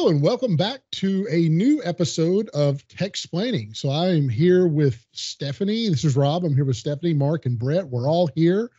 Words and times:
Hello 0.00 0.08
and 0.08 0.22
welcome 0.22 0.56
back 0.56 0.80
to 0.92 1.26
a 1.30 1.50
new 1.50 1.82
episode 1.84 2.48
of 2.54 2.88
Tech 2.88 3.08
Explaining. 3.08 3.74
So 3.74 3.90
I 3.90 4.08
am 4.08 4.30
here 4.30 4.66
with 4.66 5.04
Stephanie. 5.12 5.90
This 5.90 6.06
is 6.06 6.16
Rob. 6.16 6.42
I'm 6.42 6.54
here 6.54 6.64
with 6.64 6.78
Stephanie, 6.78 7.12
Mark, 7.12 7.44
and 7.44 7.58
Brett. 7.58 7.86
We're 7.86 8.08
all 8.08 8.30
here. 8.34 8.70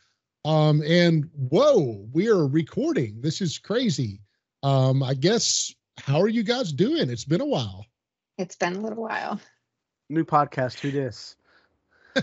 Um, 0.45 0.81
and 0.81 1.29
whoa, 1.35 2.07
we 2.11 2.27
are 2.27 2.47
recording. 2.47 3.21
This 3.21 3.39
is 3.39 3.59
crazy. 3.59 4.19
Um, 4.63 5.03
I 5.03 5.13
guess 5.13 5.71
how 5.99 6.19
are 6.19 6.27
you 6.27 6.41
guys 6.41 6.73
doing? 6.73 7.11
It's 7.11 7.23
been 7.23 7.41
a 7.41 7.45
while. 7.45 7.85
It's 8.39 8.55
been 8.55 8.77
a 8.77 8.79
little 8.79 9.03
while. 9.03 9.39
New 10.09 10.25
podcast, 10.25 10.79
who 10.79 10.89
dis? 10.89 11.35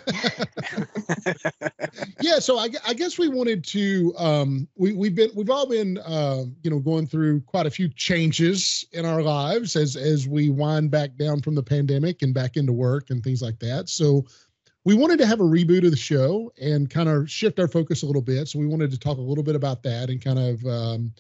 yeah, 2.21 2.39
so 2.39 2.59
I, 2.59 2.69
I, 2.87 2.95
guess 2.95 3.19
we 3.19 3.29
wanted 3.29 3.65
to. 3.67 4.15
Um, 4.19 4.69
we 4.77 4.93
we've 4.93 5.15
been 5.15 5.31
we've 5.35 5.51
all 5.51 5.67
been 5.67 5.99
uh, 5.99 6.45
you 6.63 6.71
know 6.71 6.79
going 6.79 7.07
through 7.07 7.41
quite 7.43 7.67
a 7.67 7.71
few 7.71 7.89
changes 7.89 8.85
in 8.93 9.07
our 9.07 9.23
lives 9.23 9.77
as 9.77 9.97
as 9.97 10.29
we 10.29 10.51
wind 10.51 10.91
back 10.91 11.17
down 11.17 11.41
from 11.41 11.55
the 11.55 11.63
pandemic 11.63 12.23
and 12.23 12.35
back 12.35 12.57
into 12.57 12.73
work 12.73 13.11
and 13.11 13.25
things 13.25 13.41
like 13.41 13.59
that. 13.61 13.89
So 13.89 14.27
we 14.85 14.95
wanted 14.95 15.19
to 15.19 15.27
have 15.27 15.41
a 15.41 15.45
reboot 15.45 15.85
of 15.85 15.91
the 15.91 15.97
show 15.97 16.53
and 16.61 16.91
kind 16.91 17.09
of 17.09 17.31
shift 17.31 17.59
our 17.59 17.69
focus 17.69 18.03
a 18.03 18.07
little 18.07 18.23
bit. 18.23 18.49
So 18.49 18.59
we 18.59 18.67
wanted 18.67 18.91
to 18.91 18.99
talk 18.99 19.19
a 19.19 19.23
little 19.23 19.45
bit 19.45 19.57
about 19.57 19.83
that 19.85 20.11
and 20.11 20.23
kind 20.23 20.39
of 20.39 20.65
um, 20.67 21.13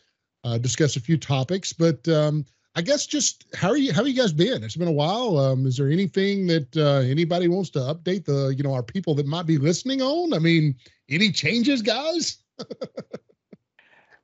uh, 0.44 0.58
discuss 0.58 0.96
a 0.96 1.00
few 1.00 1.16
topics. 1.16 1.72
But 1.72 2.06
um, 2.08 2.44
I 2.78 2.80
guess 2.80 3.06
just 3.06 3.44
how 3.56 3.70
are 3.70 3.76
you? 3.76 3.92
How 3.92 4.02
have 4.02 4.06
you 4.06 4.14
guys 4.14 4.32
been? 4.32 4.62
It's 4.62 4.76
been 4.76 4.86
a 4.86 4.92
while. 4.92 5.36
Um, 5.36 5.66
is 5.66 5.78
there 5.78 5.90
anything 5.90 6.46
that 6.46 6.76
uh, 6.76 7.00
anybody 7.10 7.48
wants 7.48 7.70
to 7.70 7.80
update 7.80 8.24
the 8.24 8.54
you 8.56 8.62
know 8.62 8.72
our 8.72 8.84
people 8.84 9.16
that 9.16 9.26
might 9.26 9.46
be 9.46 9.58
listening 9.58 10.00
on? 10.00 10.32
I 10.32 10.38
mean, 10.38 10.76
any 11.08 11.32
changes, 11.32 11.82
guys? 11.82 12.38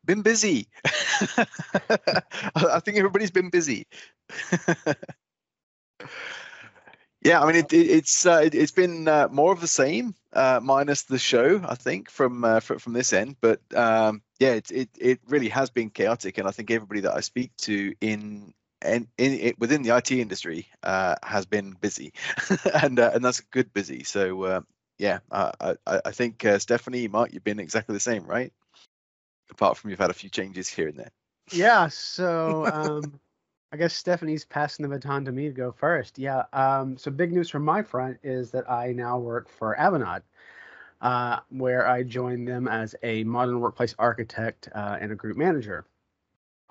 been 0.05 0.22
busy. 0.22 0.69
I 2.55 2.78
think 2.78 2.96
everybody's 2.96 3.33
been 3.33 3.50
busy. 3.50 3.88
yeah, 7.24 7.42
I 7.42 7.46
mean 7.46 7.56
it, 7.56 7.72
it, 7.72 7.91
it's 7.91 8.24
uh, 8.24 8.42
it, 8.44 8.52
has 8.52 8.70
been 8.70 9.08
uh, 9.08 9.27
more 9.33 9.50
of 9.50 9.61
the 9.61 9.66
same, 9.66 10.14
uh, 10.33 10.61
minus 10.62 11.02
the 11.02 11.18
show. 11.18 11.61
I 11.68 11.74
think 11.74 12.08
from 12.08 12.44
uh, 12.44 12.61
from 12.61 12.92
this 12.92 13.12
end, 13.12 13.34
but 13.41 13.58
um, 13.74 14.22
yeah, 14.38 14.52
it, 14.52 14.70
it 14.70 14.88
it 14.98 15.20
really 15.28 15.48
has 15.48 15.70
been 15.70 15.90
chaotic, 15.90 16.38
and 16.38 16.48
I 16.48 16.50
think 16.50 16.70
everybody 16.70 17.00
that 17.00 17.14
I 17.14 17.20
speak 17.20 17.56
to 17.58 17.94
in 18.00 18.52
and 18.82 19.06
in, 19.16 19.32
it 19.32 19.58
within 19.58 19.82
the 19.82 19.96
IT 19.96 20.10
industry 20.10 20.68
uh, 20.82 21.16
has 21.22 21.46
been 21.46 21.77
busy, 21.80 22.12
and 22.82 22.98
uh, 22.98 23.12
and 23.14 23.24
that's 23.24 23.40
good 23.40 23.72
busy. 23.72 24.05
So 24.05 24.42
uh, 24.44 24.60
yeah, 24.98 25.20
I 25.30 25.77
I 25.86 26.10
think 26.10 26.44
uh, 26.44 26.58
Stephanie, 26.58 27.08
Mark, 27.08 27.32
you've 27.32 27.44
been 27.44 27.60
exactly 27.60 27.94
the 27.94 28.00
same, 28.00 28.24
right? 28.24 28.52
Apart 29.50 29.77
from 29.77 29.90
you've 29.90 30.00
had 30.00 30.10
a 30.10 30.14
few 30.14 30.30
changes 30.30 30.68
here 30.68 30.88
and 30.88 30.98
there. 30.98 31.10
Yeah. 31.52 31.88
So 32.14 32.66
um, 32.66 33.20
I 33.72 33.77
guess 33.77 33.94
Stephanie's 33.94 34.44
passing 34.44 34.82
the 34.84 34.88
baton 34.88 35.24
to 35.24 35.32
me 35.32 35.48
to 35.48 35.52
go 35.52 35.72
first. 35.72 36.18
Yeah. 36.18 36.45
Um, 36.52 36.96
so 36.96 37.11
big 37.11 37.33
news 37.33 37.51
from 37.51 37.64
my 37.64 37.83
front 37.83 38.18
is 38.22 38.51
that 38.52 38.70
I 38.70 38.92
now 38.92 39.18
work 39.18 39.48
for 39.48 39.77
Avanade 39.78 40.22
uh, 41.04 41.40
where 41.50 41.86
I 41.86 42.02
joined 42.02 42.48
them 42.48 42.66
as 42.66 42.96
a 43.02 43.24
modern 43.24 43.60
workplace 43.60 43.94
architect 43.98 44.70
uh, 44.74 44.96
and 44.98 45.12
a 45.12 45.14
group 45.14 45.36
manager. 45.36 45.84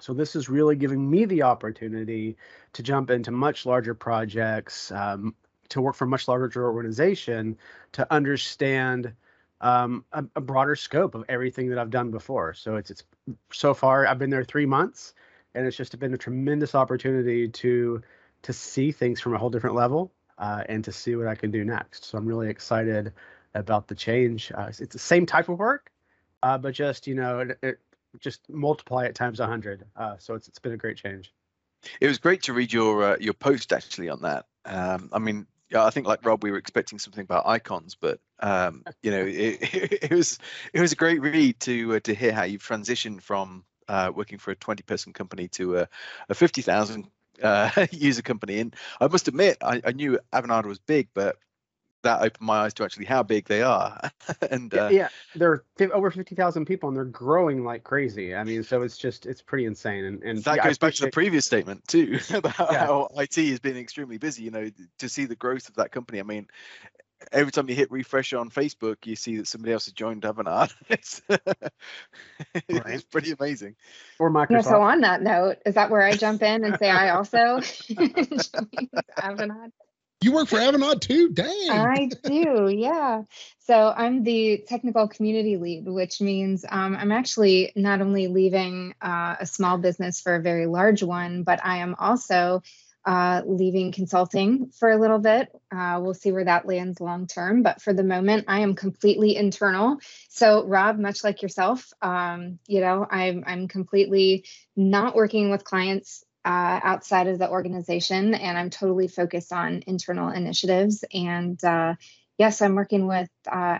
So 0.01 0.15
this 0.15 0.35
is 0.35 0.49
really 0.49 0.75
giving 0.75 1.07
me 1.07 1.25
the 1.25 1.43
opportunity 1.43 2.35
to 2.73 2.81
jump 2.81 3.11
into 3.11 3.29
much 3.29 3.67
larger 3.67 3.93
projects, 3.93 4.91
um, 4.91 5.35
to 5.69 5.81
work 5.81 5.95
for 5.95 6.05
a 6.05 6.07
much 6.07 6.27
larger 6.27 6.65
organization, 6.65 7.57
to 7.91 8.11
understand 8.11 9.13
um, 9.61 10.03
a, 10.11 10.25
a, 10.35 10.41
broader 10.41 10.75
scope 10.75 11.13
of 11.13 11.23
everything 11.29 11.69
that 11.69 11.77
I've 11.77 11.91
done 11.91 12.09
before. 12.09 12.55
So 12.55 12.75
it's 12.75 12.89
it's 12.89 13.03
so 13.51 13.73
far 13.75 14.05
I've 14.05 14.19
been 14.19 14.31
there 14.31 14.43
three 14.43 14.65
months, 14.65 15.13
and 15.53 15.65
it's 15.65 15.77
just 15.77 15.97
been 15.99 16.13
a 16.13 16.17
tremendous 16.17 16.73
opportunity 16.73 17.47
to 17.49 18.01
to 18.41 18.51
see 18.51 18.91
things 18.91 19.21
from 19.21 19.35
a 19.35 19.37
whole 19.37 19.51
different 19.51 19.75
level 19.75 20.11
uh, 20.39 20.63
and 20.67 20.83
to 20.83 20.91
see 20.91 21.15
what 21.15 21.27
I 21.27 21.35
can 21.35 21.51
do 21.51 21.63
next. 21.63 22.05
So 22.05 22.17
I'm 22.17 22.25
really 22.25 22.49
excited 22.49 23.13
about 23.53 23.87
the 23.87 23.95
change. 23.95 24.51
Uh, 24.53 24.67
it's 24.67 24.93
the 24.93 24.99
same 24.99 25.25
type 25.25 25.49
of 25.49 25.59
work, 25.59 25.91
uh, 26.41 26.57
but 26.57 26.73
just 26.73 27.07
you 27.07 27.15
know, 27.15 27.39
it, 27.39 27.57
it, 27.61 27.79
just 28.19 28.41
multiply 28.49 29.05
it 29.05 29.15
times 29.15 29.39
hundred. 29.39 29.85
Uh, 29.95 30.17
so 30.17 30.35
it's 30.35 30.47
it's 30.47 30.59
been 30.59 30.73
a 30.73 30.77
great 30.77 30.97
change. 30.97 31.33
It 31.99 32.07
was 32.07 32.17
great 32.17 32.43
to 32.43 32.53
read 32.53 32.71
your 32.71 33.03
uh, 33.03 33.17
your 33.19 33.33
post 33.33 33.73
actually 33.73 34.09
on 34.09 34.21
that. 34.21 34.45
Um, 34.65 35.09
I 35.11 35.19
mean, 35.19 35.47
I 35.75 35.89
think 35.89 36.07
like 36.07 36.25
Rob, 36.25 36.43
we 36.43 36.51
were 36.51 36.57
expecting 36.57 36.99
something 36.99 37.23
about 37.23 37.47
icons, 37.47 37.95
but 37.95 38.19
um, 38.39 38.83
you 39.01 39.11
know, 39.11 39.25
it, 39.25 39.57
it, 40.03 40.11
was 40.11 40.39
it 40.73 40.81
was 40.81 40.91
a 40.91 40.95
great 40.97 41.21
read 41.21 41.59
to 41.61 41.95
uh, 41.95 41.99
to 42.01 42.13
hear 42.13 42.33
how 42.33 42.43
you've 42.43 42.63
transitioned 42.63 43.21
from 43.21 43.63
uh, 43.87 44.11
working 44.13 44.37
for 44.37 44.51
a 44.51 44.55
20 44.55 44.83
person 44.83 45.13
company 45.13 45.47
to 45.49 45.79
a, 45.79 45.89
a 46.29 46.33
50,000 46.33 47.07
uh, 47.41 47.87
user 47.91 48.21
company. 48.21 48.59
And 48.59 48.75
I 48.99 49.07
must 49.07 49.27
admit, 49.27 49.57
I, 49.61 49.81
I 49.85 49.91
knew 49.91 50.19
Avanade 50.31 50.65
was 50.65 50.79
big, 50.79 51.09
but 51.13 51.37
that 52.03 52.21
opened 52.21 52.45
my 52.45 52.59
eyes 52.59 52.73
to 52.75 52.83
actually 52.83 53.05
how 53.05 53.23
big 53.23 53.47
they 53.47 53.61
are. 53.61 53.99
and 54.51 54.73
uh, 54.73 54.89
yeah, 54.91 55.09
they're 55.35 55.63
over 55.91 56.11
fifty 56.11 56.35
thousand 56.35 56.65
people, 56.65 56.89
and 56.89 56.95
they're 56.95 57.05
growing 57.05 57.63
like 57.63 57.83
crazy. 57.83 58.35
I 58.35 58.43
mean, 58.43 58.63
so 58.63 58.81
it's 58.83 58.97
just 58.97 59.25
it's 59.25 59.41
pretty 59.41 59.65
insane. 59.65 60.05
And, 60.05 60.23
and 60.23 60.43
that 60.43 60.57
yeah, 60.57 60.63
goes 60.63 60.77
back 60.77 60.93
to 60.95 61.05
the 61.05 61.11
previous 61.11 61.45
statement 61.45 61.87
too 61.87 62.19
about 62.33 62.71
yeah. 62.71 62.85
how 62.85 63.09
IT 63.15 63.35
has 63.35 63.59
been 63.59 63.77
extremely 63.77 64.17
busy. 64.17 64.43
You 64.43 64.51
know, 64.51 64.69
to 64.99 65.09
see 65.09 65.25
the 65.25 65.35
growth 65.35 65.67
of 65.67 65.75
that 65.75 65.91
company. 65.91 66.19
I 66.19 66.23
mean. 66.23 66.47
Every 67.31 67.53
time 67.53 67.69
you 67.69 67.75
hit 67.75 67.89
refresh 67.89 68.33
on 68.33 68.49
Facebook, 68.49 69.05
you 69.05 69.15
see 69.15 69.37
that 69.37 69.47
somebody 69.47 69.71
else 69.71 69.85
has 69.85 69.93
joined 69.93 70.23
Avanade. 70.23 70.73
it's, 70.89 71.21
it's 72.67 73.03
pretty 73.05 73.31
amazing. 73.31 73.77
Or 74.19 74.29
Microsoft. 74.29 74.49
Yeah, 74.51 74.61
so 74.61 74.81
on 74.81 74.99
that 75.01 75.21
note, 75.21 75.59
is 75.65 75.75
that 75.75 75.89
where 75.89 76.01
I 76.01 76.17
jump 76.17 76.43
in 76.43 76.65
and 76.65 76.77
say 76.77 76.89
I 76.89 77.11
also 77.11 77.61
Avanade? 79.17 79.71
You 80.23 80.31
work 80.31 80.47
for 80.47 80.57
Avanade 80.57 81.01
too? 81.01 81.29
Dang. 81.31 81.69
I 81.69 82.09
do, 82.23 82.69
yeah. 82.69 83.23
So 83.67 83.93
I'm 83.95 84.23
the 84.23 84.63
technical 84.65 85.09
community 85.09 85.57
lead, 85.57 85.85
which 85.85 86.21
means 86.21 86.63
um, 86.69 86.95
I'm 86.95 87.11
actually 87.11 87.73
not 87.75 87.99
only 87.99 88.27
leaving 88.27 88.95
uh, 89.01 89.35
a 89.41 89.45
small 89.45 89.77
business 89.77 90.21
for 90.21 90.35
a 90.35 90.41
very 90.41 90.65
large 90.65 91.03
one, 91.03 91.43
but 91.43 91.59
I 91.61 91.79
am 91.79 91.95
also 91.99 92.63
uh, 93.05 93.41
leaving 93.45 93.91
consulting 93.91 94.71
for 94.71 94.89
a 94.89 94.97
little 94.97 95.19
bit. 95.19 95.49
Uh, 95.75 95.99
we'll 96.01 96.13
see 96.13 96.31
where 96.31 96.45
that 96.45 96.65
lands 96.65 97.01
long 97.01 97.27
term. 97.27 97.61
But 97.61 97.81
for 97.81 97.91
the 97.91 98.03
moment, 98.03 98.45
I 98.47 98.61
am 98.61 98.75
completely 98.75 99.35
internal. 99.35 99.97
So, 100.29 100.63
Rob, 100.63 100.97
much 100.97 101.21
like 101.21 101.41
yourself, 101.41 101.91
um, 102.01 102.59
you 102.65 102.79
know, 102.79 103.05
I'm 103.09 103.43
I'm 103.45 103.67
completely 103.67 104.45
not 104.77 105.15
working 105.15 105.51
with 105.51 105.65
clients 105.65 106.23
uh, 106.45 106.79
outside 106.83 107.27
of 107.27 107.39
the 107.39 107.49
organization, 107.49 108.33
and 108.33 108.57
I'm 108.57 108.69
totally 108.69 109.07
focused 109.07 109.53
on 109.53 109.83
internal 109.87 110.29
initiatives. 110.29 111.03
And 111.13 111.63
uh, 111.63 111.95
yes, 112.37 112.61
I'm 112.61 112.75
working 112.75 113.07
with 113.07 113.29
uh, 113.49 113.79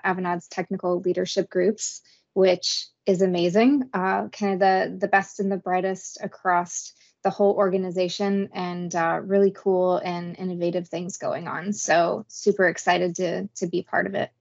technical 0.50 1.00
leadership 1.02 1.50
groups, 1.50 2.02
which 2.34 2.88
is 3.06 3.22
amazing. 3.22 3.90
Uh, 3.94 4.28
kind 4.30 4.54
of 4.54 4.60
the 4.60 4.98
the 5.00 5.08
best 5.08 5.40
and 5.40 5.52
the 5.52 5.58
brightest 5.58 6.20
across 6.22 6.94
the 7.24 7.30
whole 7.30 7.54
organization, 7.56 8.50
and 8.54 8.94
uh, 8.96 9.20
really 9.24 9.52
cool 9.52 9.98
and 9.98 10.38
innovative 10.38 10.88
things 10.88 11.18
going 11.18 11.48
on. 11.48 11.74
So 11.74 12.26
super 12.28 12.68
excited 12.68 13.16
to 13.18 13.48
to 13.56 13.68
be 13.68 13.84
part 13.84 14.08
of 14.08 14.16
it. 14.16 14.32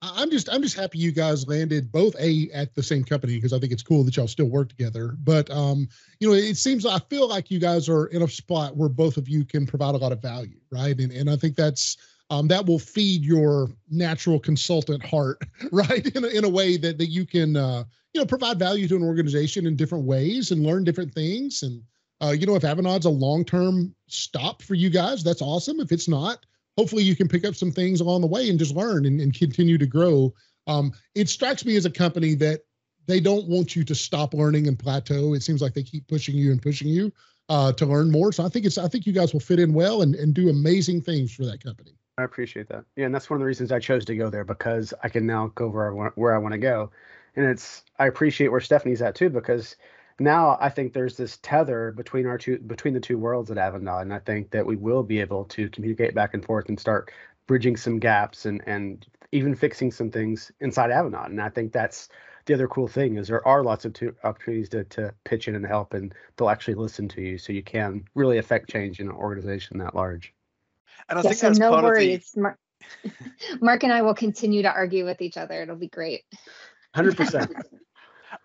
I'm 0.00 0.30
just 0.30 0.48
I'm 0.48 0.62
just 0.62 0.76
happy 0.76 0.98
you 0.98 1.10
guys 1.10 1.48
landed 1.48 1.90
both 1.90 2.14
a 2.20 2.48
at 2.54 2.74
the 2.74 2.82
same 2.82 3.02
company 3.02 3.34
because 3.34 3.52
I 3.52 3.58
think 3.58 3.72
it's 3.72 3.82
cool 3.82 4.04
that 4.04 4.16
y'all 4.16 4.28
still 4.28 4.46
work 4.46 4.68
together. 4.68 5.16
But 5.24 5.50
um, 5.50 5.88
you 6.20 6.28
know, 6.28 6.34
it 6.34 6.56
seems 6.56 6.86
I 6.86 7.00
feel 7.10 7.28
like 7.28 7.50
you 7.50 7.58
guys 7.58 7.88
are 7.88 8.06
in 8.06 8.22
a 8.22 8.28
spot 8.28 8.76
where 8.76 8.88
both 8.88 9.16
of 9.16 9.28
you 9.28 9.44
can 9.44 9.66
provide 9.66 9.94
a 9.96 9.98
lot 9.98 10.12
of 10.12 10.22
value, 10.22 10.60
right? 10.70 10.96
And 10.98 11.10
and 11.10 11.28
I 11.28 11.36
think 11.36 11.56
that's 11.56 11.96
um, 12.30 12.46
that 12.48 12.66
will 12.66 12.78
feed 12.78 13.24
your 13.24 13.70
natural 13.90 14.38
consultant 14.38 15.04
heart, 15.04 15.42
right? 15.72 16.06
In 16.14 16.24
a, 16.24 16.28
in 16.28 16.44
a 16.44 16.48
way 16.48 16.76
that 16.76 16.98
that 16.98 17.08
you 17.08 17.26
can 17.26 17.56
uh, 17.56 17.82
you 18.14 18.20
know 18.20 18.26
provide 18.26 18.58
value 18.58 18.86
to 18.88 18.96
an 18.96 19.02
organization 19.02 19.66
in 19.66 19.74
different 19.74 20.04
ways 20.04 20.52
and 20.52 20.64
learn 20.64 20.84
different 20.84 21.12
things. 21.12 21.62
And 21.64 21.82
uh, 22.22 22.30
you 22.30 22.46
know, 22.46 22.54
if 22.54 22.62
Avanade's 22.62 23.06
a 23.06 23.10
long 23.10 23.44
term 23.44 23.94
stop 24.06 24.62
for 24.62 24.74
you 24.74 24.90
guys, 24.90 25.24
that's 25.24 25.42
awesome. 25.42 25.80
If 25.80 25.90
it's 25.90 26.08
not, 26.08 26.46
hopefully 26.78 27.02
you 27.02 27.16
can 27.16 27.26
pick 27.26 27.44
up 27.44 27.56
some 27.56 27.72
things 27.72 28.00
along 28.00 28.20
the 28.20 28.26
way 28.28 28.48
and 28.48 28.56
just 28.56 28.76
learn 28.76 29.04
and, 29.04 29.20
and 29.20 29.34
continue 29.34 29.76
to 29.76 29.86
grow. 29.86 30.32
Um, 30.68 30.92
it 31.16 31.28
strikes 31.28 31.64
me 31.64 31.74
as 31.74 31.84
a 31.84 31.90
company 31.90 32.34
that 32.36 32.60
they 33.06 33.18
don't 33.18 33.48
want 33.48 33.74
you 33.74 33.82
to 33.82 33.96
stop 33.96 34.32
learning 34.32 34.68
and 34.68 34.78
plateau. 34.78 35.34
It 35.34 35.42
seems 35.42 35.60
like 35.60 35.74
they 35.74 35.82
keep 35.82 36.06
pushing 36.06 36.36
you 36.36 36.52
and 36.52 36.62
pushing 36.62 36.86
you 36.86 37.12
uh, 37.48 37.72
to 37.72 37.84
learn 37.84 38.12
more. 38.12 38.30
So 38.30 38.46
I 38.46 38.48
think 38.48 38.64
it's 38.64 38.78
I 38.78 38.86
think 38.86 39.06
you 39.06 39.12
guys 39.12 39.32
will 39.32 39.40
fit 39.40 39.58
in 39.58 39.74
well 39.74 40.02
and, 40.02 40.14
and 40.14 40.32
do 40.32 40.50
amazing 40.50 41.02
things 41.02 41.34
for 41.34 41.44
that 41.46 41.60
company. 41.60 41.96
I 42.16 42.22
appreciate 42.22 42.68
that. 42.68 42.84
Yeah, 42.94 43.06
and 43.06 43.14
that's 43.14 43.28
one 43.28 43.38
of 43.38 43.40
the 43.40 43.46
reasons 43.46 43.72
I 43.72 43.80
chose 43.80 44.04
to 44.04 44.14
go 44.14 44.30
there 44.30 44.44
because 44.44 44.94
I 45.02 45.08
can 45.08 45.26
now 45.26 45.50
go 45.56 45.66
where 45.66 45.90
I 45.90 45.92
want 45.92 46.16
where 46.16 46.32
I 46.32 46.38
want 46.38 46.52
to 46.52 46.58
go, 46.58 46.92
and 47.34 47.44
it's 47.44 47.82
I 47.98 48.06
appreciate 48.06 48.52
where 48.52 48.60
Stephanie's 48.60 49.02
at 49.02 49.16
too 49.16 49.30
because 49.30 49.74
now 50.18 50.58
I 50.60 50.68
think 50.68 50.92
there's 50.92 51.16
this 51.16 51.38
tether 51.42 51.92
between 51.92 52.26
our 52.26 52.38
two 52.38 52.58
between 52.58 52.94
the 52.94 53.00
two 53.00 53.18
worlds 53.18 53.50
at 53.50 53.56
Avanade, 53.56 54.02
and 54.02 54.14
I 54.14 54.18
think 54.18 54.50
that 54.50 54.66
we 54.66 54.76
will 54.76 55.02
be 55.02 55.20
able 55.20 55.44
to 55.46 55.68
communicate 55.70 56.14
back 56.14 56.34
and 56.34 56.44
forth 56.44 56.68
and 56.68 56.78
start 56.78 57.12
bridging 57.46 57.76
some 57.76 57.98
gaps 57.98 58.46
and 58.46 58.62
and 58.66 59.06
even 59.32 59.54
fixing 59.54 59.90
some 59.90 60.10
things 60.10 60.50
inside 60.60 60.90
Avanade. 60.90 61.26
And 61.26 61.40
I 61.40 61.50
think 61.50 61.72
that's 61.72 62.08
the 62.46 62.54
other 62.54 62.68
cool 62.68 62.88
thing 62.88 63.16
is 63.16 63.28
there 63.28 63.46
are 63.46 63.62
lots 63.62 63.84
of 63.84 63.92
to, 63.92 64.14
opportunities 64.24 64.70
to, 64.70 64.84
to 64.84 65.12
pitch 65.24 65.48
in 65.48 65.54
and 65.54 65.66
help, 65.66 65.92
and 65.92 66.14
they'll 66.36 66.48
actually 66.48 66.74
listen 66.74 67.06
to 67.08 67.20
you, 67.20 67.38
so 67.38 67.52
you 67.52 67.62
can 67.62 68.04
really 68.14 68.38
affect 68.38 68.70
change 68.70 69.00
in 69.00 69.08
an 69.08 69.14
organization 69.14 69.78
that 69.78 69.94
large. 69.94 70.32
And 71.08 71.18
I 71.18 71.22
yeah, 71.22 71.28
think 71.28 71.40
so 71.40 71.46
that's 71.48 71.58
no 71.58 71.72
worries. 71.72 72.32
The... 72.32 72.40
Mark, 72.40 72.58
Mark 73.60 73.84
and 73.84 73.92
I 73.92 74.02
will 74.02 74.14
continue 74.14 74.62
to 74.62 74.72
argue 74.72 75.04
with 75.04 75.20
each 75.20 75.36
other. 75.36 75.62
It'll 75.62 75.76
be 75.76 75.88
great. 75.88 76.24
Hundred 76.94 77.16
percent. 77.16 77.52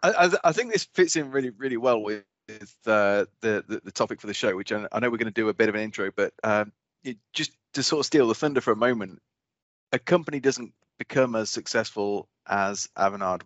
I, 0.02 0.34
I 0.44 0.52
think 0.52 0.72
this 0.72 0.86
fits 0.94 1.16
in 1.16 1.32
really, 1.32 1.50
really 1.52 1.78
well 1.78 2.02
with 2.02 2.24
uh, 2.86 3.26
the, 3.42 3.64
the, 3.68 3.82
the 3.84 3.92
topic 3.92 4.22
for 4.22 4.28
the 4.28 4.34
show, 4.34 4.56
which 4.56 4.72
I, 4.72 4.88
I 4.92 5.00
know 5.00 5.10
we're 5.10 5.18
going 5.18 5.26
to 5.26 5.32
do 5.32 5.50
a 5.50 5.54
bit 5.54 5.70
of 5.70 5.76
an 5.76 5.82
intro, 5.82 6.12
but 6.16 6.34
um, 6.44 6.72
it, 7.04 7.18
just 7.34 7.52
to 7.74 7.84
sort 7.84 8.02
of 8.02 8.06
steal 8.06 8.28
the 8.28 8.36
thunder 8.36 8.62
for 8.62 8.72
a 8.72 8.78
moment, 8.78 9.22
a 9.92 10.00
company 10.00 10.40
doesn't 10.40 10.74
become 10.98 11.36
as 11.36 11.50
successful 11.50 12.28
as 12.48 12.90
Avanade 12.98 13.42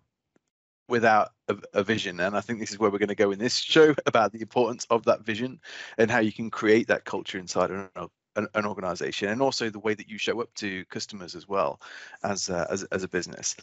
without 0.88 1.30
a, 1.48 1.56
a, 1.74 1.82
vision. 1.82 2.18
And 2.20 2.36
I 2.36 2.40
think 2.40 2.60
this 2.60 2.70
is 2.70 2.78
where 2.78 2.90
we're 2.90 2.98
going 2.98 3.08
to 3.08 3.14
go 3.14 3.30
in 3.30 3.38
this 3.38 3.56
show 3.56 3.94
about 4.06 4.32
the 4.32 4.40
importance 4.40 4.86
of 4.90 5.04
that 5.04 5.24
vision 5.24 5.60
and 5.98 6.10
how 6.10 6.20
you 6.20 6.32
can 6.32 6.50
create 6.50 6.88
that 6.88 7.04
culture 7.04 7.38
inside 7.38 7.70
of 7.70 7.90
an, 7.94 8.08
an, 8.38 8.48
an 8.54 8.64
organization, 8.64 9.28
and 9.28 9.42
also 9.42 9.68
the 9.68 9.78
way 9.78 9.94
that 9.94 10.08
you 10.08 10.16
show 10.16 10.40
up 10.40 10.54
to 10.54 10.84
customers 10.86 11.34
as 11.34 11.48
well 11.48 11.80
as 12.22 12.48
uh, 12.48 12.66
as, 12.70 12.84
as 12.84 13.02
a 13.02 13.08
business. 13.08 13.56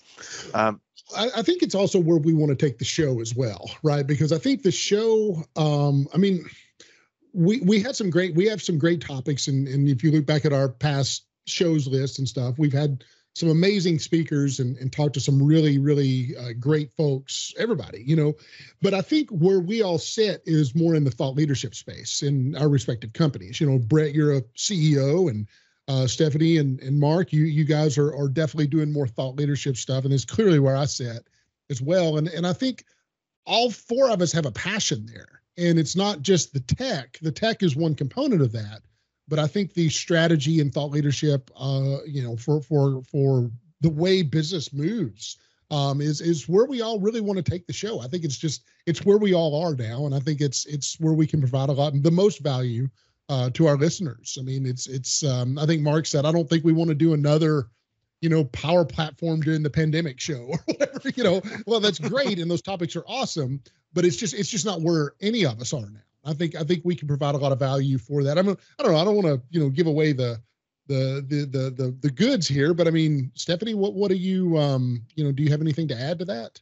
Um, 0.53 0.81
I, 1.17 1.29
I, 1.37 1.41
think 1.41 1.63
it's 1.63 1.75
also 1.75 1.99
where 1.99 2.17
we 2.17 2.33
want 2.33 2.49
to 2.49 2.55
take 2.55 2.77
the 2.77 2.85
show 2.85 3.21
as 3.21 3.35
well, 3.35 3.71
right? 3.81 4.05
Because 4.05 4.31
I 4.31 4.37
think 4.37 4.63
the 4.63 4.71
show, 4.71 5.43
um, 5.55 6.07
I 6.13 6.17
mean, 6.17 6.45
we 7.33 7.61
we 7.61 7.81
had 7.81 7.95
some 7.95 8.09
great, 8.09 8.35
we 8.35 8.47
have 8.47 8.61
some 8.61 8.77
great 8.77 9.01
topics, 9.01 9.47
and 9.47 9.67
and 9.67 9.87
if 9.87 10.03
you 10.03 10.11
look 10.11 10.25
back 10.25 10.45
at 10.45 10.53
our 10.53 10.69
past 10.69 11.25
shows 11.47 11.87
list 11.87 12.19
and 12.19 12.27
stuff, 12.27 12.59
we've 12.59 12.73
had 12.73 13.03
some 13.35 13.49
amazing 13.49 13.99
speakers 13.99 14.59
and, 14.59 14.77
and 14.77 14.91
talked 14.91 15.13
to 15.13 15.19
some 15.19 15.41
really 15.41 15.77
really 15.77 16.35
uh, 16.37 16.53
great 16.59 16.91
folks 16.97 17.53
everybody 17.57 18.03
you 18.05 18.15
know. 18.15 18.33
But 18.81 18.93
i 18.93 19.01
think 19.01 19.29
where 19.29 19.59
we 19.59 19.81
all 19.81 19.97
sit 19.97 20.41
is 20.45 20.75
more 20.75 20.95
in 20.95 21.03
the 21.03 21.11
thought 21.11 21.35
leadership 21.35 21.75
space 21.75 22.23
in 22.23 22.55
our 22.55 22.69
respective 22.69 23.13
companies. 23.13 23.59
You 23.59 23.69
know 23.69 23.79
brett 23.79 24.13
you're 24.13 24.37
a 24.37 24.41
ceo 24.57 25.29
and 25.29 25.47
uh, 25.87 26.07
stephanie 26.07 26.57
and, 26.57 26.79
and 26.81 26.99
mark 26.99 27.31
you 27.31 27.43
you 27.43 27.63
guys 27.63 27.97
are, 27.97 28.15
are 28.15 28.27
definitely 28.27 28.67
doing 28.67 28.91
more 28.91 29.07
thought 29.07 29.35
leadership 29.35 29.77
stuff 29.77 30.03
and 30.03 30.13
it's 30.13 30.25
clearly 30.25 30.59
where 30.59 30.75
i 30.75 30.85
sit 30.85 31.27
as 31.69 31.81
well. 31.81 32.17
And 32.17 32.27
and 32.29 32.47
i 32.47 32.53
think 32.53 32.85
all 33.45 33.69
four 33.69 34.09
of 34.09 34.21
us 34.21 34.31
have 34.31 34.45
a 34.45 34.51
passion 34.51 35.05
there. 35.05 35.41
And 35.57 35.79
it's 35.79 35.95
not 35.95 36.21
just 36.21 36.53
the 36.53 36.59
tech. 36.59 37.17
The 37.21 37.31
tech 37.31 37.63
is 37.63 37.75
one 37.75 37.95
component 37.95 38.41
of 38.41 38.51
that 38.53 38.81
but 39.27 39.39
I 39.39 39.47
think 39.47 39.73
the 39.73 39.89
strategy 39.89 40.59
and 40.59 40.73
thought 40.73 40.91
leadership, 40.91 41.49
uh, 41.57 41.97
you 42.05 42.21
know, 42.23 42.35
for 42.35 42.61
for 42.61 43.01
for 43.03 43.49
the 43.81 43.89
way 43.89 44.21
business 44.21 44.73
moves, 44.73 45.37
um, 45.71 46.01
is 46.01 46.21
is 46.21 46.47
where 46.47 46.65
we 46.65 46.81
all 46.81 46.99
really 46.99 47.21
want 47.21 47.37
to 47.37 47.51
take 47.51 47.67
the 47.67 47.73
show. 47.73 48.01
I 48.01 48.07
think 48.07 48.23
it's 48.23 48.37
just 48.37 48.63
it's 48.85 49.05
where 49.05 49.17
we 49.17 49.33
all 49.33 49.61
are 49.63 49.75
now, 49.75 50.05
and 50.05 50.13
I 50.13 50.19
think 50.19 50.41
it's 50.41 50.65
it's 50.65 50.99
where 50.99 51.13
we 51.13 51.27
can 51.27 51.39
provide 51.39 51.69
a 51.69 51.73
lot 51.73 51.93
the 52.01 52.11
most 52.11 52.39
value 52.39 52.87
uh, 53.29 53.49
to 53.51 53.67
our 53.67 53.77
listeners. 53.77 54.37
I 54.39 54.43
mean, 54.43 54.65
it's 54.65 54.87
it's 54.87 55.23
um, 55.23 55.57
I 55.57 55.65
think 55.65 55.81
Mark 55.81 56.05
said 56.05 56.25
I 56.25 56.31
don't 56.31 56.49
think 56.49 56.63
we 56.63 56.73
want 56.73 56.89
to 56.89 56.95
do 56.95 57.13
another 57.13 57.69
you 58.21 58.29
know 58.29 58.45
power 58.45 58.85
platform 58.85 59.41
during 59.41 59.63
the 59.63 59.69
pandemic 59.69 60.19
show 60.19 60.47
or 60.49 60.59
whatever 60.65 61.09
you 61.15 61.23
know 61.23 61.41
well 61.67 61.79
that's 61.79 61.99
great 61.99 62.39
and 62.39 62.49
those 62.49 62.61
topics 62.61 62.95
are 62.95 63.03
awesome 63.07 63.61
but 63.93 64.05
it's 64.05 64.15
just 64.15 64.33
it's 64.33 64.49
just 64.49 64.65
not 64.65 64.81
where 64.81 65.13
any 65.21 65.45
of 65.45 65.59
us 65.59 65.73
are 65.73 65.89
now 65.91 65.99
I 66.25 66.33
think 66.33 66.55
I 66.55 66.63
think 66.63 66.83
we 66.83 66.95
can 66.95 67.07
provide 67.07 67.35
a 67.35 67.37
lot 67.37 67.51
of 67.51 67.59
value 67.59 67.97
for 67.97 68.23
that. 68.23 68.37
I 68.37 68.41
mean, 68.41 68.57
I 68.79 68.83
don't 68.83 68.93
know. 68.93 68.99
I 68.99 69.05
don't 69.05 69.15
want 69.15 69.27
to 69.27 69.41
you 69.49 69.59
know 69.59 69.69
give 69.69 69.87
away 69.87 70.11
the 70.11 70.41
the 70.87 71.25
the 71.27 71.45
the 71.45 71.69
the, 71.71 71.97
the 72.01 72.11
goods 72.11 72.47
here, 72.47 72.73
but 72.73 72.87
I 72.87 72.91
mean, 72.91 73.31
Stephanie, 73.35 73.73
what 73.73 73.93
what 73.93 74.09
do 74.09 74.15
you 74.17 74.57
um 74.57 75.03
you 75.15 75.23
know 75.23 75.31
do 75.31 75.43
you 75.43 75.49
have 75.49 75.61
anything 75.61 75.87
to 75.89 75.99
add 75.99 76.19
to 76.19 76.25
that? 76.25 76.59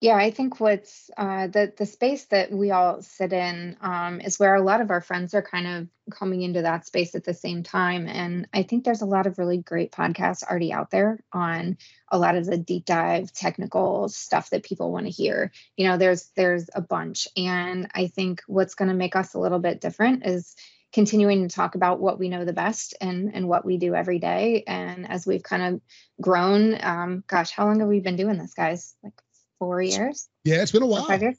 Yeah, 0.00 0.16
I 0.16 0.30
think 0.30 0.60
what's 0.60 1.10
uh, 1.16 1.46
the 1.46 1.72
the 1.74 1.86
space 1.86 2.26
that 2.26 2.52
we 2.52 2.70
all 2.70 3.00
sit 3.00 3.32
in 3.32 3.78
um, 3.80 4.20
is 4.20 4.38
where 4.38 4.54
a 4.54 4.62
lot 4.62 4.82
of 4.82 4.90
our 4.90 5.00
friends 5.00 5.32
are 5.32 5.40
kind 5.42 5.66
of 5.66 5.88
coming 6.10 6.42
into 6.42 6.60
that 6.62 6.86
space 6.86 7.14
at 7.14 7.24
the 7.24 7.32
same 7.32 7.62
time, 7.62 8.06
and 8.06 8.46
I 8.52 8.62
think 8.62 8.84
there's 8.84 9.00
a 9.00 9.06
lot 9.06 9.26
of 9.26 9.38
really 9.38 9.56
great 9.56 9.92
podcasts 9.92 10.42
already 10.42 10.70
out 10.70 10.90
there 10.90 11.20
on 11.32 11.78
a 12.12 12.18
lot 12.18 12.36
of 12.36 12.44
the 12.44 12.58
deep 12.58 12.84
dive 12.84 13.32
technical 13.32 14.10
stuff 14.10 14.50
that 14.50 14.64
people 14.64 14.92
want 14.92 15.06
to 15.06 15.10
hear. 15.10 15.50
You 15.78 15.88
know, 15.88 15.96
there's 15.96 16.30
there's 16.36 16.68
a 16.74 16.82
bunch, 16.82 17.26
and 17.34 17.90
I 17.94 18.08
think 18.08 18.42
what's 18.46 18.74
going 18.74 18.88
to 18.88 18.94
make 18.94 19.16
us 19.16 19.32
a 19.32 19.40
little 19.40 19.60
bit 19.60 19.80
different 19.80 20.26
is 20.26 20.54
continuing 20.92 21.48
to 21.48 21.54
talk 21.54 21.74
about 21.74 22.00
what 22.00 22.18
we 22.18 22.28
know 22.28 22.44
the 22.44 22.52
best 22.52 22.94
and 23.00 23.34
and 23.34 23.48
what 23.48 23.64
we 23.64 23.78
do 23.78 23.94
every 23.94 24.18
day. 24.18 24.62
And 24.66 25.08
as 25.10 25.26
we've 25.26 25.42
kind 25.42 25.62
of 25.62 25.80
grown, 26.20 26.76
um, 26.84 27.24
gosh, 27.26 27.50
how 27.50 27.64
long 27.64 27.80
have 27.80 27.88
we 27.88 28.00
been 28.00 28.16
doing 28.16 28.36
this, 28.36 28.52
guys? 28.52 28.94
Like 29.02 29.14
four 29.58 29.82
years. 29.82 30.28
Yeah, 30.44 30.62
it's 30.62 30.72
been 30.72 30.82
a 30.82 30.86
while. 30.86 31.04
Five 31.04 31.22
years. 31.22 31.36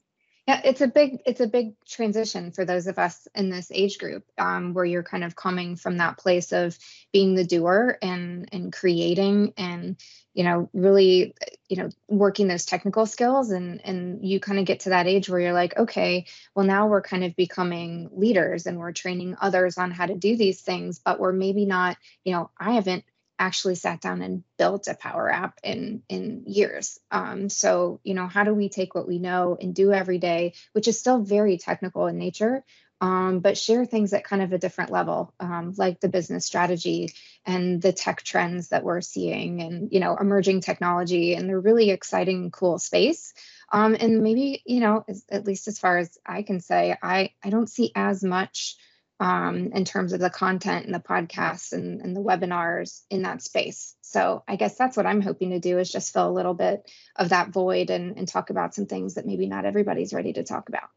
Yeah, 0.47 0.61
it's 0.63 0.79
a 0.79 0.87
big 0.87 1.19
it's 1.25 1.41
a 1.41 1.47
big 1.47 1.73
transition 1.85 2.53
for 2.53 2.63
those 2.63 2.87
of 2.87 2.97
us 2.97 3.27
in 3.35 3.49
this 3.49 3.69
age 3.69 3.97
group, 3.97 4.23
um, 4.37 4.73
where 4.73 4.85
you're 4.85 5.03
kind 5.03 5.25
of 5.25 5.35
coming 5.35 5.75
from 5.75 5.97
that 5.97 6.17
place 6.17 6.53
of 6.53 6.77
being 7.11 7.35
the 7.35 7.43
doer 7.43 7.97
and 8.01 8.47
and 8.53 8.71
creating 8.71 9.53
and 9.57 9.97
you 10.33 10.45
know 10.45 10.69
really 10.71 11.35
you 11.67 11.75
know 11.75 11.89
working 12.07 12.47
those 12.47 12.65
technical 12.65 13.05
skills 13.05 13.49
and 13.49 13.81
and 13.83 14.25
you 14.25 14.39
kind 14.39 14.57
of 14.57 14.65
get 14.65 14.81
to 14.81 14.89
that 14.89 15.07
age 15.07 15.27
where 15.27 15.39
you're 15.39 15.51
like 15.51 15.75
okay 15.75 16.25
well 16.55 16.65
now 16.65 16.87
we're 16.87 17.01
kind 17.01 17.25
of 17.25 17.35
becoming 17.35 18.09
leaders 18.13 18.67
and 18.67 18.77
we're 18.77 18.93
training 18.93 19.35
others 19.41 19.77
on 19.77 19.91
how 19.91 20.05
to 20.05 20.15
do 20.15 20.37
these 20.37 20.61
things 20.61 20.99
but 20.99 21.19
we're 21.19 21.33
maybe 21.33 21.65
not 21.65 21.97
you 22.23 22.31
know 22.31 22.51
i 22.57 22.73
haven't 22.73 23.03
actually 23.39 23.75
sat 23.75 24.01
down 24.01 24.21
and 24.21 24.43
built 24.57 24.87
a 24.87 24.95
power 24.95 25.29
app 25.29 25.59
in 25.63 26.03
in 26.09 26.43
years. 26.47 26.99
Um, 27.11 27.49
so 27.49 27.99
you 28.03 28.13
know 28.13 28.27
how 28.27 28.43
do 28.43 28.53
we 28.53 28.69
take 28.69 28.95
what 28.95 29.07
we 29.07 29.19
know 29.19 29.57
and 29.59 29.73
do 29.73 29.91
every 29.91 30.17
day 30.17 30.53
which 30.73 30.87
is 30.87 30.99
still 30.99 31.19
very 31.19 31.57
technical 31.57 32.07
in 32.07 32.17
nature 32.17 32.63
um, 32.99 33.39
but 33.39 33.57
share 33.57 33.85
things 33.85 34.11
at 34.13 34.23
kind 34.23 34.41
of 34.41 34.53
a 34.53 34.57
different 34.57 34.91
level 34.91 35.33
um, 35.39 35.73
like 35.77 35.99
the 35.99 36.09
business 36.09 36.45
strategy 36.45 37.13
and 37.45 37.81
the 37.81 37.93
tech 37.93 38.23
trends 38.23 38.69
that 38.69 38.83
we're 38.83 39.01
seeing 39.01 39.61
and 39.61 39.91
you 39.91 39.99
know 39.99 40.17
emerging 40.17 40.61
technology 40.61 41.35
and 41.35 41.47
the 41.47 41.57
really 41.57 41.91
exciting 41.91 42.51
cool 42.51 42.79
space. 42.79 43.33
Um, 43.71 43.95
and 43.99 44.23
maybe 44.23 44.63
you 44.65 44.79
know 44.79 45.03
as, 45.07 45.23
at 45.29 45.45
least 45.45 45.67
as 45.67 45.77
far 45.77 45.97
as 45.97 46.17
i 46.25 46.41
can 46.41 46.61
say 46.61 46.95
i 47.03 47.31
i 47.43 47.49
don't 47.49 47.69
see 47.69 47.91
as 47.95 48.23
much 48.23 48.77
um, 49.19 49.71
in 49.73 49.83
terms 49.83 50.13
of 50.13 50.19
the 50.19 50.29
content 50.29 50.85
and 50.85 50.93
the 50.93 50.99
podcasts 50.99 51.73
and, 51.73 52.01
and 52.01 52.15
the 52.15 52.21
webinars 52.21 53.01
in 53.09 53.23
that 53.23 53.41
space. 53.41 53.95
So 54.01 54.43
I 54.47 54.55
guess 54.55 54.75
that's 54.75 54.95
what 54.95 55.07
I'm 55.07 55.21
hoping 55.21 55.51
to 55.51 55.59
do 55.59 55.79
is 55.79 55.91
just 55.91 56.13
fill 56.13 56.29
a 56.29 56.31
little 56.31 56.53
bit 56.53 56.89
of 57.15 57.29
that 57.29 57.49
void 57.49 57.89
and, 57.89 58.17
and 58.17 58.27
talk 58.27 58.49
about 58.49 58.75
some 58.75 58.85
things 58.85 59.15
that 59.15 59.25
maybe 59.25 59.47
not 59.47 59.65
everybody's 59.65 60.13
ready 60.13 60.33
to 60.33 60.43
talk 60.43 60.69
about. 60.69 60.89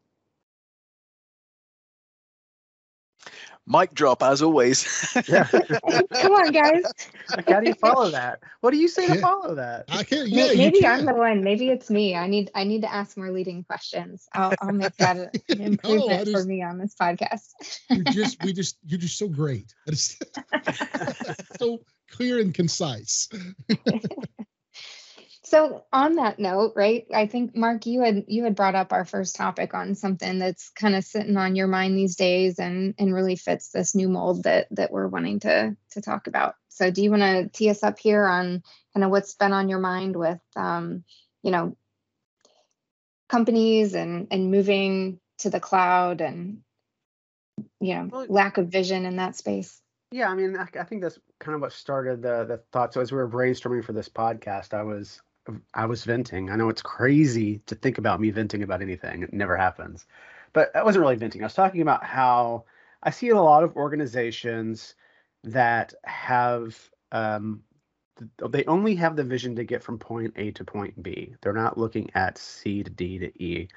Mic 3.67 3.93
drop 3.93 4.23
as 4.23 4.41
always. 4.41 4.85
yeah. 5.27 5.43
Come 6.13 6.33
on, 6.33 6.51
guys. 6.51 6.83
how 7.47 7.59
do 7.59 7.67
you 7.67 7.75
follow 7.75 8.09
that? 8.09 8.39
What 8.61 8.71
do 8.71 8.77
you 8.77 8.87
say 8.87 9.07
yeah. 9.07 9.15
to 9.15 9.21
follow 9.21 9.55
that? 9.55 9.85
I 9.89 10.03
can't. 10.03 10.29
Yeah, 10.29 10.53
maybe 10.55 10.85
I'm 10.85 11.05
the 11.05 11.13
one. 11.13 11.43
Maybe 11.43 11.69
it's 11.69 11.89
me. 11.89 12.15
I 12.15 12.27
need. 12.27 12.49
I 12.55 12.63
need 12.63 12.81
to 12.81 12.91
ask 12.91 13.17
more 13.17 13.31
leading 13.31 13.63
questions. 13.63 14.27
I'll, 14.33 14.53
I'll 14.61 14.71
make 14.71 14.95
that 14.97 15.17
an 15.49 15.61
improvement 15.61 16.09
no, 16.09 16.25
just, 16.25 16.31
for 16.31 16.43
me 16.43 16.63
on 16.63 16.79
this 16.79 16.95
podcast. 16.99 17.53
you 17.89 18.03
just. 18.05 18.43
We 18.43 18.53
just. 18.53 18.77
You're 18.85 18.99
just 18.99 19.17
so 19.17 19.27
great. 19.27 19.73
so 21.59 21.81
clear 22.09 22.39
and 22.39 22.53
concise. 22.53 23.29
So 25.51 25.83
on 25.91 26.15
that 26.15 26.39
note, 26.39 26.71
right? 26.77 27.05
I 27.13 27.27
think 27.27 27.57
Mark, 27.57 27.85
you 27.85 27.99
had 27.99 28.23
you 28.29 28.45
had 28.45 28.55
brought 28.55 28.73
up 28.73 28.93
our 28.93 29.03
first 29.03 29.35
topic 29.35 29.73
on 29.73 29.95
something 29.95 30.39
that's 30.39 30.69
kind 30.69 30.95
of 30.95 31.03
sitting 31.03 31.35
on 31.35 31.57
your 31.57 31.67
mind 31.67 31.97
these 31.97 32.15
days, 32.15 32.57
and 32.57 32.95
and 32.97 33.13
really 33.13 33.35
fits 33.35 33.67
this 33.67 33.93
new 33.93 34.07
mold 34.07 34.43
that 34.43 34.67
that 34.71 34.93
we're 34.93 35.09
wanting 35.09 35.41
to 35.41 35.75
to 35.89 36.01
talk 36.01 36.27
about. 36.27 36.55
So 36.69 36.89
do 36.89 37.03
you 37.03 37.09
want 37.11 37.23
to 37.23 37.49
tee 37.49 37.69
us 37.69 37.83
up 37.83 37.99
here 37.99 38.25
on 38.25 38.63
kind 38.93 39.03
of 39.03 39.11
what's 39.11 39.33
been 39.33 39.51
on 39.51 39.67
your 39.67 39.79
mind 39.79 40.15
with, 40.15 40.39
um, 40.55 41.03
you 41.43 41.51
know, 41.51 41.75
companies 43.27 43.93
and 43.93 44.29
and 44.31 44.51
moving 44.51 45.19
to 45.39 45.49
the 45.49 45.59
cloud 45.59 46.21
and 46.21 46.61
you 47.81 47.95
know 47.95 48.07
well, 48.09 48.25
lack 48.29 48.57
of 48.57 48.69
vision 48.69 49.05
in 49.05 49.17
that 49.17 49.35
space? 49.35 49.81
Yeah, 50.13 50.29
I 50.29 50.33
mean, 50.33 50.55
I, 50.55 50.67
I 50.79 50.85
think 50.85 51.01
that's 51.01 51.19
kind 51.41 51.55
of 51.55 51.61
what 51.61 51.73
started 51.73 52.21
the 52.21 52.45
the 52.45 52.61
thought. 52.71 52.93
So 52.93 53.01
as 53.01 53.11
we 53.11 53.17
were 53.17 53.27
brainstorming 53.27 53.83
for 53.83 53.91
this 53.91 54.07
podcast, 54.07 54.73
I 54.73 54.83
was 54.83 55.21
I 55.73 55.85
was 55.85 56.03
venting. 56.03 56.49
I 56.49 56.55
know 56.55 56.69
it's 56.69 56.81
crazy 56.81 57.59
to 57.65 57.75
think 57.75 57.97
about 57.97 58.21
me 58.21 58.29
venting 58.29 58.63
about 58.63 58.81
anything. 58.81 59.23
It 59.23 59.33
never 59.33 59.57
happens. 59.57 60.05
But 60.53 60.75
I 60.75 60.83
wasn't 60.83 61.01
really 61.01 61.15
venting. 61.15 61.41
I 61.41 61.45
was 61.45 61.53
talking 61.53 61.81
about 61.81 62.03
how 62.03 62.65
I 63.01 63.09
see 63.09 63.29
a 63.29 63.41
lot 63.41 63.63
of 63.63 63.75
organizations 63.75 64.95
that 65.43 65.93
have 66.03 66.77
um, 67.11 67.63
they 68.49 68.65
only 68.65 68.95
have 68.95 69.15
the 69.15 69.23
vision 69.23 69.55
to 69.55 69.63
get 69.63 69.83
from 69.83 69.97
point 69.97 70.33
A 70.35 70.51
to 70.51 70.63
point 70.63 71.01
B. 71.01 71.35
They're 71.41 71.53
not 71.53 71.77
looking 71.77 72.09
at 72.13 72.37
C 72.37 72.83
to 72.83 72.89
D 72.89 73.17
to 73.19 73.43
E. 73.43 73.67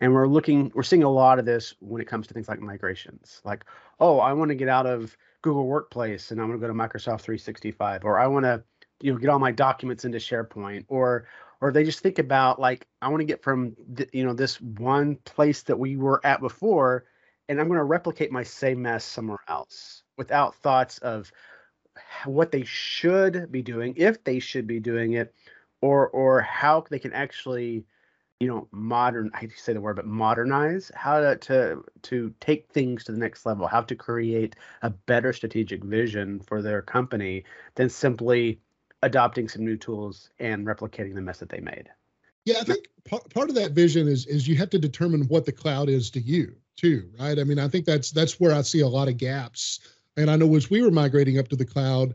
And 0.00 0.12
we're 0.12 0.26
looking 0.26 0.72
we're 0.74 0.82
seeing 0.82 1.04
a 1.04 1.10
lot 1.10 1.38
of 1.38 1.46
this 1.46 1.74
when 1.80 2.02
it 2.02 2.08
comes 2.08 2.26
to 2.26 2.34
things 2.34 2.48
like 2.48 2.60
migrations. 2.60 3.40
Like, 3.44 3.64
oh, 4.00 4.18
I 4.18 4.32
want 4.32 4.50
to 4.50 4.54
get 4.54 4.68
out 4.68 4.86
of 4.86 5.16
Google 5.42 5.66
Workplace 5.66 6.30
and 6.30 6.40
I'm 6.40 6.48
going 6.48 6.58
to 6.58 6.66
go 6.66 6.72
to 6.72 6.78
Microsoft 6.78 7.20
365, 7.20 8.04
or 8.04 8.18
I 8.18 8.26
want 8.26 8.44
to, 8.44 8.62
you 9.04 9.12
know, 9.12 9.18
get 9.18 9.28
all 9.28 9.38
my 9.38 9.52
documents 9.52 10.06
into 10.06 10.16
SharePoint, 10.16 10.86
or 10.88 11.26
or 11.60 11.70
they 11.70 11.84
just 11.84 12.00
think 12.00 12.18
about 12.18 12.58
like 12.58 12.86
I 13.02 13.08
want 13.08 13.20
to 13.20 13.26
get 13.26 13.42
from 13.42 13.76
th- 13.94 14.08
you 14.14 14.24
know 14.24 14.32
this 14.32 14.58
one 14.62 15.16
place 15.26 15.62
that 15.64 15.78
we 15.78 15.96
were 15.96 16.24
at 16.24 16.40
before, 16.40 17.04
and 17.50 17.60
I'm 17.60 17.68
going 17.68 17.76
to 17.76 17.84
replicate 17.84 18.32
my 18.32 18.42
same 18.42 18.80
mess 18.80 19.04
somewhere 19.04 19.40
else 19.46 20.04
without 20.16 20.54
thoughts 20.54 20.96
of 20.98 21.30
what 22.24 22.50
they 22.50 22.64
should 22.64 23.52
be 23.52 23.60
doing, 23.60 23.92
if 23.98 24.24
they 24.24 24.38
should 24.38 24.66
be 24.66 24.80
doing 24.80 25.12
it, 25.12 25.34
or 25.82 26.08
or 26.08 26.40
how 26.40 26.82
they 26.88 26.98
can 26.98 27.12
actually 27.12 27.84
you 28.40 28.48
know 28.48 28.66
modern 28.72 29.30
i 29.34 29.40
hate 29.40 29.50
to 29.50 29.58
say 29.58 29.74
the 29.74 29.80
word 29.80 29.96
but 29.96 30.06
modernize 30.06 30.90
how 30.94 31.20
to 31.20 31.36
to 31.36 31.84
to 32.02 32.34
take 32.40 32.68
things 32.72 33.04
to 33.04 33.12
the 33.12 33.18
next 33.18 33.46
level 33.46 33.66
how 33.66 33.80
to 33.82 33.94
create 33.94 34.56
a 34.82 34.90
better 34.90 35.32
strategic 35.32 35.84
vision 35.84 36.40
for 36.40 36.62
their 36.62 36.82
company 36.82 37.44
than 37.76 37.88
simply 37.88 38.58
adopting 39.04 39.48
some 39.48 39.64
new 39.64 39.76
tools 39.76 40.30
and 40.38 40.66
replicating 40.66 41.14
the 41.14 41.20
mess 41.20 41.38
that 41.38 41.48
they 41.48 41.60
made 41.60 41.88
yeah 42.44 42.56
i 42.60 42.64
think 42.64 42.86
part, 43.08 43.28
part 43.32 43.48
of 43.48 43.54
that 43.54 43.72
vision 43.72 44.08
is 44.08 44.26
is 44.26 44.48
you 44.48 44.56
have 44.56 44.70
to 44.70 44.78
determine 44.78 45.22
what 45.28 45.44
the 45.44 45.52
cloud 45.52 45.88
is 45.88 46.10
to 46.10 46.20
you 46.20 46.54
too 46.76 47.08
right 47.20 47.38
i 47.38 47.44
mean 47.44 47.58
i 47.58 47.68
think 47.68 47.84
that's 47.84 48.10
that's 48.10 48.40
where 48.40 48.54
i 48.54 48.62
see 48.62 48.80
a 48.80 48.88
lot 48.88 49.08
of 49.08 49.16
gaps 49.16 49.80
and 50.16 50.30
i 50.30 50.36
know 50.36 50.54
as 50.56 50.70
we 50.70 50.82
were 50.82 50.90
migrating 50.90 51.38
up 51.38 51.48
to 51.48 51.56
the 51.56 51.64
cloud 51.64 52.14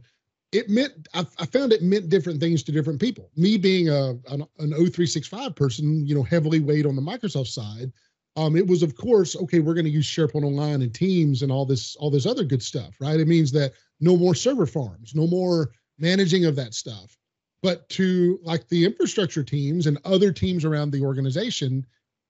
it 0.51 0.69
meant 0.69 1.07
I, 1.13 1.25
I, 1.37 1.45
found 1.45 1.73
it 1.73 1.83
meant 1.83 2.09
different 2.09 2.39
things 2.39 2.63
to 2.63 2.71
different 2.71 2.99
people. 2.99 3.29
Me 3.35 3.57
being 3.57 3.89
a 3.89 4.11
an, 4.29 4.45
an 4.57 4.71
O365 4.71 5.55
person, 5.55 6.05
you 6.05 6.15
know, 6.15 6.23
heavily 6.23 6.59
weighed 6.59 6.85
on 6.85 6.95
the 6.95 7.01
Microsoft 7.01 7.47
side. 7.47 7.91
Um, 8.35 8.55
it 8.55 8.65
was 8.65 8.83
of 8.83 8.95
course 8.95 9.35
okay. 9.35 9.59
We're 9.59 9.73
going 9.73 9.85
to 9.85 9.91
use 9.91 10.07
SharePoint 10.07 10.43
Online 10.43 10.81
and 10.81 10.93
Teams 10.93 11.41
and 11.41 11.51
all 11.51 11.65
this 11.65 11.95
all 11.97 12.09
this 12.09 12.25
other 12.25 12.43
good 12.43 12.63
stuff, 12.63 12.95
right? 12.99 13.19
It 13.19 13.27
means 13.27 13.51
that 13.51 13.73
no 13.99 14.17
more 14.17 14.33
server 14.33 14.65
farms, 14.65 15.13
no 15.13 15.27
more 15.27 15.71
managing 15.99 16.45
of 16.45 16.55
that 16.55 16.73
stuff. 16.73 17.15
But 17.61 17.87
to 17.89 18.39
like 18.43 18.67
the 18.69 18.85
infrastructure 18.85 19.43
teams 19.43 19.87
and 19.87 19.97
other 20.05 20.31
teams 20.31 20.63
around 20.63 20.91
the 20.91 21.01
organization, 21.01 21.85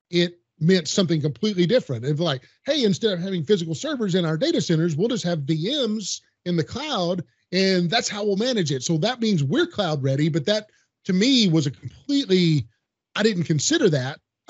it 0.10 0.40
meant 0.60 0.88
something 0.88 1.22
completely 1.22 1.66
different. 1.66 2.04
It's 2.04 2.20
like, 2.20 2.44
hey, 2.66 2.84
instead 2.84 3.14
of 3.14 3.20
having 3.20 3.44
physical 3.44 3.76
servers 3.76 4.16
in 4.16 4.26
our 4.26 4.38
data 4.38 4.60
centers, 4.60 4.96
we'll 4.96 5.08
just 5.08 5.24
have 5.24 5.40
VMs 5.40 6.22
in 6.46 6.56
the 6.56 6.64
cloud 6.64 7.24
and 7.52 7.90
that's 7.90 8.10
how 8.10 8.24
we'll 8.24 8.38
manage 8.38 8.72
it. 8.72 8.84
So 8.84 8.98
that 9.00 9.20
means 9.20 9.44
we're 9.44 9.68
cloud 9.68 10.04
ready, 10.04 10.30
but 10.30 10.46
that 10.46 10.70
to 11.06 11.14
me 11.14 11.48
was 11.48 11.68
a 11.68 11.72
completely 11.72 12.68
I 13.16 13.24
didn't 13.24 13.46
consider 13.46 13.90
that. 13.90 14.20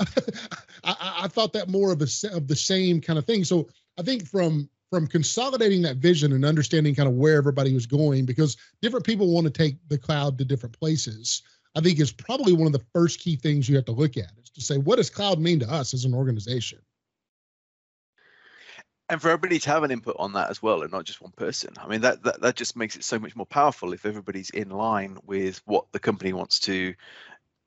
I, 0.84 1.24
I, 1.24 1.28
thought 1.28 1.54
that 1.54 1.70
more 1.70 1.92
of 1.92 2.02
a 2.02 2.08
of 2.32 2.48
the 2.48 2.56
same 2.56 3.02
kind 3.02 3.20
of 3.20 3.26
thing. 3.26 3.44
So 3.44 3.68
I 3.98 4.04
think 4.04 4.28
from 4.28 4.70
from 4.90 5.08
consolidating 5.08 5.82
that 5.84 5.98
vision 5.98 6.34
and 6.34 6.44
understanding 6.44 6.96
kind 6.96 7.08
of 7.08 7.16
where 7.16 7.38
everybody 7.38 7.74
was 7.74 7.86
going, 7.86 8.26
because 8.26 8.58
different 8.82 9.06
people 9.06 9.32
want 9.32 9.46
to 9.46 9.52
take 9.52 9.76
the 9.88 9.98
cloud 9.98 10.38
to 10.38 10.46
different 10.46 10.78
places. 10.78 11.44
I 11.76 11.82
think 11.82 12.00
is 12.00 12.12
probably 12.12 12.54
one 12.54 12.68
of 12.68 12.74
the 12.74 12.86
first 12.94 13.20
key 13.20 13.36
things 13.36 13.70
you 13.70 13.76
have 13.76 13.86
to 13.86 13.92
look 13.92 14.18
at 14.18 14.32
is 14.42 14.50
to 14.52 14.62
say 14.62 14.78
what 14.78 14.98
does 14.98 15.10
cloud 15.10 15.40
mean 15.40 15.60
to 15.60 15.72
us 15.72 15.94
as 15.94 16.06
an 16.06 16.14
organization 16.14 16.80
and 19.10 19.22
for 19.22 19.30
everybody 19.30 19.60
to 19.60 19.70
have 19.70 19.84
an 19.84 19.92
input 19.92 20.16
on 20.20 20.34
that 20.34 20.50
as 20.50 20.62
well 20.62 20.82
and 20.82 20.92
not 20.92 21.06
just 21.06 21.22
one 21.22 21.32
person 21.32 21.72
i 21.78 21.88
mean 21.88 22.02
that, 22.02 22.24
that 22.24 22.42
that 22.42 22.56
just 22.56 22.76
makes 22.76 22.96
it 22.96 23.04
so 23.04 23.20
much 23.20 23.36
more 23.36 23.46
powerful 23.46 23.94
if 23.94 24.06
everybody's 24.06 24.50
in 24.52 24.70
line 24.70 25.18
with 25.26 25.62
what 25.66 25.86
the 25.92 26.00
company 26.00 26.34
wants 26.34 26.60
to 26.60 26.94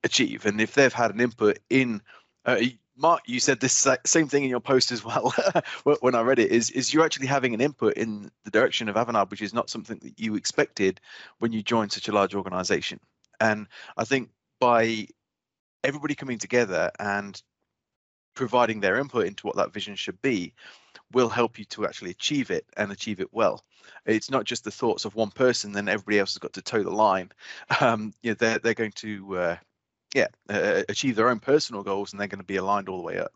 achieve 0.05 0.47
and 0.47 0.61
if 0.61 0.75
they've 0.75 0.93
had 0.93 1.15
an 1.15 1.21
input 1.21 1.59
in 1.71 2.01
uh, 2.45 2.59
mark 3.03 3.21
you 3.27 3.41
said 3.41 3.61
this 3.61 3.87
same 4.07 4.29
thing 4.29 4.45
in 4.45 4.51
your 4.51 4.61
post 4.61 4.93
as 4.93 5.05
well 5.05 5.35
when 6.01 6.15
i 6.15 6.21
read 6.23 6.39
it 6.39 6.51
is 6.51 6.71
is 6.71 6.95
you're 6.95 7.05
actually 7.05 7.27
having 7.27 7.53
an 7.53 7.61
input 7.61 7.95
in 7.95 8.31
the 8.45 8.51
direction 8.51 8.89
of 8.89 8.97
avanade 8.97 9.31
which 9.31 9.43
is 9.43 9.53
not 9.53 9.69
something 9.69 9.99
that 9.99 10.19
you 10.19 10.37
expected 10.37 11.01
when 11.39 11.53
you 11.53 11.63
joined 11.63 11.93
such 11.93 12.09
a 12.09 12.13
large 12.13 12.35
organization 12.35 12.99
and 13.41 13.67
i 13.97 14.05
think 14.05 14.31
by 14.61 15.07
everybody 15.85 16.15
coming 16.15 16.39
together 16.39 16.91
and 16.99 17.43
providing 18.35 18.81
their 18.81 18.99
input 18.99 19.27
into 19.27 19.47
what 19.47 19.57
that 19.57 19.73
vision 19.73 19.95
should 19.95 20.21
be 20.23 20.55
will 21.13 21.29
help 21.29 21.59
you 21.59 21.65
to 21.67 21.87
actually 21.87 22.11
achieve 22.11 22.51
it 22.51 22.65
and 22.77 22.91
achieve 22.91 23.21
it 23.21 23.29
well. 23.33 23.63
It's 24.07 24.31
not 24.31 24.45
just 24.45 24.65
the 24.65 24.71
thoughts 24.71 25.05
of 25.05 25.15
one 25.15 25.31
person, 25.31 25.73
then 25.73 25.89
everybody 25.89 26.19
else 26.19 26.33
has 26.35 26.39
got 26.39 26.53
to 26.55 26.63
toe 26.63 26.83
the 26.83 26.91
line. 26.91 27.31
Um, 27.81 28.13
you 28.23 28.31
know, 28.31 28.35
they're 28.35 28.59
they're 28.59 28.75
going 28.75 28.93
to 28.97 29.37
uh, 29.37 29.57
yeah 30.15 30.29
uh, 30.49 30.83
achieve 30.89 31.17
their 31.17 31.29
own 31.29 31.41
personal 31.41 31.83
goals, 31.83 32.13
and 32.13 32.21
they're 32.21 32.29
going 32.29 32.39
to 32.39 32.45
be 32.45 32.57
aligned 32.57 32.89
all 32.89 32.99
the 32.99 33.03
way 33.03 33.19
up. 33.19 33.33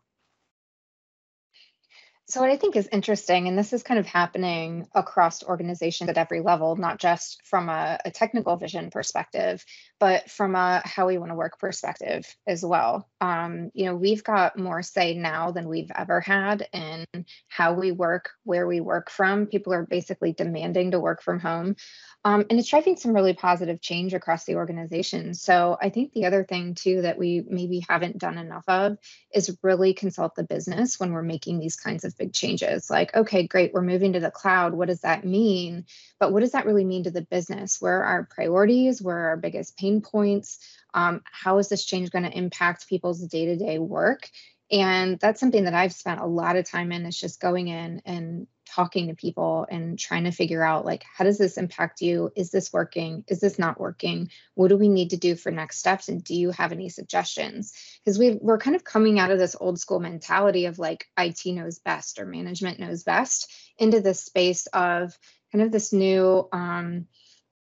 So, 2.29 2.41
what 2.41 2.49
I 2.49 2.57
think 2.57 2.75
is 2.75 2.89
interesting, 2.91 3.47
and 3.47 3.57
this 3.57 3.71
is 3.71 3.83
kind 3.83 4.01
of 4.01 4.05
happening 4.05 4.85
across 4.93 5.45
organizations 5.45 6.09
at 6.09 6.17
every 6.17 6.41
level, 6.41 6.75
not 6.75 6.99
just 6.99 7.41
from 7.45 7.69
a, 7.69 7.99
a 8.03 8.11
technical 8.11 8.57
vision 8.57 8.89
perspective, 8.89 9.63
but 9.97 10.29
from 10.29 10.53
a 10.53 10.81
how 10.83 11.07
we 11.07 11.17
want 11.17 11.31
to 11.31 11.35
work 11.35 11.57
perspective 11.57 12.25
as 12.45 12.65
well. 12.65 13.07
Um, 13.21 13.71
you 13.73 13.85
know, 13.85 13.95
we've 13.95 14.25
got 14.25 14.59
more 14.59 14.83
say 14.83 15.13
now 15.13 15.51
than 15.51 15.69
we've 15.69 15.89
ever 15.95 16.19
had 16.19 16.67
in 16.73 17.05
how 17.47 17.75
we 17.75 17.93
work, 17.93 18.31
where 18.43 18.67
we 18.67 18.81
work 18.81 19.09
from. 19.09 19.45
People 19.45 19.71
are 19.71 19.85
basically 19.85 20.33
demanding 20.33 20.91
to 20.91 20.99
work 20.99 21.23
from 21.23 21.39
home. 21.39 21.77
Um, 22.25 22.45
and 22.49 22.59
it's 22.59 22.69
driving 22.69 22.97
some 22.97 23.13
really 23.13 23.35
positive 23.35 23.79
change 23.79 24.13
across 24.13 24.43
the 24.43 24.55
organization. 24.55 25.33
So 25.33 25.77
I 25.81 25.89
think 25.89 26.11
the 26.11 26.25
other 26.25 26.43
thing 26.43 26.75
too 26.75 27.03
that 27.03 27.17
we 27.17 27.41
maybe 27.47 27.85
haven't 27.87 28.17
done 28.17 28.37
enough 28.37 28.65
of 28.67 28.97
is 29.33 29.57
really 29.63 29.93
consult 29.93 30.35
the 30.35 30.43
business 30.43 30.99
when 30.99 31.13
we're 31.13 31.21
making 31.21 31.59
these 31.59 31.77
kinds 31.77 32.03
of 32.03 32.16
big 32.17 32.33
changes. 32.33 32.89
Like, 32.89 33.15
okay, 33.15 33.47
great, 33.47 33.73
we're 33.73 33.81
moving 33.81 34.13
to 34.13 34.19
the 34.19 34.31
cloud. 34.31 34.73
What 34.73 34.87
does 34.87 35.01
that 35.01 35.25
mean? 35.25 35.85
But 36.19 36.33
what 36.33 36.41
does 36.41 36.51
that 36.51 36.65
really 36.65 36.85
mean 36.85 37.03
to 37.03 37.11
the 37.11 37.21
business? 37.21 37.79
Where 37.79 37.99
are 37.99 38.05
our 38.05 38.23
priorities? 38.23 39.01
Where 39.01 39.17
are 39.17 39.29
our 39.29 39.37
biggest 39.37 39.77
pain 39.77 40.01
points? 40.01 40.59
Um, 40.93 41.21
how 41.31 41.57
is 41.59 41.69
this 41.69 41.85
change 41.85 42.09
going 42.09 42.25
to 42.25 42.37
impact 42.37 42.89
people's 42.89 43.21
day-to-day 43.21 43.79
work? 43.79 44.29
And 44.71 45.19
that's 45.19 45.39
something 45.39 45.63
that 45.63 45.73
I've 45.73 45.93
spent 45.93 46.19
a 46.19 46.25
lot 46.25 46.57
of 46.57 46.69
time 46.69 46.91
in 46.91 47.05
is 47.05 47.19
just 47.19 47.39
going 47.39 47.67
in 47.69 48.01
and 48.05 48.47
talking 48.77 49.07
to 49.07 49.15
people 49.15 49.65
and 49.71 49.97
trying 49.97 50.25
to 50.25 50.31
figure 50.31 50.63
out 50.63 50.85
like 50.85 51.03
how 51.11 51.23
does 51.23 51.39
this 51.39 51.57
impact 51.57 51.99
you? 51.99 52.31
Is 52.35 52.51
this 52.51 52.71
working? 52.71 53.23
Is 53.27 53.39
this 53.39 53.57
not 53.57 53.79
working? 53.79 54.29
What 54.53 54.67
do 54.67 54.77
we 54.77 54.87
need 54.87 55.09
to 55.09 55.17
do 55.17 55.35
for 55.35 55.51
next 55.51 55.79
steps? 55.79 56.09
And 56.09 56.23
do 56.23 56.35
you 56.35 56.51
have 56.51 56.71
any 56.71 56.89
suggestions? 56.89 57.73
Because 58.05 58.19
we 58.19 58.37
we're 58.39 58.59
kind 58.59 58.75
of 58.75 58.83
coming 58.83 59.17
out 59.17 59.31
of 59.31 59.39
this 59.39 59.55
old 59.59 59.79
school 59.79 59.99
mentality 59.99 60.67
of 60.67 60.77
like 60.77 61.07
IT 61.17 61.43
knows 61.47 61.79
best 61.79 62.19
or 62.19 62.25
management 62.27 62.79
knows 62.79 63.01
best 63.03 63.51
into 63.79 63.99
this 63.99 64.23
space 64.23 64.67
of 64.67 65.17
kind 65.51 65.63
of 65.63 65.71
this 65.71 65.91
new 65.91 66.47
um, 66.51 67.07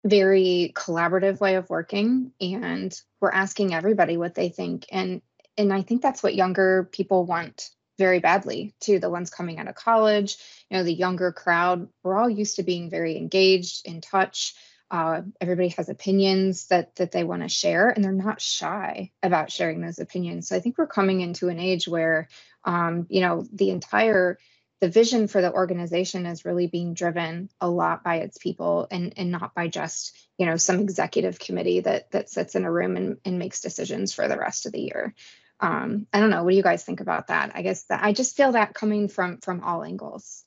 very 0.03 0.73
collaborative 0.75 1.39
way 1.39 1.55
of 1.55 1.69
working. 1.69 2.33
And 2.41 2.93
we're 3.21 3.31
asking 3.31 3.73
everybody 3.73 4.17
what 4.17 4.35
they 4.35 4.49
think. 4.49 4.85
And 4.91 5.21
and 5.57 5.71
I 5.71 5.81
think 5.81 6.01
that's 6.01 6.21
what 6.21 6.35
younger 6.35 6.89
people 6.91 7.25
want 7.25 7.69
very 7.99 8.19
badly 8.19 8.73
to 8.79 8.97
the 8.97 9.11
ones 9.11 9.29
coming 9.29 9.59
out 9.59 9.67
of 9.67 9.75
college. 9.75 10.37
You 10.71 10.77
know 10.77 10.83
the 10.83 10.93
younger 10.93 11.31
crowd 11.31 11.87
we're 12.01 12.17
all 12.17 12.29
used 12.29 12.55
to 12.55 12.63
being 12.63 12.89
very 12.89 13.15
engaged 13.17 13.87
in 13.87 14.01
touch. 14.01 14.55
Uh, 14.89 15.21
everybody 15.39 15.67
has 15.69 15.89
opinions 15.89 16.65
that 16.67 16.95
that 16.95 17.11
they 17.11 17.23
want 17.23 17.43
to 17.43 17.49
share 17.49 17.89
and 17.89 18.03
they're 18.03 18.11
not 18.11 18.41
shy 18.41 19.11
about 19.21 19.51
sharing 19.51 19.81
those 19.81 19.99
opinions. 19.99 20.47
So 20.47 20.55
i 20.55 20.59
think 20.59 20.79
we're 20.79 20.87
coming 20.87 21.21
into 21.21 21.49
an 21.49 21.59
age 21.59 21.87
where 21.87 22.27
um, 22.65 23.05
you 23.09 23.21
know 23.21 23.45
the 23.53 23.69
entire 23.69 24.39
the 24.81 24.89
vision 24.89 25.27
for 25.27 25.41
the 25.41 25.51
organization 25.51 26.25
is 26.25 26.45
really 26.45 26.67
being 26.67 26.93
driven 26.93 27.49
a 27.59 27.69
lot 27.69 28.03
by 28.03 28.17
its 28.17 28.37
people 28.37 28.87
and 28.89 29.13
and 29.17 29.31
not 29.31 29.53
by 29.53 29.67
just 29.67 30.17
you 30.37 30.45
know 30.45 30.55
some 30.55 30.79
executive 30.79 31.37
committee 31.37 31.81
that 31.81 32.09
that 32.11 32.29
sits 32.29 32.55
in 32.55 32.65
a 32.65 32.71
room 32.71 32.95
and, 32.95 33.17
and 33.25 33.39
makes 33.39 33.61
decisions 33.61 34.13
for 34.13 34.27
the 34.27 34.37
rest 34.37 34.65
of 34.65 34.71
the 34.71 34.81
year 34.81 35.13
um, 35.59 36.07
I 36.13 36.19
don't 36.19 36.29
know. 36.29 36.43
What 36.43 36.51
do 36.51 36.57
you 36.57 36.63
guys 36.63 36.83
think 36.83 37.01
about 37.01 37.27
that? 37.27 37.51
I 37.55 37.61
guess 37.61 37.83
that 37.85 38.03
I 38.03 38.13
just 38.13 38.35
feel 38.35 38.53
that 38.53 38.73
coming 38.73 39.07
from 39.07 39.37
from 39.39 39.61
all 39.63 39.83
angles. 39.83 40.43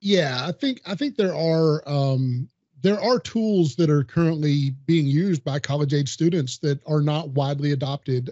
Yeah, 0.00 0.40
I 0.42 0.52
think 0.52 0.80
I 0.86 0.94
think 0.94 1.16
there 1.16 1.34
are 1.34 1.82
um, 1.86 2.48
there 2.82 3.00
are 3.00 3.18
tools 3.18 3.76
that 3.76 3.90
are 3.90 4.04
currently 4.04 4.70
being 4.86 5.06
used 5.06 5.42
by 5.44 5.58
college 5.58 5.94
age 5.94 6.10
students 6.10 6.58
that 6.58 6.80
are 6.86 7.00
not 7.00 7.30
widely 7.30 7.72
adopted 7.72 8.30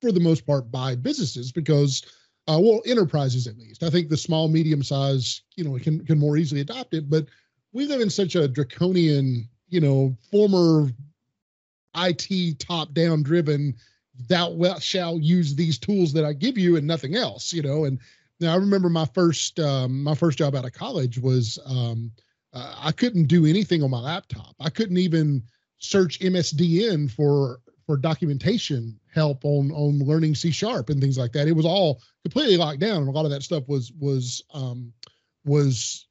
for 0.00 0.12
the 0.12 0.20
most 0.20 0.46
part 0.46 0.70
by 0.70 0.94
businesses 0.94 1.52
because 1.52 2.02
uh, 2.48 2.58
well 2.60 2.82
enterprises 2.84 3.46
at 3.46 3.56
least 3.56 3.82
i 3.82 3.88
think 3.88 4.08
the 4.08 4.16
small 4.16 4.48
medium 4.48 4.82
size 4.82 5.42
you 5.56 5.64
know 5.64 5.78
can 5.78 6.04
can 6.04 6.18
more 6.18 6.36
easily 6.36 6.60
adopt 6.60 6.92
it 6.92 7.08
but 7.08 7.26
we 7.72 7.86
live 7.86 8.00
in 8.00 8.10
such 8.10 8.34
a 8.34 8.48
draconian 8.48 9.48
you 9.68 9.80
know 9.80 10.16
former 10.30 10.90
it 11.96 12.58
top 12.58 12.92
down 12.92 13.22
driven 13.22 13.74
thou 14.28 14.78
shall 14.78 15.18
use 15.18 15.54
these 15.54 15.78
tools 15.78 16.12
that 16.12 16.24
I 16.24 16.32
give 16.32 16.56
you 16.58 16.76
and 16.76 16.86
nothing 16.86 17.16
else, 17.16 17.52
you 17.52 17.62
know. 17.62 17.84
And 17.84 17.98
now 18.40 18.52
I 18.52 18.56
remember 18.56 18.88
my 18.88 19.06
first 19.06 19.58
um, 19.60 20.02
my 20.02 20.14
first 20.14 20.38
job 20.38 20.54
out 20.54 20.64
of 20.64 20.72
college 20.72 21.18
was 21.18 21.58
um, 21.66 22.12
uh, 22.52 22.74
I 22.78 22.92
couldn't 22.92 23.24
do 23.24 23.46
anything 23.46 23.82
on 23.82 23.90
my 23.90 24.00
laptop. 24.00 24.54
I 24.60 24.70
couldn't 24.70 24.98
even 24.98 25.42
search 25.78 26.20
MSDN 26.20 27.10
for 27.10 27.60
for 27.86 27.96
documentation 27.96 28.98
help 29.12 29.44
on 29.44 29.70
on 29.72 29.98
learning 29.98 30.34
C 30.34 30.50
sharp 30.50 30.90
and 30.90 31.00
things 31.00 31.18
like 31.18 31.32
that. 31.32 31.48
It 31.48 31.56
was 31.56 31.66
all 31.66 32.00
completely 32.22 32.56
locked 32.56 32.80
down, 32.80 32.98
and 32.98 33.08
a 33.08 33.12
lot 33.12 33.24
of 33.24 33.30
that 33.30 33.42
stuff 33.42 33.68
was 33.68 33.92
was 33.98 34.42
um, 34.52 34.92
was 35.44 36.06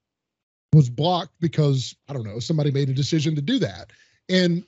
was 0.73 0.89
blocked 0.89 1.33
because 1.39 1.95
I 2.09 2.13
don't 2.13 2.25
know 2.25 2.39
somebody 2.39 2.71
made 2.71 2.89
a 2.89 2.93
decision 2.93 3.35
to 3.35 3.41
do 3.41 3.59
that. 3.59 3.91
And 4.29 4.63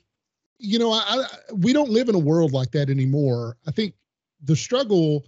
you 0.58 0.78
know, 0.78 0.92
I, 0.92 1.02
I 1.06 1.26
we 1.52 1.72
don't 1.72 1.90
live 1.90 2.08
in 2.08 2.14
a 2.14 2.20
world 2.20 2.52
like 2.52 2.70
that 2.72 2.90
anymore. 2.90 3.56
I 3.66 3.70
think 3.70 3.94
the 4.42 4.56
struggle 4.56 5.24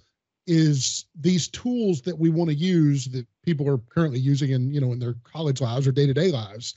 is 0.47 1.07
these 1.21 1.49
tools 1.49 2.01
that 2.03 2.19
we 2.19 2.31
want 2.31 2.49
to 2.49 2.57
use 2.57 3.07
that 3.07 3.27
people 3.45 3.69
are 3.69 3.79
currently 3.79 4.19
using 4.19 4.51
in 4.51 4.73
you 4.73 4.81
know 4.81 4.93
in 4.93 4.99
their 4.99 5.15
college 5.23 5.61
lives 5.61 5.87
or 5.87 5.93
day-to-day 5.93 6.31
lives 6.31 6.75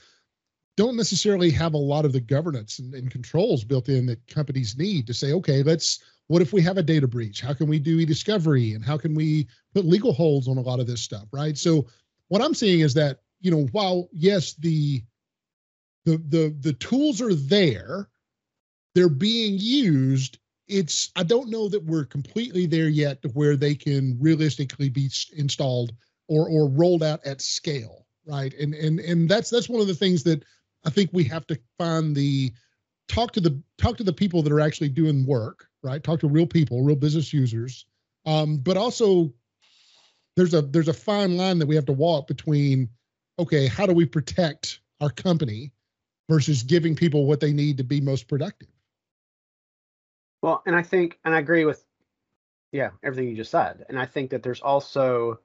don't 0.76 0.96
necessarily 0.96 1.50
have 1.50 1.74
a 1.74 1.78
lot 1.78 2.04
of 2.04 2.12
the 2.12 2.20
governance 2.20 2.78
and, 2.78 2.94
and, 2.94 3.10
controls 3.10 3.62
built 3.64 3.88
in 3.88 4.06
that 4.06 4.26
companies 4.26 4.76
need 4.76 5.06
to 5.06 5.14
say 5.14 5.32
okay 5.32 5.62
let's 5.62 6.00
what 6.28 6.42
if 6.42 6.52
we 6.52 6.62
have 6.62 6.78
a 6.78 6.82
data 6.82 7.06
breach? 7.06 7.42
How 7.42 7.52
can 7.52 7.66
we 7.66 7.78
do 7.78 7.98
e-discovery? 7.98 8.72
And 8.72 8.82
how 8.82 8.96
can 8.96 9.14
we 9.14 9.48
put 9.74 9.84
legal 9.84 10.14
holds 10.14 10.48
on 10.48 10.56
a 10.56 10.62
lot 10.62 10.80
of 10.80 10.86
this 10.86 11.02
stuff 11.02 11.28
right? 11.32 11.56
So 11.56 11.86
what 12.28 12.42
i'm 12.42 12.54
seeing 12.54 12.80
is 12.80 12.94
that 12.94 13.20
you 13.40 13.50
know 13.50 13.66
while 13.72 14.08
yes 14.12 14.54
the 14.54 15.02
the 16.04 16.16
the 16.28 16.56
the 16.60 16.72
tools 16.74 17.20
are 17.20 17.34
there 17.34 18.08
they're 18.94 19.08
being 19.08 19.56
used. 19.58 20.38
It's 20.68 21.10
i 21.16 21.22
don't 21.22 21.50
know 21.50 21.68
that 21.68 21.84
we're 21.84 22.04
completely 22.04 22.66
there 22.66 22.88
yet 22.88 23.20
to 23.22 23.28
where 23.30 23.56
they 23.56 23.74
can 23.74 24.16
realistically 24.20 24.88
be 24.88 25.10
installed 25.36 25.92
or 26.28 26.48
or 26.48 26.68
rolled 26.68 27.02
out 27.02 27.20
at 27.26 27.40
scale 27.40 28.06
right? 28.26 28.54
And 28.54 28.72
and 28.74 29.00
and 29.00 29.28
that's 29.28 29.50
that's 29.50 29.68
one 29.68 29.80
of 29.80 29.88
the 29.88 29.94
things 29.94 30.22
that 30.22 30.44
i 30.86 30.90
think 30.90 31.10
we 31.12 31.24
have 31.24 31.46
to 31.48 31.58
find 31.78 32.14
the 32.14 32.52
talk 33.08 33.32
to 33.32 33.40
the 33.40 33.60
talk 33.76 33.96
to 33.96 34.04
the 34.04 34.12
people 34.12 34.42
that 34.42 34.52
are 34.52 34.60
actually 34.60 34.88
doing 34.88 35.26
work 35.26 35.68
right? 35.82 36.02
Talk 36.02 36.20
to 36.20 36.28
real 36.28 36.46
people 36.46 36.82
real 36.82 36.96
business 36.96 37.32
users. 37.32 37.86
Um, 38.24 38.58
but 38.58 38.76
also 38.76 39.32
there's 40.36 40.54
a 40.54 40.62
there's 40.62 40.88
a 40.88 40.94
fine 40.94 41.36
line 41.36 41.58
that 41.58 41.66
we 41.66 41.74
have 41.74 41.86
to 41.86 41.92
walk 41.92 42.26
between 42.26 42.88
okay 43.38 43.66
how 43.66 43.86
do 43.86 43.92
we 43.92 44.06
protect 44.06 44.80
our 45.00 45.10
company 45.10 45.72
versus 46.30 46.62
giving 46.62 46.94
people 46.94 47.26
what 47.26 47.40
they 47.40 47.52
need 47.52 47.76
to 47.76 47.84
be 47.84 48.00
most 48.00 48.28
productive 48.28 48.68
well, 50.42 50.62
and 50.66 50.76
I 50.76 50.82
think, 50.82 51.18
and 51.24 51.34
I 51.34 51.38
agree 51.38 51.64
with, 51.64 51.84
yeah, 52.72 52.90
everything 53.02 53.28
you 53.28 53.36
just 53.36 53.50
said. 53.50 53.86
And 53.88 53.98
I 53.98 54.06
think 54.06 54.30
that 54.30 54.42
there's 54.42 54.60
also 54.60 55.38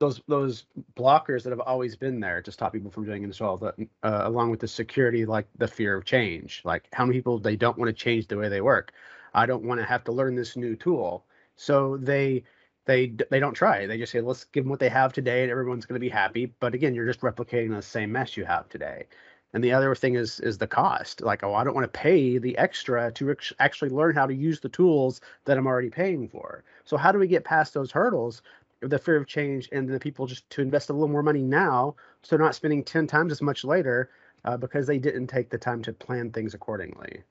those 0.00 0.20
those 0.26 0.66
blockers 0.96 1.44
that 1.44 1.50
have 1.50 1.60
always 1.60 1.94
been 1.96 2.20
there 2.20 2.42
to 2.42 2.50
stop 2.50 2.72
people 2.72 2.90
from 2.90 3.04
doing 3.04 3.22
it 3.22 3.28
as 3.28 3.40
well. 3.40 3.56
That 3.58 3.74
uh, 4.02 4.22
along 4.24 4.50
with 4.50 4.60
the 4.60 4.68
security, 4.68 5.24
like 5.26 5.46
the 5.58 5.68
fear 5.68 5.96
of 5.96 6.04
change, 6.04 6.62
like 6.64 6.88
how 6.92 7.04
many 7.04 7.18
people 7.18 7.38
they 7.38 7.56
don't 7.56 7.78
want 7.78 7.88
to 7.88 7.92
change 7.92 8.26
the 8.26 8.38
way 8.38 8.48
they 8.48 8.60
work. 8.60 8.92
I 9.34 9.46
don't 9.46 9.64
want 9.64 9.80
to 9.80 9.86
have 9.86 10.04
to 10.04 10.12
learn 10.12 10.34
this 10.34 10.56
new 10.56 10.76
tool, 10.76 11.26
so 11.56 11.96
they 11.98 12.44
they 12.86 13.14
they 13.30 13.40
don't 13.40 13.54
try. 13.54 13.86
They 13.86 13.98
just 13.98 14.12
say, 14.12 14.20
let's 14.20 14.44
give 14.44 14.64
them 14.64 14.70
what 14.70 14.80
they 14.80 14.88
have 14.88 15.12
today, 15.12 15.42
and 15.42 15.50
everyone's 15.50 15.86
going 15.86 15.96
to 15.96 16.00
be 16.00 16.08
happy. 16.08 16.46
But 16.60 16.74
again, 16.74 16.94
you're 16.94 17.06
just 17.06 17.20
replicating 17.20 17.70
the 17.74 17.82
same 17.82 18.12
mess 18.12 18.36
you 18.36 18.44
have 18.44 18.68
today 18.68 19.06
and 19.54 19.62
the 19.62 19.72
other 19.72 19.94
thing 19.94 20.16
is 20.16 20.40
is 20.40 20.58
the 20.58 20.66
cost. 20.66 21.22
Like 21.22 21.42
oh 21.42 21.54
i 21.54 21.64
don't 21.64 21.74
want 21.74 21.90
to 21.90 21.98
pay 21.98 22.38
the 22.38 22.58
extra 22.58 23.10
to 23.12 23.34
actually 23.60 23.90
learn 23.90 24.14
how 24.14 24.26
to 24.26 24.34
use 24.34 24.60
the 24.60 24.68
tools 24.68 25.20
that 25.46 25.56
i'm 25.56 25.66
already 25.66 25.90
paying 25.90 26.28
for. 26.28 26.64
So 26.84 26.96
how 26.96 27.12
do 27.12 27.18
we 27.18 27.28
get 27.28 27.44
past 27.44 27.72
those 27.72 27.92
hurdles? 27.92 28.42
The 28.80 28.98
fear 28.98 29.16
of 29.16 29.26
change 29.26 29.68
and 29.72 29.88
the 29.88 29.98
people 29.98 30.26
just 30.26 30.48
to 30.50 30.60
invest 30.60 30.90
a 30.90 30.92
little 30.92 31.08
more 31.08 31.22
money 31.22 31.42
now 31.42 31.96
so 32.22 32.36
not 32.36 32.54
spending 32.54 32.84
10 32.84 33.06
times 33.06 33.32
as 33.32 33.40
much 33.40 33.64
later 33.64 34.10
uh, 34.44 34.58
because 34.58 34.86
they 34.86 34.98
didn't 34.98 35.28
take 35.28 35.48
the 35.48 35.56
time 35.56 35.80
to 35.82 35.92
plan 35.92 36.30
things 36.30 36.52
accordingly. 36.52 37.22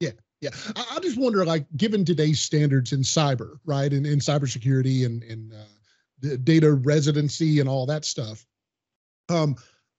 Yeah 0.00 0.10
yeah. 0.40 0.50
I, 0.74 0.96
I 0.96 1.00
just 1.00 1.18
wonder 1.18 1.44
like 1.44 1.66
given 1.76 2.04
today's 2.04 2.40
standards 2.40 2.92
in 2.92 3.00
cyber 3.00 3.58
right 3.64 3.92
and 3.92 4.06
in 4.06 4.18
cybersecurity 4.18 5.06
and 5.06 5.52
uh, 5.52 6.36
data 6.44 6.72
residency 6.72 7.60
and 7.60 7.68
all 7.68 7.86
that 7.86 8.04
stuff 8.04 8.46
um 9.28 9.56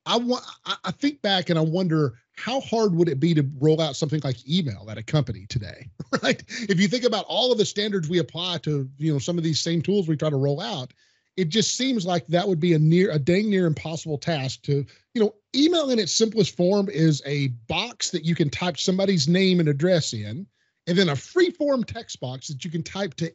I 0.08 0.18
want 0.18 0.46
I 0.84 0.92
think 0.92 1.22
back 1.22 1.50
and 1.50 1.60
I 1.60 1.62
wonder 1.62 2.14
how 2.38 2.62
hard 2.62 2.96
would 2.96 3.10
it 3.10 3.20
be 3.20 3.34
to 3.34 3.48
roll 3.60 3.82
out 3.82 3.96
something 3.96 4.22
like 4.24 4.48
email 4.48 4.88
at 4.90 4.98
a 4.98 5.04
company 5.04 5.46
today, 5.50 5.90
right? 6.24 6.42
If 6.70 6.80
you 6.80 6.88
think 6.88 7.04
about 7.04 7.26
all 7.28 7.52
of 7.52 7.58
the 7.58 7.66
standards 7.66 8.08
we 8.08 8.20
apply 8.20 8.60
to, 8.60 8.90
you 8.98 9.12
know, 9.12 9.20
some 9.20 9.38
of 9.38 9.44
these 9.44 9.60
same 9.60 9.82
tools 9.82 10.08
we 10.08 10.16
try 10.16 10.30
to 10.30 10.38
roll 10.38 10.62
out, 10.62 10.94
it 11.36 11.50
just 11.50 11.76
seems 11.76 12.06
like 12.06 12.26
that 12.28 12.48
would 12.48 12.60
be 12.60 12.74
a 12.74 12.80
near 12.80 13.12
a 13.12 13.20
dang 13.20 13.50
near 13.50 13.68
impossible 13.68 14.18
task 14.18 14.62
to, 14.64 14.86
you 15.14 15.22
know, 15.22 15.36
email 15.56 15.90
in 15.90 16.00
its 16.00 16.14
simplest 16.14 16.56
form 16.56 16.90
is 16.90 17.22
a 17.26 17.50
box 17.68 18.12
that 18.12 18.24
you 18.24 18.34
can 18.34 18.50
type 18.50 18.78
somebody's 18.78 19.28
name 19.28 19.60
and 19.60 19.68
address 19.68 20.14
in, 20.14 20.48
and 20.88 20.98
then 20.98 21.10
a 21.10 21.16
free 21.16 21.52
form 21.52 21.84
text 21.84 22.20
box 22.20 22.48
that 22.48 22.64
you 22.64 22.72
can 22.72 22.82
type 22.84 23.14
to 23.16 23.32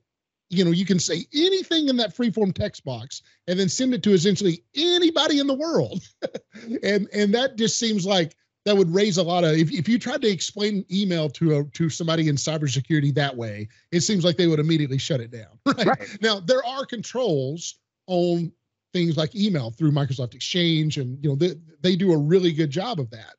you 0.53 0.65
know, 0.65 0.71
you 0.71 0.85
can 0.85 0.99
say 0.99 1.25
anything 1.35 1.89
in 1.89 1.97
that 1.97 2.15
freeform 2.15 2.55
text 2.55 2.85
box 2.85 3.23
and 3.47 3.59
then 3.59 3.69
send 3.69 3.95
it 3.95 4.03
to 4.03 4.13
essentially 4.13 4.63
anybody 4.75 5.39
in 5.39 5.47
the 5.47 5.55
world. 5.55 6.03
and 6.83 7.09
and 7.13 7.35
that 7.35 7.57
just 7.57 7.79
seems 7.79 8.05
like 8.05 8.37
that 8.65 8.77
would 8.77 8.95
raise 8.95 9.17
a 9.17 9.23
lot 9.23 9.45
of 9.45 9.57
if, 9.57 9.73
if 9.73 9.89
you 9.89 9.99
tried 9.99 10.23
to 10.23 10.29
explain 10.29 10.85
email 10.93 11.29
to 11.31 11.59
a 11.59 11.65
to 11.65 11.89
somebody 11.89 12.29
in 12.29 12.37
cybersecurity 12.37 13.15
that 13.15 13.37
way, 13.37 13.69
it 13.91 14.03
seems 14.03 14.25
like 14.25 14.37
they 14.37 14.47
would 14.47 14.61
immediately 14.61 14.99
shut 14.99 15.21
it 15.21 15.31
down. 15.31 15.59
Right? 15.67 15.87
right. 15.87 16.19
Now 16.21 16.39
there 16.39 16.65
are 16.65 16.85
controls 16.85 17.77
on 18.07 18.53
things 18.93 19.17
like 19.17 19.35
email 19.35 19.71
through 19.71 19.93
Microsoft 19.93 20.35
Exchange, 20.35 20.99
and 20.99 21.23
you 21.25 21.31
know 21.31 21.37
they, 21.37 21.55
they 21.81 21.97
do 21.97 22.13
a 22.13 22.19
really 22.19 22.53
good 22.53 22.71
job 22.71 23.01
of 23.01 23.11
that. 23.11 23.35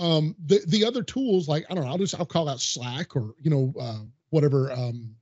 Um, 0.00 0.34
the 0.46 0.60
the 0.66 0.84
other 0.84 1.02
tools 1.02 1.48
like 1.48 1.66
I 1.70 1.74
don't 1.74 1.84
know, 1.84 1.90
I'll 1.90 1.98
just 1.98 2.18
I'll 2.18 2.26
call 2.26 2.48
out 2.48 2.60
Slack 2.60 3.14
or 3.14 3.34
you 3.40 3.50
know 3.50 3.72
uh, 3.80 4.00
whatever 4.30 4.72
um, 4.72 5.14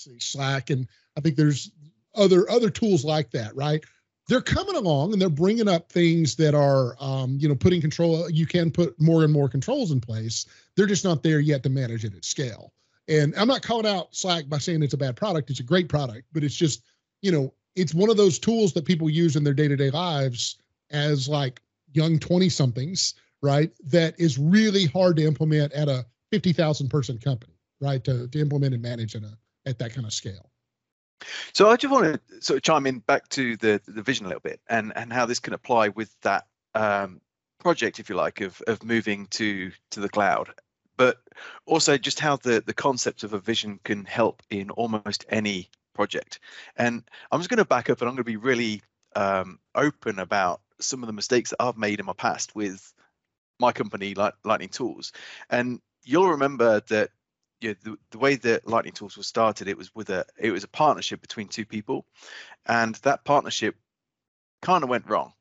say 0.00 0.18
Slack, 0.18 0.70
and 0.70 0.86
I 1.16 1.20
think 1.20 1.36
there's 1.36 1.70
other 2.14 2.50
other 2.50 2.70
tools 2.70 3.04
like 3.04 3.30
that, 3.32 3.54
right? 3.54 3.84
They're 4.28 4.40
coming 4.42 4.76
along 4.76 5.12
and 5.12 5.22
they're 5.22 5.30
bringing 5.30 5.68
up 5.68 5.90
things 5.90 6.36
that 6.36 6.54
are, 6.54 6.96
um, 7.00 7.38
you 7.40 7.48
know, 7.48 7.54
putting 7.54 7.80
control. 7.80 8.28
You 8.28 8.46
can 8.46 8.70
put 8.70 9.00
more 9.00 9.24
and 9.24 9.32
more 9.32 9.48
controls 9.48 9.90
in 9.90 10.00
place. 10.00 10.44
They're 10.76 10.86
just 10.86 11.04
not 11.04 11.22
there 11.22 11.40
yet 11.40 11.62
to 11.62 11.70
manage 11.70 12.04
it 12.04 12.14
at 12.14 12.26
scale. 12.26 12.72
And 13.08 13.34
I'm 13.36 13.48
not 13.48 13.62
calling 13.62 13.86
out 13.86 14.14
Slack 14.14 14.46
by 14.48 14.58
saying 14.58 14.82
it's 14.82 14.92
a 14.92 14.98
bad 14.98 15.16
product. 15.16 15.48
It's 15.48 15.60
a 15.60 15.64
great 15.64 15.88
product, 15.88 16.26
but 16.32 16.44
it's 16.44 16.54
just, 16.54 16.82
you 17.22 17.32
know, 17.32 17.54
it's 17.74 17.94
one 17.94 18.10
of 18.10 18.18
those 18.18 18.38
tools 18.38 18.74
that 18.74 18.84
people 18.84 19.08
use 19.08 19.34
in 19.34 19.44
their 19.44 19.54
day-to-day 19.54 19.90
lives 19.90 20.58
as 20.90 21.26
like 21.26 21.62
young 21.94 22.18
20 22.18 22.50
somethings, 22.50 23.14
right? 23.40 23.70
That 23.84 24.18
is 24.20 24.38
really 24.38 24.84
hard 24.86 25.16
to 25.16 25.24
implement 25.24 25.72
at 25.72 25.88
a 25.88 26.04
50,000 26.32 26.88
person 26.88 27.16
company, 27.16 27.54
right? 27.80 28.04
To, 28.04 28.28
to 28.28 28.38
implement 28.38 28.74
and 28.74 28.82
manage 28.82 29.14
in 29.14 29.24
a 29.24 29.38
at 29.68 29.78
that 29.78 29.94
kind 29.94 30.06
of 30.06 30.12
scale. 30.12 30.50
So 31.52 31.68
I 31.68 31.76
just 31.76 31.92
want 31.92 32.20
to 32.28 32.42
sort 32.42 32.56
of 32.56 32.62
chime 32.62 32.86
in 32.86 33.00
back 33.00 33.28
to 33.30 33.56
the 33.56 33.80
the 33.86 34.02
vision 34.02 34.26
a 34.26 34.28
little 34.28 34.40
bit 34.40 34.60
and 34.68 34.92
and 34.96 35.12
how 35.12 35.26
this 35.26 35.40
can 35.40 35.52
apply 35.52 35.88
with 35.88 36.14
that 36.22 36.46
um, 36.74 37.20
project, 37.58 37.98
if 37.98 38.08
you 38.08 38.14
like, 38.14 38.40
of 38.40 38.60
of 38.66 38.84
moving 38.84 39.26
to 39.30 39.72
to 39.90 40.00
the 40.00 40.08
cloud, 40.08 40.48
but 40.96 41.18
also 41.66 41.98
just 41.98 42.20
how 42.20 42.36
the 42.36 42.62
the 42.64 42.74
concept 42.74 43.24
of 43.24 43.32
a 43.32 43.38
vision 43.38 43.80
can 43.84 44.04
help 44.04 44.42
in 44.50 44.70
almost 44.70 45.26
any 45.28 45.68
project. 45.94 46.38
And 46.76 47.02
I'm 47.32 47.40
just 47.40 47.50
going 47.50 47.58
to 47.58 47.64
back 47.64 47.90
up 47.90 48.00
and 48.00 48.08
I'm 48.08 48.14
going 48.14 48.24
to 48.24 48.24
be 48.24 48.36
really 48.36 48.82
um, 49.16 49.58
open 49.74 50.20
about 50.20 50.60
some 50.80 51.02
of 51.02 51.08
the 51.08 51.12
mistakes 51.12 51.50
that 51.50 51.60
I've 51.60 51.76
made 51.76 51.98
in 51.98 52.06
my 52.06 52.12
past 52.12 52.54
with 52.54 52.94
my 53.58 53.72
company, 53.72 54.14
like 54.14 54.34
Lightning 54.44 54.68
Tools. 54.68 55.12
And 55.50 55.80
you'll 56.04 56.30
remember 56.30 56.80
that 56.88 57.10
yeah, 57.60 57.74
the, 57.82 57.96
the 58.10 58.18
way 58.18 58.36
that 58.36 58.66
Lightning 58.66 58.92
Tools 58.92 59.16
was 59.16 59.26
started, 59.26 59.68
it 59.68 59.76
was 59.76 59.94
with 59.94 60.10
a 60.10 60.24
it 60.38 60.50
was 60.50 60.64
a 60.64 60.68
partnership 60.68 61.20
between 61.20 61.48
two 61.48 61.64
people, 61.64 62.06
and 62.66 62.94
that 62.96 63.24
partnership 63.24 63.74
kind 64.62 64.84
of 64.84 64.90
went 64.90 65.08
wrong. 65.08 65.32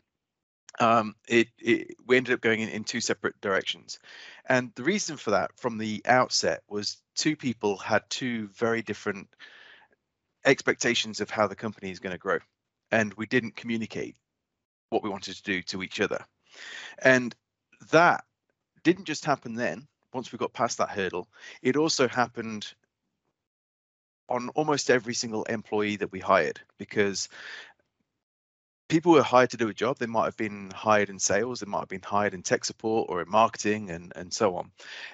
Um, 0.80 1.16
it, 1.28 1.48
it 1.60 1.96
we 2.06 2.18
ended 2.18 2.34
up 2.34 2.42
going 2.42 2.62
in, 2.62 2.70
in 2.70 2.84
two 2.84 3.02
separate 3.02 3.40
directions, 3.42 4.00
and 4.48 4.72
the 4.76 4.84
reason 4.84 5.18
for 5.18 5.32
that 5.32 5.52
from 5.58 5.78
the 5.78 6.02
outset 6.06 6.64
was 6.68 6.98
two 7.16 7.36
people 7.36 7.78
had 7.78 8.04
two 8.10 8.48
very 8.50 8.82
different 8.82 9.28
expectations 10.46 11.20
of 11.20 11.30
how 11.30 11.48
the 11.48 11.56
company 11.56 11.92
is 11.92 12.00
going 12.00 12.14
to 12.14 12.20
grow, 12.20 12.40
and 12.92 13.14
we 13.14 13.28
didn't 13.28 13.56
communicate 13.56 14.16
what 14.90 15.04
we 15.04 15.10
wanted 15.10 15.36
to 15.36 15.44
do 15.44 15.62
to 15.64 15.84
each 15.84 16.02
other, 16.02 16.26
and 17.00 17.36
that 17.92 18.24
didn't 18.84 19.06
just 19.06 19.26
happen 19.26 19.54
then 19.54 19.88
once 20.14 20.32
we 20.32 20.38
got 20.38 20.54
past 20.54 20.78
that 20.78 20.90
hurdle, 20.90 21.28
it 21.62 21.76
also 21.76 22.08
happened 22.08 22.74
on 24.30 24.50
almost 24.50 24.90
every 24.90 25.14
single 25.14 25.44
employee 25.46 25.96
that 25.98 26.12
we 26.12 26.20
hired 26.20 26.60
because 26.78 27.30
people 28.90 29.14
were 29.14 29.24
hired 29.24 29.52
to 29.52 29.58
do 29.58 29.70
a 29.70 29.74
job. 29.74 29.98
They 29.98 30.06
might 30.06 30.26
have 30.26 30.38
been 30.38 30.72
hired 30.72 31.10
in 31.10 31.20
sales, 31.20 31.60
they 31.60 31.70
might 31.70 31.80
have 31.80 31.90
been 31.90 32.02
hired 32.02 32.34
in 32.34 32.44
tech 32.44 32.66
support 32.66 33.08
or 33.10 33.22
in 33.22 33.30
marketing 33.30 33.90
and, 33.90 34.12
and 34.16 34.34
so 34.34 34.56
on. 34.56 34.72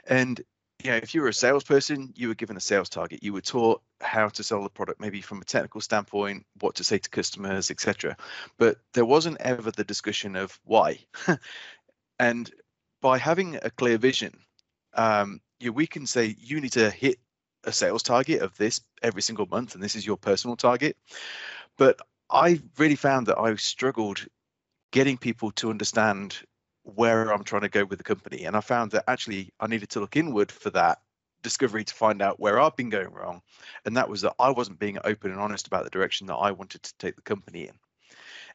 And 0.07 0.41
you 0.83 0.91
know, 0.91 0.97
if 0.97 1.15
you 1.15 1.21
were 1.21 1.29
a 1.29 1.33
salesperson, 1.33 2.11
you 2.15 2.27
were 2.27 2.35
given 2.35 2.57
a 2.57 2.61
sales 2.61 2.89
target. 2.89 3.23
You 3.23 3.31
were 3.31 3.41
taught 3.41 3.81
how 4.01 4.27
to 4.29 4.43
sell 4.43 4.63
the 4.63 4.69
product, 4.69 4.99
maybe 4.99 5.21
from 5.21 5.41
a 5.41 5.45
technical 5.45 5.79
standpoint, 5.79 6.45
what 6.59 6.75
to 6.75 6.83
say 6.83 6.97
to 6.97 7.09
customers, 7.09 7.71
etc. 7.71 8.17
But 8.57 8.77
there 8.93 9.05
wasn't 9.05 9.39
ever 9.39 9.71
the 9.71 9.85
discussion 9.85 10.35
of 10.35 10.59
why. 10.65 10.99
and 12.19 12.51
by 13.01 13.17
having 13.17 13.55
a 13.61 13.69
clear 13.69 13.97
vision 13.97 14.42
um, 14.95 15.41
yeah, 15.59 15.69
we 15.69 15.87
can 15.87 16.05
say 16.05 16.35
you 16.39 16.59
need 16.61 16.73
to 16.73 16.89
hit 16.89 17.19
a 17.63 17.71
sales 17.71 18.03
target 18.03 18.41
of 18.41 18.55
this 18.57 18.81
every 19.01 19.21
single 19.21 19.45
month, 19.45 19.75
and 19.75 19.83
this 19.83 19.95
is 19.95 20.05
your 20.05 20.17
personal 20.17 20.55
target. 20.55 20.97
But 21.77 21.99
I 22.29 22.61
really 22.77 22.95
found 22.95 23.27
that 23.27 23.39
I 23.39 23.55
struggled 23.55 24.25
getting 24.91 25.17
people 25.17 25.51
to 25.51 25.69
understand 25.69 26.39
where 26.83 27.33
I'm 27.33 27.43
trying 27.43 27.61
to 27.61 27.69
go 27.69 27.85
with 27.85 27.97
the 27.97 28.03
company. 28.03 28.43
And 28.43 28.55
I 28.55 28.61
found 28.61 28.91
that 28.91 29.05
actually 29.07 29.53
I 29.59 29.67
needed 29.67 29.89
to 29.91 29.99
look 29.99 30.15
inward 30.15 30.51
for 30.51 30.69
that 30.71 30.99
discovery 31.41 31.83
to 31.83 31.93
find 31.93 32.21
out 32.21 32.39
where 32.39 32.59
I've 32.59 32.75
been 32.75 32.89
going 32.89 33.11
wrong. 33.11 33.41
And 33.85 33.95
that 33.97 34.09
was 34.09 34.21
that 34.21 34.35
I 34.39 34.49
wasn't 34.49 34.79
being 34.79 34.97
open 35.03 35.31
and 35.31 35.39
honest 35.39 35.67
about 35.67 35.83
the 35.83 35.89
direction 35.89 36.27
that 36.27 36.35
I 36.35 36.51
wanted 36.51 36.83
to 36.83 36.93
take 36.97 37.15
the 37.15 37.21
company 37.21 37.63
in. 37.63 37.73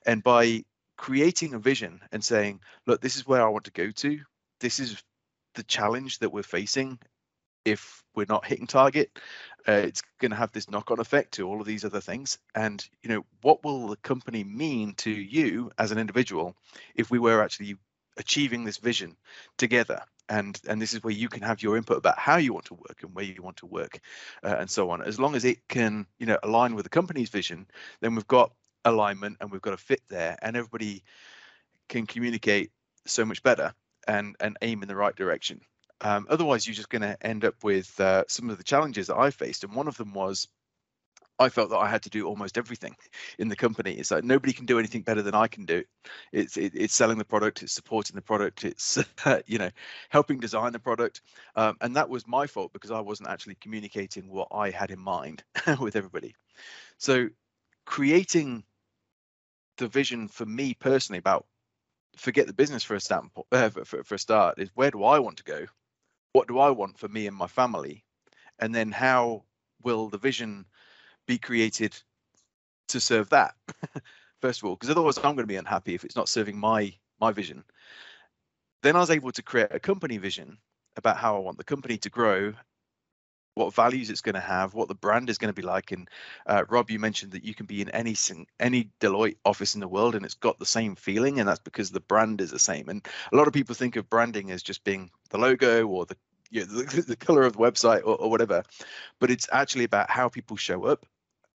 And 0.07 0.23
by 0.23 0.65
creating 0.97 1.55
a 1.55 1.59
vision 1.59 2.01
and 2.13 2.23
saying, 2.23 2.61
look, 2.87 3.01
this 3.01 3.17
is 3.17 3.27
where 3.27 3.43
I 3.43 3.49
want 3.49 3.65
to 3.65 3.71
go 3.71 3.91
to, 3.91 4.21
this 4.61 4.79
is 4.79 5.03
the 5.59 5.65
challenge 5.65 6.21
that 6.21 6.33
we're 6.33 6.43
facing 6.43 6.99
if 7.65 8.03
we're 8.15 8.27
not 8.29 8.47
hitting 8.47 8.67
target 8.67 9.11
uh, 9.69 9.73
it's 9.73 10.03
going 10.19 10.31
to 10.31 10.37
have 10.37 10.53
this 10.53 10.71
knock-on 10.71 10.99
effect 10.99 11.33
to 11.35 11.47
all 11.47 11.61
of 11.61 11.67
these 11.67 11.85
other 11.85 12.01
things. 12.01 12.39
And 12.55 12.85
you 13.03 13.11
know 13.11 13.25
what 13.43 13.63
will 13.63 13.89
the 13.89 13.97
company 13.97 14.43
mean 14.43 14.95
to 14.99 15.11
you 15.11 15.71
as 15.79 15.91
an 15.91 15.99
individual 15.99 16.57
if 16.95 17.11
we 17.11 17.19
were 17.19 17.43
actually 17.43 17.77
achieving 18.17 18.65
this 18.65 18.79
vision 18.79 19.17
together? 19.59 20.03
And 20.31 20.59
and 20.67 20.81
this 20.81 20.95
is 20.95 21.03
where 21.03 21.13
you 21.13 21.29
can 21.29 21.43
have 21.43 21.63
your 21.63 21.77
input 21.77 21.99
about 21.99 22.19
how 22.19 22.37
you 22.37 22.55
want 22.55 22.67
to 22.67 22.75
work 22.75 23.03
and 23.03 23.15
where 23.15 23.25
you 23.25 23.43
want 23.43 23.59
to 23.59 23.67
work 23.67 24.01
uh, 24.43 24.57
and 24.59 24.71
so 24.71 24.91
on. 24.91 25.03
As 25.03 25.21
long 25.21 25.35
as 25.35 25.45
it 25.45 25.69
can 25.69 26.07
you 26.19 26.27
know 26.27 26.39
align 26.43 26.75
with 26.75 26.85
the 26.85 26.91
company's 26.91 27.29
vision 27.29 27.67
then 28.01 28.15
we've 28.15 28.27
got 28.27 28.53
alignment 28.85 29.37
and 29.41 29.51
we've 29.51 29.63
got 29.63 29.75
a 29.75 29.79
fit 29.79 30.01
there 30.09 30.39
and 30.41 30.57
everybody 30.57 31.03
can 31.89 32.07
communicate 32.07 32.71
so 33.07 33.25
much 33.25 33.43
better 33.43 33.75
and 34.09 34.35
and 34.41 34.57
aim 34.63 34.83
in 34.83 34.89
the 34.89 34.97
right 34.97 35.17
direction 35.17 35.61
um, 36.01 36.27
otherwise 36.31 36.67
you're 36.67 36.75
just 36.75 36.91
going 36.91 37.03
to 37.03 37.27
end 37.27 37.45
up 37.45 37.63
with 37.63 37.99
uh, 38.01 38.25
some 38.29 38.51
of 38.51 38.59
the 38.59 38.65
challenges 38.65 39.07
that 39.07 39.17
i 39.19 39.31
faced 39.31 39.65
and 39.65 39.75
one 39.75 39.89
of 39.89 39.97
them 39.97 40.13
was 40.13 40.49
I 41.39 41.49
felt 41.49 41.71
that 41.71 41.79
I 41.79 41.89
had 41.89 42.03
to 42.03 42.11
do 42.11 42.27
almost 42.27 42.59
everything 42.59 42.97
in 43.39 43.49
the 43.49 43.57
company. 43.57 43.93
It's 43.93 44.11
like 44.11 44.25
nobody 44.25 44.53
can 44.53 44.67
do 44.67 44.79
anything 44.79 45.03
better 45.03 45.23
than 45.23 45.35
I 45.35 45.47
can 45.47 45.65
do. 45.65 45.85
It's 46.33 46.57
it, 46.57 46.73
it's 46.75 46.95
selling 46.95 47.19
the 47.19 47.25
product, 47.25 47.63
it's 47.63 47.73
supporting 47.73 48.17
the 48.17 48.23
product, 48.23 48.65
it's 48.65 48.99
you 49.47 49.59
know 49.59 49.71
helping 50.09 50.41
design 50.41 50.73
the 50.73 50.79
product, 50.79 51.23
um, 51.57 51.77
and 51.81 51.97
that 51.97 52.09
was 52.09 52.27
my 52.27 52.47
fault 52.47 52.73
because 52.73 52.91
I 52.91 53.01
wasn't 53.01 53.29
actually 53.29 53.57
communicating 53.57 54.29
what 54.29 54.49
I 54.51 54.71
had 54.71 54.91
in 54.91 54.99
mind 54.99 55.45
with 55.81 55.97
everybody. 55.97 56.35
So 56.99 57.29
creating 57.87 58.65
the 59.77 59.89
vision 59.89 60.27
for 60.29 60.45
me 60.45 60.75
personally 60.75 61.19
about 61.19 61.47
forget 62.19 62.47
the 62.47 62.53
business 62.53 62.83
for 62.83 62.95
a 62.95 63.01
standpoint 63.01 63.47
uh, 63.53 63.71
for, 63.71 64.03
for 64.05 64.15
a 64.15 64.19
start 64.19 64.59
is 64.59 64.71
where 64.75 64.91
do 64.91 65.05
I 65.05 65.19
want 65.19 65.39
to 65.39 65.45
go? 65.45 65.67
What 66.33 66.49
do 66.49 66.59
I 66.59 66.71
want 66.71 66.99
for 66.99 67.09
me 67.09 67.27
and 67.27 67.37
my 67.37 67.47
family? 67.47 68.05
And 68.59 68.75
then 68.75 68.93
how 68.93 69.45
will 69.83 70.09
the 70.09 70.19
vision 70.19 70.67
be 71.27 71.39
created 71.39 71.97
to 72.89 73.01
serve 73.01 73.29
that 73.31 73.55
first 74.41 74.61
of 74.61 74.69
all 74.69 74.75
because 74.75 74.91
otherwise 74.91 75.19
i'm 75.19 75.35
going 75.35 75.37
to 75.39 75.47
be 75.47 75.57
unhappy 75.57 75.95
if 75.95 76.05
it's 76.05 76.17
not 76.17 76.29
serving 76.29 76.59
my 76.59 76.93
my 77.21 77.31
vision 77.31 77.63
then 78.83 78.97
i 78.97 78.99
was 78.99 79.11
able 79.11 79.31
to 79.31 79.43
create 79.43 79.69
a 79.71 79.79
company 79.79 80.17
vision 80.17 80.59
about 80.97 81.17
how 81.17 81.37
i 81.37 81.39
want 81.39 81.59
the 81.59 81.65
company 81.65 81.99
to 81.99 82.11
grow 82.11 82.53
what 83.59 83.75
values 83.75 84.09
it's 84.09 84.21
going 84.21 84.35
to 84.35 84.41
have 84.41 84.73
what 84.73 84.89
the 84.89 84.95
brand 84.95 85.29
is 85.29 85.39
going 85.39 85.53
to 85.53 85.61
be 85.61 85.67
like 85.67 85.93
and 85.93 86.09
uh, 86.47 86.65
rob 86.69 86.91
you 86.91 86.99
mentioned 86.99 87.33
that 87.33 87.45
you 87.45 87.55
can 87.55 87.67
be 87.67 87.83
in 87.83 87.89
any 87.91 88.15
any 88.61 88.91
deloitte 89.01 89.37
office 89.45 89.75
in 89.75 89.81
the 89.81 89.89
world 89.89 90.15
and 90.15 90.25
it's 90.25 90.35
got 90.35 90.59
the 90.59 90.67
same 90.67 90.95
feeling 90.95 91.41
and 91.41 91.49
that's 91.49 91.61
because 91.61 91.91
the 91.91 92.01
brand 92.01 92.41
is 92.41 92.51
the 92.51 92.59
same 92.59 92.89
and 92.89 93.07
a 93.33 93.37
lot 93.37 93.47
of 93.47 93.53
people 93.53 93.75
think 93.75 93.97
of 93.97 94.09
branding 94.09 94.51
as 94.51 94.63
just 94.63 94.85
being 94.85 95.11
the 95.31 95.39
logo 95.39 95.87
or 95.87 96.07
the 96.07 96.17
you 96.51 96.61
know, 96.61 96.67
the, 96.83 97.03
the 97.03 97.17
color 97.17 97.43
of 97.43 97.55
the 97.55 97.59
website 97.59 98.01
or, 98.01 98.17
or 98.17 98.31
whatever 98.31 98.63
but 99.19 99.31
it's 99.31 99.49
actually 99.53 99.85
about 99.85 100.09
how 100.09 100.29
people 100.29 100.57
show 100.57 100.85
up 100.85 101.05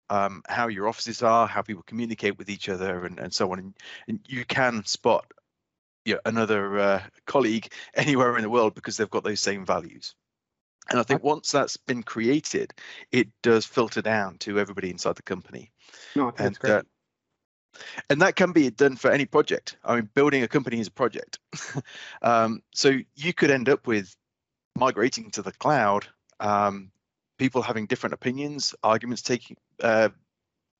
um, 0.10 0.44
how 0.48 0.68
your 0.68 0.88
offices 0.88 1.24
are, 1.24 1.48
how 1.48 1.62
people 1.64 1.82
communicate 1.84 2.38
with 2.38 2.50
each 2.50 2.70
other, 2.70 3.06
and, 3.06 3.20
and 3.20 3.34
so 3.34 3.52
on. 3.52 3.60
And, 3.60 3.74
and 4.08 4.20
you 4.28 4.46
can 4.46 4.86
spot 4.86 5.26
you 6.06 6.16
know, 6.16 6.20
another 6.26 6.80
uh, 6.80 7.02
colleague 7.26 7.72
anywhere 7.96 8.36
in 8.38 8.44
the 8.44 8.50
world 8.50 8.76
because 8.76 8.98
they've 8.98 9.10
got 9.10 9.24
those 9.24 9.40
same 9.40 9.66
values. 9.66 10.16
And 10.90 11.00
I 11.00 11.04
think 11.04 11.24
once 11.24 11.52
that's 11.52 11.78
been 11.78 12.04
created, 12.04 12.74
it 13.12 13.30
does 13.42 13.66
filter 13.66 14.02
down 14.02 14.38
to 14.40 14.60
everybody 14.60 14.90
inside 14.90 15.16
the 15.16 15.24
company. 15.24 15.72
No, 16.16 16.32
that's 16.32 16.42
and, 16.42 16.60
great. 16.60 16.72
Uh, 16.72 16.82
and 18.10 18.22
that 18.22 18.36
can 18.36 18.52
be 18.52 18.70
done 18.70 18.96
for 18.98 19.10
any 19.10 19.26
project. 19.26 19.78
I 19.84 19.96
mean, 19.96 20.10
building 20.14 20.44
a 20.44 20.48
company 20.48 20.80
is 20.80 20.88
a 20.88 20.92
project. 20.92 21.40
um, 22.22 22.62
so 22.74 22.98
you 23.16 23.34
could 23.34 23.50
end 23.50 23.70
up 23.70 23.88
with 23.88 24.16
migrating 24.76 25.32
to 25.32 25.42
the 25.42 25.52
cloud 25.54 26.06
um, 26.40 26.92
people 27.38 27.62
having 27.62 27.86
different 27.86 28.14
opinions, 28.14 28.76
arguments 28.84 29.22
taking 29.22 29.58
uh, 29.82 30.10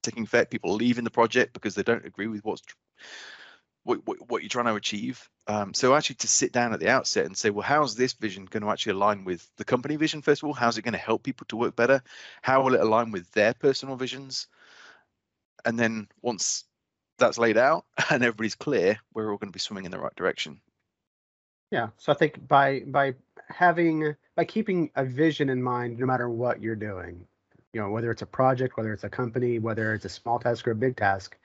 taking 0.02 0.24
effect, 0.24 0.52
people 0.52 0.74
leaving 0.74 1.04
the 1.04 1.10
project 1.10 1.54
because 1.54 1.76
they 1.76 1.84
don't 1.84 2.06
agree 2.06 2.28
with 2.28 2.44
what's 2.44 2.62
what, 3.84 4.06
what, 4.06 4.30
what 4.30 4.42
you're 4.42 4.50
trying 4.50 4.66
to 4.66 4.76
achieve. 4.76 5.30
Um, 5.48 5.74
so 5.74 5.94
actually 5.94 6.16
to 6.18 6.28
sit 6.28 6.52
down 6.52 6.74
at 6.74 6.80
the 6.80 6.90
outset 6.90 7.26
and 7.26 7.38
say, 7.38 7.50
well, 7.50 7.64
how's 7.64 7.96
this 7.96 8.14
vision 8.14 8.46
going 8.46 8.64
to 8.64 8.70
actually 8.70 8.94
align 8.94 9.26
with 9.26 9.48
the 9.58 9.66
company 9.66 9.98
vision, 9.98 10.22
first 10.22 10.42
of 10.42 10.48
all? 10.48 10.54
How's 10.54 10.78
it 10.78 10.84
going 10.84 10.94
to 10.94 10.98
help 10.98 11.24
people 11.24 11.46
to 11.50 11.58
work 11.58 11.76
better? 11.76 12.02
How 12.42 12.64
will 12.64 12.76
it 12.76 12.82
align 12.82 13.12
with 13.12 13.30
their 13.32 13.54
personal 13.54 13.96
visions? 13.96 14.48
And 15.66 15.78
then 15.78 16.08
once 16.22 16.64
that's 17.18 17.38
laid 17.38 17.58
out 17.58 17.86
and 18.10 18.24
everybody's 18.24 18.56
clear, 18.56 19.00
we're 19.14 19.32
all 19.32 19.38
going 19.38 19.52
to 19.52 19.56
be 19.56 19.60
swimming 19.60 19.86
in 19.86 19.92
the 19.92 20.00
right 20.00 20.16
direction. 20.16 20.62
Yeah. 21.72 21.90
So 21.98 22.12
I 22.12 22.16
think 22.16 22.48
by 22.48 22.82
by 22.86 23.16
having 23.50 24.16
by 24.36 24.46
keeping 24.46 24.92
a 24.96 25.04
vision 25.04 25.50
in 25.50 25.62
mind, 25.62 25.98
no 25.98 26.06
matter 26.06 26.30
what 26.30 26.62
you're 26.62 26.76
doing, 26.76 27.26
you 27.74 27.82
know, 27.82 27.90
whether 27.90 28.12
it's 28.12 28.22
a 28.22 28.28
project, 28.28 28.78
whether 28.78 28.94
it's 28.94 29.04
a 29.04 29.10
company, 29.10 29.58
whether 29.58 29.96
it's 29.96 30.06
a 30.06 30.10
small 30.10 30.38
task 30.38 30.68
or 30.68 30.72
a 30.72 30.76
big 30.76 30.96
task, 30.96 31.36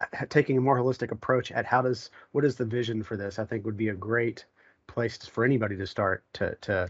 taking 0.28 0.58
a 0.58 0.60
more 0.60 0.78
holistic 0.78 1.10
approach 1.10 1.52
at 1.52 1.64
how 1.64 1.82
does 1.82 2.10
what 2.32 2.44
is 2.44 2.56
the 2.56 2.64
vision 2.64 3.02
for 3.02 3.16
this, 3.16 3.38
I 3.38 3.44
think 3.44 3.64
would 3.64 3.76
be 3.76 3.88
a 3.88 3.94
great 3.94 4.44
place 4.86 5.16
for 5.16 5.44
anybody 5.44 5.76
to 5.76 5.86
start 5.86 6.24
to 6.34 6.54
to 6.62 6.88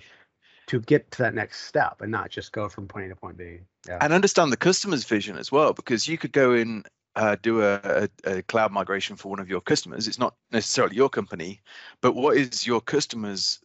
to 0.66 0.80
get 0.80 1.10
to 1.12 1.18
that 1.18 1.34
next 1.34 1.62
step 1.62 2.00
and 2.00 2.10
not 2.10 2.30
just 2.30 2.52
go 2.52 2.68
from 2.68 2.88
point 2.88 3.06
A 3.06 3.08
to 3.10 3.16
point 3.16 3.36
B. 3.36 3.60
Yeah. 3.86 3.98
And 4.00 4.12
understand 4.12 4.50
the 4.50 4.56
customer's 4.56 5.04
vision 5.04 5.38
as 5.38 5.52
well, 5.52 5.72
because 5.72 6.08
you 6.08 6.18
could 6.18 6.32
go 6.32 6.54
in 6.54 6.84
uh, 7.14 7.36
do 7.40 7.62
a, 7.62 7.80
a, 7.84 8.08
a, 8.24 8.42
cloud 8.42 8.72
migration 8.72 9.16
for 9.16 9.30
one 9.30 9.40
of 9.40 9.48
your 9.48 9.62
customers. 9.62 10.06
It's 10.06 10.18
not 10.18 10.34
necessarily 10.52 10.96
your 10.96 11.08
company, 11.08 11.62
but 12.02 12.14
what 12.14 12.36
is 12.36 12.66
your 12.66 12.82
customer's 12.82 13.58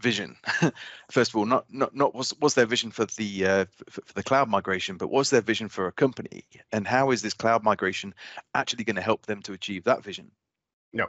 vision? 0.00 0.36
First 1.10 1.30
of 1.30 1.36
all, 1.36 1.46
not 1.46 1.66
not 1.72 1.94
not 1.94 2.14
was 2.14 2.34
was 2.40 2.54
their 2.54 2.66
vision 2.66 2.90
for 2.90 3.06
the 3.06 3.46
uh, 3.46 3.64
for, 3.90 4.02
for 4.02 4.12
the 4.14 4.22
cloud 4.22 4.48
migration, 4.48 4.96
but 4.96 5.10
was 5.10 5.30
their 5.30 5.40
vision 5.40 5.68
for 5.68 5.86
a 5.86 5.92
company, 5.92 6.44
and 6.72 6.86
how 6.86 7.10
is 7.10 7.22
this 7.22 7.34
cloud 7.34 7.62
migration 7.62 8.14
actually 8.54 8.84
going 8.84 8.96
to 8.96 9.02
help 9.02 9.26
them 9.26 9.42
to 9.42 9.52
achieve 9.52 9.84
that 9.84 10.02
vision? 10.02 10.30
No. 10.92 11.06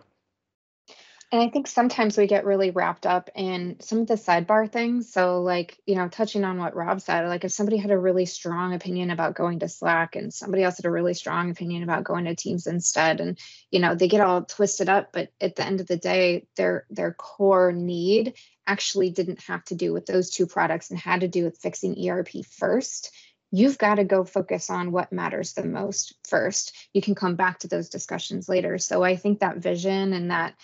And 1.32 1.42
I 1.42 1.50
think 1.50 1.68
sometimes 1.68 2.18
we 2.18 2.28
get 2.28 2.46
really 2.46 2.70
wrapped 2.70 3.06
up 3.06 3.30
in 3.36 3.78
some 3.82 4.00
of 4.00 4.08
the 4.08 4.14
sidebar 4.14 4.72
things. 4.72 5.12
So, 5.12 5.42
like, 5.42 5.80
you 5.86 5.96
know, 5.96 6.08
touching 6.08 6.44
on 6.44 6.60
what 6.60 6.76
Rob 6.76 7.02
said, 7.02 7.28
like 7.28 7.44
if 7.44 7.52
somebody 7.52 7.78
had 7.78 7.90
a 7.90 7.98
really 7.98 8.28
strong 8.28 8.74
opinion 8.74 9.10
about 9.10 9.34
going 9.34 9.60
to 9.60 9.68
Slack 9.68 10.16
and 10.16 10.34
somebody 10.34 10.64
else 10.64 10.78
had 10.78 10.86
a 10.86 10.92
really 10.92 11.16
strong 11.16 11.50
opinion 11.50 11.82
about 11.82 12.04
going 12.04 12.26
to 12.26 12.36
Teams 12.36 12.68
instead, 12.68 13.20
and 13.20 13.40
you 13.72 13.80
know, 13.80 13.96
they 13.96 14.08
get 14.08 14.22
all 14.22 14.44
twisted 14.44 14.88
up, 14.88 15.12
but 15.12 15.32
at 15.42 15.56
the 15.56 15.66
end 15.66 15.82
of 15.82 15.88
the 15.88 15.98
day, 15.98 16.48
their 16.58 16.86
their 16.92 17.12
core 17.12 17.72
need 17.72 18.36
actually 18.68 19.10
didn't 19.10 19.42
have 19.44 19.64
to 19.66 19.76
do 19.76 19.94
with 19.94 20.06
those 20.06 20.30
two 20.30 20.48
products 20.48 20.90
and 20.90 21.00
had 21.00 21.22
to 21.22 21.28
do 21.28 21.44
with 21.44 21.58
fixing 21.58 22.10
ERP 22.10 22.46
first 22.58 23.12
you've 23.52 23.78
got 23.78 23.96
to 23.96 24.04
go 24.04 24.26
focus 24.26 24.70
on 24.70 24.92
what 24.92 25.14
matters 25.14 25.54
the 25.54 25.64
most 25.64 26.14
first. 26.28 26.76
You 26.94 27.02
can 27.02 27.16
come 27.16 27.36
back 27.36 27.60
to 27.60 27.68
those 27.68 27.90
discussions 27.90 28.50
later. 28.50 28.78
So 28.78 29.02
I 29.02 29.16
think 29.16 29.40
that 29.40 29.58
vision 29.58 30.12
and 30.12 30.32
that 30.32 30.56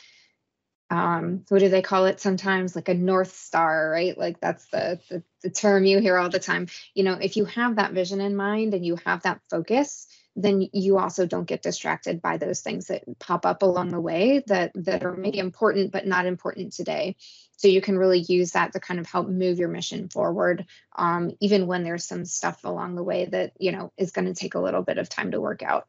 um, 0.90 1.46
what 1.48 1.60
do 1.60 1.70
they 1.70 1.82
call 1.82 2.06
it 2.06 2.20
sometimes 2.20 2.76
like 2.76 2.90
a 2.90 2.94
north 2.94 3.34
star 3.34 3.90
right 3.90 4.18
like 4.18 4.42
that's 4.42 4.68
the, 4.72 5.00
the, 5.10 5.24
the 5.42 5.50
term 5.50 5.86
you 5.86 6.00
hear 6.02 6.18
all 6.18 6.28
the 6.30 6.38
time 6.38 6.68
you 6.94 7.06
know 7.06 7.14
if 7.14 7.38
you 7.38 7.46
have 7.46 7.78
that 7.78 7.94
vision 7.94 8.20
in 8.20 8.36
mind 8.36 8.74
and 8.74 8.86
you 8.86 8.98
have 9.06 9.24
that 9.24 9.40
focus 9.50 10.06
then 10.36 10.68
you 10.72 10.98
also 10.98 11.26
don't 11.26 11.48
get 11.48 11.62
distracted 11.62 12.22
by 12.22 12.38
those 12.38 12.62
things 12.62 12.88
that 12.88 13.04
pop 13.20 13.46
up 13.46 13.62
along 13.64 13.90
the 13.90 14.00
way 14.00 14.44
that 14.48 14.72
that 14.76 15.04
are 15.04 15.16
maybe 15.16 15.40
important 15.40 15.92
but 15.92 16.06
not 16.06 16.26
important 16.26 16.74
today 16.74 17.16
so 17.58 17.68
you 17.68 17.82
can 17.82 17.98
really 17.98 18.20
use 18.20 18.52
that 18.52 18.74
to 18.74 18.80
kind 18.80 19.00
of 19.00 19.06
help 19.06 19.28
move 19.28 19.60
your 19.60 19.70
mission 19.70 20.10
forward 20.10 20.66
um, 20.96 21.32
even 21.40 21.68
when 21.68 21.84
there's 21.84 22.06
some 22.06 22.26
stuff 22.26 22.64
along 22.64 22.96
the 22.96 23.04
way 23.04 23.26
that 23.26 23.54
you 23.60 23.72
know 23.72 23.92
is 23.98 24.12
going 24.12 24.26
to 24.26 24.34
take 24.34 24.56
a 24.56 24.60
little 24.60 24.82
bit 24.82 24.98
of 24.98 25.10
time 25.10 25.32
to 25.32 25.42
work 25.42 25.62
out 25.62 25.88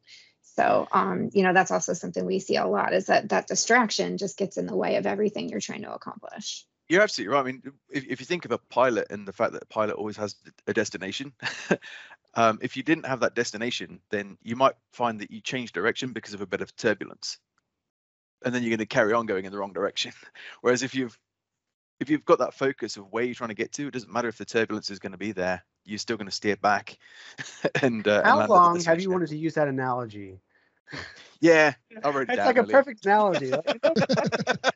so, 0.55 0.87
um, 0.93 1.31
you 1.33 1.43
know, 1.43 1.55
that's 1.55 1.71
also 1.71 1.95
something 1.95 2.27
we 2.27 2.39
see 2.39 2.57
a 2.57 2.67
lot 2.67 2.93
is 2.93 3.07
that 3.07 3.31
that 3.31 3.47
distraction 3.47 4.19
just 4.19 4.37
gets 4.37 4.59
in 4.59 4.67
the 4.67 4.77
way 4.77 4.97
of 4.97 5.07
everything 5.07 5.49
you're 5.49 5.61
trying 5.61 5.83
to 5.83 5.95
accomplish. 5.95 6.67
You're 6.89 7.01
absolutely 7.01 7.35
right. 7.35 7.41
I 7.41 7.45
mean, 7.45 7.63
if, 7.89 8.05
if 8.05 8.21
you 8.21 8.27
think 8.27 8.45
of 8.45 8.53
a 8.53 8.59
pilot 8.59 9.07
and 9.11 9.27
the 9.27 9.33
fact 9.33 9.53
that 9.55 9.63
a 9.63 9.67
pilot 9.67 9.95
always 9.95 10.17
has 10.19 10.35
a 10.67 10.75
destination, 10.75 11.33
um, 12.35 12.59
if 12.63 12.77
you 12.77 12.83
didn't 12.83 13.07
have 13.07 13.21
that 13.21 13.35
destination, 13.35 14.01
then 14.11 14.39
you 14.43 14.57
might 14.57 14.75
find 14.93 15.21
that 15.21 15.31
you 15.31 15.41
change 15.41 15.73
direction 15.73 16.13
because 16.13 16.35
of 16.35 16.41
a 16.41 16.47
bit 16.47 16.61
of 16.61 16.75
turbulence, 16.77 17.39
and 18.45 18.55
then 18.55 18.63
you're 18.63 18.71
going 18.71 18.79
to 18.79 18.87
carry 18.87 19.13
on 19.13 19.27
going 19.27 19.45
in 19.45 19.53
the 19.53 19.59
wrong 19.59 19.73
direction. 19.73 20.13
Whereas 20.61 20.83
if 20.83 20.95
you've 20.95 21.19
if 22.01 22.11
you've 22.11 22.25
got 22.25 22.41
that 22.41 22.55
focus 22.55 22.97
of 22.97 23.13
where 23.13 23.25
you're 23.25 23.35
trying 23.35 23.49
to 23.49 23.55
get 23.55 23.73
to, 23.73 23.87
it 23.87 23.93
doesn't 23.93 24.13
matter 24.13 24.29
if 24.29 24.39
the 24.39 24.45
turbulence 24.45 24.91
is 24.91 24.99
going 24.99 25.13
to 25.13 25.19
be 25.19 25.33
there 25.33 25.63
you're 25.85 25.99
still 25.99 26.17
going 26.17 26.29
to 26.29 26.35
steer 26.35 26.57
back. 26.57 26.99
and 27.83 28.07
uh, 28.07 28.23
how 28.25 28.41
and 28.41 28.49
long 28.49 28.81
have 28.81 29.01
you 29.01 29.11
wanted 29.11 29.29
to 29.29 29.37
use 29.37 29.55
that 29.55 29.69
analogy 29.69 30.41
Yeah, 31.41 31.75
I 32.05 32.11
wrote 32.11 32.23
it 32.23 32.29
It's 32.29 32.37
down 32.37 32.47
like 32.47 32.59
a 32.59 32.65
perfect 32.65 33.05
analogy. 33.05 33.51
Like, 33.51 33.65
you 33.67 33.81
know, 33.85 34.71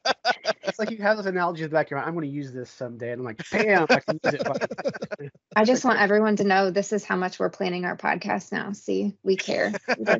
it's 0.68 0.78
like 0.78 0.90
you 0.90 0.98
have 0.98 1.16
this 1.16 1.26
analogy 1.26 1.62
in 1.62 1.70
the 1.70 1.74
back 1.74 1.86
of 1.86 1.90
your 1.92 1.98
mind. 1.98 2.08
I'm 2.08 2.14
going 2.14 2.28
to 2.28 2.34
use 2.34 2.52
this 2.52 2.70
someday, 2.70 3.12
and 3.12 3.20
I'm 3.20 3.24
like, 3.24 3.42
bam, 3.50 3.86
I 3.88 4.00
can 4.00 4.20
use 4.24 4.34
it. 4.34 5.32
I 5.56 5.64
just 5.64 5.84
want 5.84 6.00
everyone 6.00 6.36
to 6.36 6.44
know 6.44 6.70
this 6.70 6.92
is 6.92 7.04
how 7.04 7.16
much 7.16 7.38
we're 7.38 7.50
planning 7.50 7.84
our 7.84 7.96
podcast 7.96 8.52
now. 8.52 8.72
See, 8.72 9.16
we 9.22 9.36
care. 9.36 9.72
no, 9.98 10.16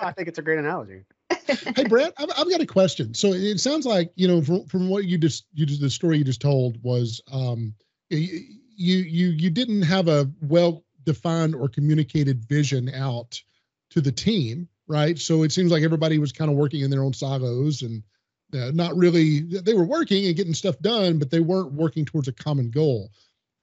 I 0.00 0.12
think 0.12 0.28
it's 0.28 0.38
a 0.38 0.42
great 0.42 0.58
analogy. 0.58 1.04
hey 1.46 1.84
Brett, 1.88 2.12
I've, 2.18 2.30
I've 2.36 2.50
got 2.50 2.60
a 2.60 2.66
question. 2.66 3.14
So 3.14 3.32
it 3.32 3.58
sounds 3.58 3.86
like 3.86 4.12
you 4.16 4.28
know 4.28 4.42
from, 4.42 4.66
from 4.66 4.88
what 4.88 5.04
you 5.04 5.18
just 5.18 5.46
you 5.54 5.66
just 5.66 5.80
the 5.80 5.90
story 5.90 6.18
you 6.18 6.24
just 6.24 6.40
told 6.40 6.82
was 6.82 7.20
um 7.32 7.74
you 8.10 8.42
you 8.76 8.96
you, 8.98 9.28
you 9.28 9.50
didn't 9.50 9.82
have 9.82 10.08
a 10.08 10.30
well 10.42 10.84
defined 11.04 11.54
or 11.54 11.68
communicated 11.68 12.44
vision 12.44 12.92
out 12.92 13.40
to 13.90 14.00
the 14.00 14.12
team, 14.12 14.68
right? 14.86 15.18
So 15.18 15.42
it 15.42 15.52
seems 15.52 15.70
like 15.70 15.82
everybody 15.82 16.18
was 16.18 16.32
kind 16.32 16.50
of 16.50 16.56
working 16.56 16.82
in 16.82 16.90
their 16.90 17.02
own 17.02 17.14
silos 17.14 17.82
and 17.82 18.02
uh, 18.54 18.70
not 18.72 18.96
really 18.96 19.40
they 19.40 19.74
were 19.74 19.84
working 19.86 20.26
and 20.26 20.36
getting 20.36 20.54
stuff 20.54 20.78
done, 20.80 21.18
but 21.18 21.30
they 21.30 21.40
weren't 21.40 21.72
working 21.72 22.04
towards 22.04 22.28
a 22.28 22.32
common 22.32 22.70
goal. 22.70 23.10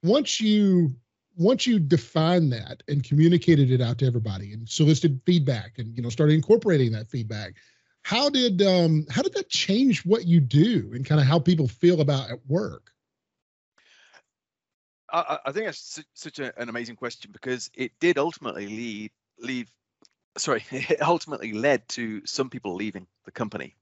Once 0.02 0.40
you 0.40 0.94
once 1.36 1.66
you 1.66 1.78
defined 1.78 2.52
that 2.52 2.82
and 2.88 3.02
communicated 3.04 3.70
it 3.70 3.80
out 3.80 3.98
to 3.98 4.06
everybody 4.06 4.52
and 4.52 4.68
solicited 4.68 5.20
feedback 5.26 5.78
and 5.78 5.96
you 5.96 6.02
know 6.02 6.08
started 6.08 6.34
incorporating 6.34 6.92
that 6.92 7.08
feedback 7.10 7.54
how 8.02 8.28
did 8.28 8.62
um 8.62 9.04
how 9.10 9.22
did 9.22 9.32
that 9.34 9.48
change 9.48 10.04
what 10.04 10.26
you 10.26 10.40
do 10.40 10.90
and 10.94 11.04
kind 11.04 11.20
of 11.20 11.26
how 11.26 11.38
people 11.38 11.66
feel 11.66 12.00
about 12.00 12.30
at 12.30 12.38
work 12.46 12.90
I, 15.12 15.18
I- 15.20 15.38
I 15.46 15.52
think 15.52 15.66
that's 15.66 16.02
such 16.14 16.38
a, 16.38 16.58
an 16.60 16.68
amazing 16.68 16.96
question 16.96 17.30
because 17.32 17.70
it 17.74 17.92
did 18.00 18.18
ultimately 18.18 18.66
lead 18.66 19.10
leave 19.38 19.70
sorry 20.36 20.64
it 20.70 21.02
ultimately 21.02 21.52
led 21.52 21.88
to 21.90 22.24
some 22.26 22.48
people 22.50 22.74
leaving 22.74 23.06
the 23.24 23.32
company 23.32 23.76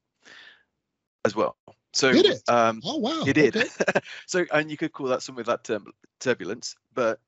as 1.25 1.35
well 1.35 1.55
so 1.93 2.11
Did 2.11 2.25
it? 2.25 2.41
um 2.47 2.81
oh 2.85 2.97
wow 2.97 3.23
it 3.25 3.33
did 3.33 3.55
okay. 3.55 3.99
so 4.25 4.45
and 4.51 4.69
you 4.69 4.77
could 4.77 4.91
call 4.91 5.07
that 5.07 5.21
some 5.21 5.37
of 5.37 5.45
that 5.45 5.63
term 5.63 5.87
turbulence 6.19 6.75
but 6.93 7.19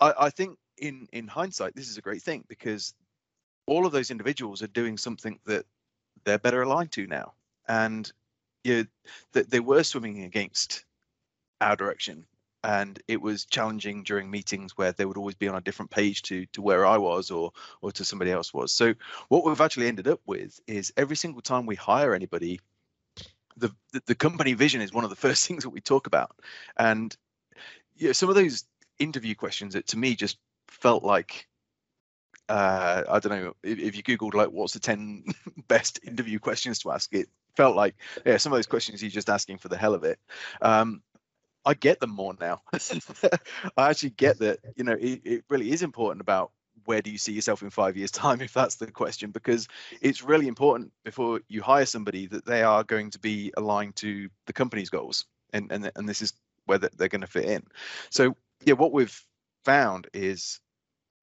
I, 0.00 0.12
I 0.18 0.30
think 0.30 0.58
in 0.78 1.08
in 1.12 1.26
hindsight 1.26 1.74
this 1.74 1.88
is 1.88 1.98
a 1.98 2.02
great 2.02 2.22
thing 2.22 2.44
because 2.48 2.94
all 3.66 3.86
of 3.86 3.92
those 3.92 4.10
individuals 4.10 4.62
are 4.62 4.68
doing 4.68 4.96
something 4.96 5.38
that 5.46 5.64
they're 6.24 6.38
better 6.38 6.62
aligned 6.62 6.92
to 6.92 7.06
now 7.06 7.32
and 7.68 8.10
yeah 8.64 8.82
that 9.32 9.50
they 9.50 9.60
were 9.60 9.82
swimming 9.82 10.24
against 10.24 10.84
our 11.60 11.76
direction 11.76 12.26
and 12.66 13.00
it 13.06 13.22
was 13.22 13.44
challenging 13.44 14.02
during 14.02 14.28
meetings 14.28 14.76
where 14.76 14.90
they 14.90 15.04
would 15.04 15.16
always 15.16 15.36
be 15.36 15.46
on 15.46 15.54
a 15.54 15.60
different 15.60 15.90
page 15.90 16.22
to 16.22 16.46
to 16.46 16.60
where 16.60 16.84
I 16.84 16.98
was 16.98 17.30
or 17.30 17.52
or 17.80 17.92
to 17.92 18.04
somebody 18.04 18.32
else 18.32 18.52
was. 18.52 18.72
So 18.72 18.94
what 19.28 19.44
we've 19.44 19.60
actually 19.60 19.86
ended 19.86 20.08
up 20.08 20.20
with 20.26 20.58
is 20.66 20.92
every 20.96 21.14
single 21.16 21.42
time 21.42 21.64
we 21.66 21.76
hire 21.76 22.12
anybody, 22.12 22.60
the 23.56 23.74
the, 24.06 24.14
company 24.14 24.54
vision 24.54 24.80
is 24.80 24.92
one 24.92 25.04
of 25.04 25.10
the 25.10 25.16
first 25.26 25.46
things 25.46 25.62
that 25.64 25.70
we 25.70 25.80
talk 25.80 26.06
about. 26.06 26.36
And 26.76 27.16
yeah, 27.96 28.12
some 28.12 28.28
of 28.28 28.34
those 28.34 28.64
interview 28.98 29.34
questions 29.34 29.74
that 29.74 29.86
to 29.88 29.98
me 29.98 30.14
just 30.14 30.38
felt 30.68 31.02
like 31.02 31.46
uh, 32.48 33.02
I 33.08 33.18
don't 33.18 33.32
know 33.32 33.56
if, 33.62 33.78
if 33.78 33.96
you 33.96 34.02
googled 34.02 34.34
like 34.34 34.48
what's 34.48 34.72
the 34.72 34.80
10 34.80 35.24
best 35.68 36.00
interview 36.04 36.38
questions 36.38 36.78
to 36.80 36.92
ask 36.92 37.12
it 37.12 37.28
felt 37.56 37.74
like 37.74 37.96
yeah 38.24 38.36
some 38.36 38.52
of 38.52 38.56
those 38.56 38.66
questions 38.66 39.02
you're 39.02 39.10
just 39.10 39.28
asking 39.28 39.58
for 39.58 39.68
the 39.68 39.76
hell 39.76 39.94
of 39.94 40.04
it 40.04 40.18
um, 40.62 41.02
I 41.66 41.74
get 41.74 41.98
them 41.98 42.10
more 42.10 42.32
now. 42.40 42.62
I 43.76 43.90
actually 43.90 44.10
get 44.10 44.38
that, 44.38 44.60
you 44.76 44.84
know, 44.84 44.92
it, 44.92 45.20
it 45.24 45.44
really 45.50 45.72
is 45.72 45.82
important 45.82 46.20
about 46.20 46.52
where 46.84 47.02
do 47.02 47.10
you 47.10 47.18
see 47.18 47.32
yourself 47.32 47.62
in 47.62 47.70
five 47.70 47.96
years' 47.96 48.10
time, 48.22 48.40
if 48.40 48.52
that's 48.52 48.76
the 48.76 48.90
question, 48.90 49.30
because 49.30 49.68
it's 50.00 50.22
really 50.22 50.48
important 50.48 50.92
before 51.04 51.40
you 51.48 51.62
hire 51.62 51.86
somebody 51.86 52.26
that 52.26 52.46
they 52.46 52.62
are 52.62 52.84
going 52.84 53.10
to 53.10 53.18
be 53.18 53.52
aligned 53.56 53.96
to 53.96 54.28
the 54.46 54.52
company's 54.52 54.90
goals, 54.90 55.26
and 55.52 55.70
and 55.70 55.90
and 55.96 56.08
this 56.08 56.22
is 56.22 56.32
where 56.66 56.78
they're, 56.78 56.90
they're 56.96 57.08
going 57.08 57.20
to 57.20 57.26
fit 57.26 57.44
in. 57.44 57.62
So 58.10 58.36
yeah, 58.64 58.74
what 58.74 58.92
we've 58.92 59.18
found 59.64 60.08
is 60.12 60.60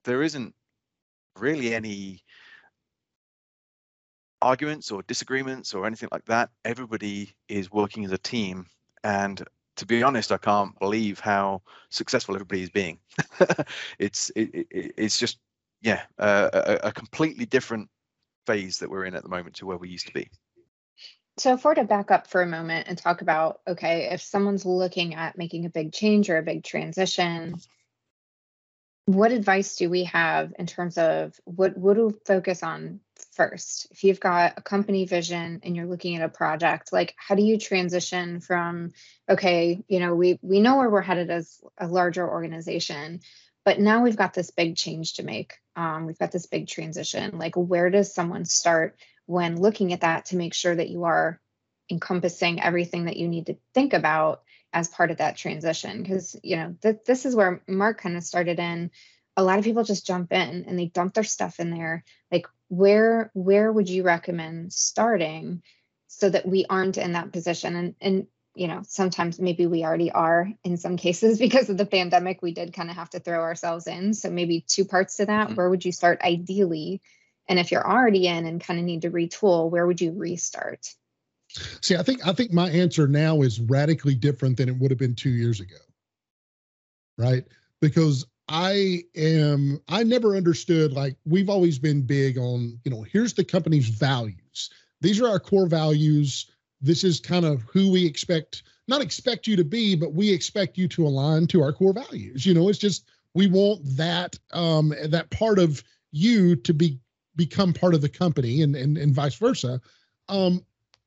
there 0.04 0.22
isn't 0.22 0.54
really 1.38 1.74
any 1.74 2.22
arguments 4.42 4.90
or 4.90 5.02
disagreements 5.02 5.74
or 5.74 5.86
anything 5.86 6.10
like 6.12 6.24
that. 6.26 6.50
Everybody 6.64 7.34
is 7.48 7.72
working 7.72 8.04
as 8.04 8.12
a 8.12 8.18
team, 8.18 8.66
and 9.02 9.42
to 9.76 9.86
be 9.86 10.02
honest, 10.02 10.32
I 10.32 10.38
can't 10.38 10.78
believe 10.78 11.20
how 11.20 11.62
successful 11.90 12.34
everybody 12.34 12.62
is 12.62 12.70
being. 12.70 12.98
it's 13.98 14.30
it, 14.36 14.66
it, 14.70 14.94
it's 14.96 15.18
just 15.18 15.38
yeah 15.80 16.02
uh, 16.18 16.50
a, 16.52 16.88
a 16.88 16.92
completely 16.92 17.46
different 17.46 17.88
phase 18.46 18.78
that 18.78 18.90
we're 18.90 19.04
in 19.04 19.14
at 19.14 19.22
the 19.22 19.28
moment 19.28 19.56
to 19.56 19.66
where 19.66 19.76
we 19.76 19.88
used 19.88 20.06
to 20.06 20.12
be. 20.12 20.28
So, 21.36 21.56
we're 21.56 21.74
to 21.74 21.84
back 21.84 22.12
up 22.12 22.28
for 22.28 22.42
a 22.42 22.46
moment 22.46 22.86
and 22.88 22.96
talk 22.96 23.20
about 23.20 23.60
okay, 23.66 24.10
if 24.12 24.20
someone's 24.20 24.64
looking 24.64 25.14
at 25.14 25.36
making 25.36 25.66
a 25.66 25.70
big 25.70 25.92
change 25.92 26.30
or 26.30 26.38
a 26.38 26.42
big 26.42 26.62
transition, 26.62 27.56
what 29.06 29.32
advice 29.32 29.76
do 29.76 29.90
we 29.90 30.04
have 30.04 30.52
in 30.58 30.66
terms 30.66 30.96
of 30.96 31.38
what 31.44 31.76
what 31.76 31.96
to 31.96 32.18
focus 32.24 32.62
on 32.62 33.00
first? 33.34 33.88
If 33.90 34.04
you've 34.04 34.20
got 34.20 34.54
a 34.56 34.62
company 34.62 35.06
vision 35.06 35.60
and 35.62 35.76
you're 35.76 35.86
looking 35.86 36.16
at 36.16 36.22
a 36.22 36.28
project, 36.28 36.92
like 36.92 37.14
how 37.16 37.34
do 37.34 37.42
you 37.42 37.58
transition 37.58 38.40
from 38.40 38.92
okay, 39.28 39.82
you 39.88 40.00
know, 40.00 40.14
we 40.14 40.38
we 40.42 40.60
know 40.60 40.76
where 40.76 40.90
we're 40.90 41.02
headed 41.02 41.30
as 41.30 41.60
a 41.78 41.86
larger 41.86 42.28
organization, 42.28 43.20
but 43.64 43.80
now 43.80 44.02
we've 44.02 44.16
got 44.16 44.34
this 44.34 44.50
big 44.50 44.76
change 44.76 45.14
to 45.14 45.22
make. 45.22 45.54
Um, 45.74 46.06
we've 46.06 46.18
got 46.18 46.32
this 46.32 46.46
big 46.46 46.68
transition. 46.68 47.38
Like, 47.38 47.54
where 47.54 47.90
does 47.90 48.14
someone 48.14 48.44
start 48.44 48.96
when 49.26 49.60
looking 49.60 49.92
at 49.92 50.02
that 50.02 50.26
to 50.26 50.36
make 50.36 50.54
sure 50.54 50.74
that 50.74 50.90
you 50.90 51.04
are 51.04 51.40
encompassing 51.90 52.62
everything 52.62 53.06
that 53.06 53.16
you 53.16 53.28
need 53.28 53.46
to 53.46 53.56
think 53.72 53.92
about 53.92 54.42
as 54.72 54.88
part 54.88 55.10
of 55.10 55.18
that 55.18 55.36
transition? 55.36 56.02
Because 56.02 56.36
you 56.42 56.56
know, 56.56 56.76
th- 56.82 57.04
this 57.06 57.24
is 57.24 57.34
where 57.34 57.62
Mark 57.66 58.00
kind 58.00 58.16
of 58.16 58.22
started 58.22 58.58
in. 58.58 58.90
A 59.36 59.42
lot 59.42 59.58
of 59.58 59.64
people 59.64 59.82
just 59.82 60.06
jump 60.06 60.32
in 60.32 60.64
and 60.68 60.78
they 60.78 60.86
dump 60.86 61.14
their 61.14 61.24
stuff 61.24 61.58
in 61.58 61.70
there. 61.70 62.04
Like, 62.30 62.46
where 62.68 63.30
where 63.34 63.72
would 63.72 63.88
you 63.88 64.02
recommend 64.02 64.72
starting 64.72 65.62
so 66.08 66.28
that 66.30 66.46
we 66.46 66.64
aren't 66.68 66.98
in 66.98 67.12
that 67.12 67.32
position? 67.32 67.76
And 67.76 67.94
and 68.00 68.26
you 68.56 68.68
know, 68.68 68.82
sometimes 68.86 69.40
maybe 69.40 69.66
we 69.66 69.84
already 69.84 70.12
are 70.12 70.48
in 70.62 70.76
some 70.76 70.96
cases 70.96 71.38
because 71.46 71.70
of 71.70 71.76
the 71.76 71.86
pandemic, 71.86 72.42
we 72.42 72.54
did 72.54 72.72
kind 72.72 72.90
of 72.90 72.96
have 72.96 73.10
to 73.10 73.20
throw 73.20 73.40
ourselves 73.40 73.86
in. 73.86 74.14
So 74.14 74.30
maybe 74.30 74.64
two 74.66 74.84
parts 74.84 75.16
to 75.16 75.26
that. 75.26 75.48
Mhm. 75.48 75.56
Where 75.56 75.70
would 75.70 75.84
you 75.84 75.92
start 75.92 76.20
ideally? 76.22 77.02
And 77.48 77.58
if 77.58 77.72
you're 77.72 77.86
already 77.86 78.26
in 78.26 78.46
and 78.46 78.60
kind 78.60 78.78
of 78.78 78.86
need 78.86 79.02
to 79.02 79.10
retool, 79.10 79.70
where 79.70 79.86
would 79.86 80.00
you 80.00 80.12
restart? 80.12 80.86
see 81.82 81.96
i 81.96 82.02
think 82.02 82.26
i 82.26 82.32
think 82.32 82.52
my 82.52 82.68
answer 82.70 83.06
now 83.06 83.42
is 83.42 83.60
radically 83.60 84.14
different 84.14 84.56
than 84.56 84.68
it 84.68 84.76
would 84.76 84.90
have 84.90 84.98
been 84.98 85.14
two 85.14 85.30
years 85.30 85.60
ago 85.60 85.76
right 87.16 87.44
because 87.80 88.26
i 88.48 89.02
am 89.16 89.80
i 89.88 90.02
never 90.02 90.36
understood 90.36 90.92
like 90.92 91.16
we've 91.24 91.48
always 91.48 91.78
been 91.78 92.02
big 92.02 92.36
on 92.36 92.78
you 92.84 92.90
know 92.90 93.02
here's 93.02 93.34
the 93.34 93.44
company's 93.44 93.88
values. 93.88 94.70
These 95.00 95.20
are 95.20 95.28
our 95.28 95.40
core 95.40 95.66
values. 95.66 96.50
This 96.80 97.04
is 97.04 97.20
kind 97.20 97.44
of 97.44 97.62
who 97.62 97.90
we 97.90 98.06
expect 98.06 98.62
not 98.88 99.00
expect 99.02 99.46
you 99.46 99.56
to 99.56 99.64
be 99.64 99.94
but 99.96 100.12
we 100.12 100.30
expect 100.30 100.76
you 100.76 100.88
to 100.88 101.06
align 101.06 101.46
to 101.48 101.62
our 101.62 101.72
core 101.72 101.92
values. 101.92 102.44
You 102.44 102.54
know 102.54 102.68
it's 102.68 102.78
just 102.78 103.08
we 103.34 103.46
want 103.46 103.80
that 103.96 104.38
um 104.52 104.94
that 105.06 105.30
part 105.30 105.58
of 105.58 105.82
you 106.12 106.56
to 106.56 106.74
be 106.74 106.98
become 107.36 107.72
part 107.72 107.94
of 107.94 108.00
the 108.00 108.08
company 108.08 108.62
and 108.62 108.76
and, 108.76 108.98
and 108.98 109.14
vice 109.14 109.36
versa. 109.36 109.80
Um 110.28 110.64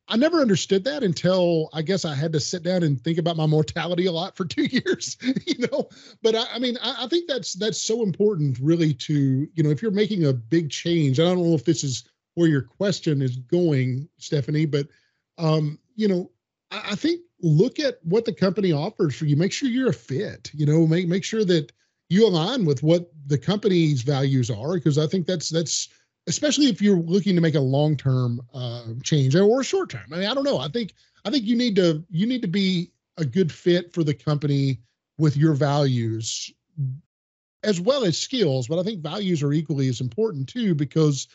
I 0.09 0.15
never 0.15 0.39
understood 0.39 0.83
that 0.85 1.03
until 1.03 1.69
I 1.73 1.81
guess 1.81 2.05
I 2.05 2.15
had 2.15 2.31
to 2.33 2.39
sit 2.39 2.63
down 2.63 2.83
and 2.83 3.01
think 3.01 3.17
about 3.17 3.35
my 3.35 3.45
mortality 3.45 4.05
a 4.05 4.11
lot 4.11 4.37
for 4.37 4.45
two 4.45 4.63
years, 4.71 5.17
you 5.45 5.67
know. 5.67 5.89
But 6.21 6.35
I, 6.35 6.45
I 6.53 6.59
mean, 6.59 6.77
I, 6.81 7.05
I 7.05 7.07
think 7.07 7.27
that's 7.27 7.53
that's 7.53 7.81
so 7.81 8.03
important, 8.03 8.57
really, 8.59 8.93
to 8.93 9.47
you 9.53 9.63
know, 9.63 9.69
if 9.69 9.81
you're 9.81 9.91
making 9.91 10.25
a 10.25 10.33
big 10.33 10.69
change. 10.69 11.19
I 11.19 11.23
don't 11.23 11.43
know 11.43 11.55
if 11.55 11.65
this 11.65 11.83
is 11.83 12.05
where 12.35 12.47
your 12.47 12.61
question 12.61 13.21
is 13.21 13.37
going, 13.37 14.07
Stephanie, 14.17 14.65
but 14.65 14.87
um, 15.37 15.79
you 15.95 16.07
know, 16.07 16.31
I, 16.71 16.91
I 16.91 16.95
think 16.95 17.21
look 17.41 17.79
at 17.79 17.99
what 18.03 18.25
the 18.25 18.33
company 18.33 18.71
offers 18.71 19.15
for 19.15 19.25
you. 19.25 19.35
Make 19.35 19.51
sure 19.51 19.69
you're 19.69 19.89
a 19.89 19.93
fit. 19.93 20.51
You 20.53 20.65
know, 20.65 20.87
make 20.87 21.07
make 21.07 21.23
sure 21.23 21.43
that 21.45 21.71
you 22.09 22.25
align 22.25 22.63
with 22.63 22.81
what 22.81 23.11
the 23.25 23.37
company's 23.37 24.03
values 24.03 24.49
are, 24.49 24.75
because 24.75 24.97
I 24.97 25.07
think 25.07 25.27
that's 25.27 25.49
that's 25.49 25.89
especially 26.27 26.67
if 26.67 26.81
you're 26.81 26.97
looking 26.97 27.35
to 27.35 27.41
make 27.41 27.55
a 27.55 27.59
long-term 27.59 28.41
uh, 28.53 28.83
change 29.01 29.35
or 29.35 29.61
a 29.61 29.63
short-term. 29.63 30.05
I 30.11 30.17
mean, 30.17 30.27
I 30.27 30.33
don't 30.33 30.43
know. 30.43 30.59
I 30.59 30.67
think 30.67 30.93
I 31.25 31.29
think 31.31 31.45
you 31.45 31.55
need 31.55 31.75
to 31.77 32.03
you 32.09 32.27
need 32.27 32.41
to 32.41 32.47
be 32.47 32.91
a 33.17 33.25
good 33.25 33.51
fit 33.51 33.93
for 33.93 34.03
the 34.03 34.13
company 34.13 34.79
with 35.17 35.35
your 35.35 35.53
values 35.53 36.51
as 37.63 37.81
well 37.81 38.05
as 38.05 38.17
skills. 38.17 38.67
But 38.67 38.79
I 38.79 38.83
think 38.83 39.01
values 39.01 39.41
are 39.41 39.53
equally 39.53 39.87
as 39.87 40.01
important 40.01 40.47
too 40.47 40.75
because 40.75 41.27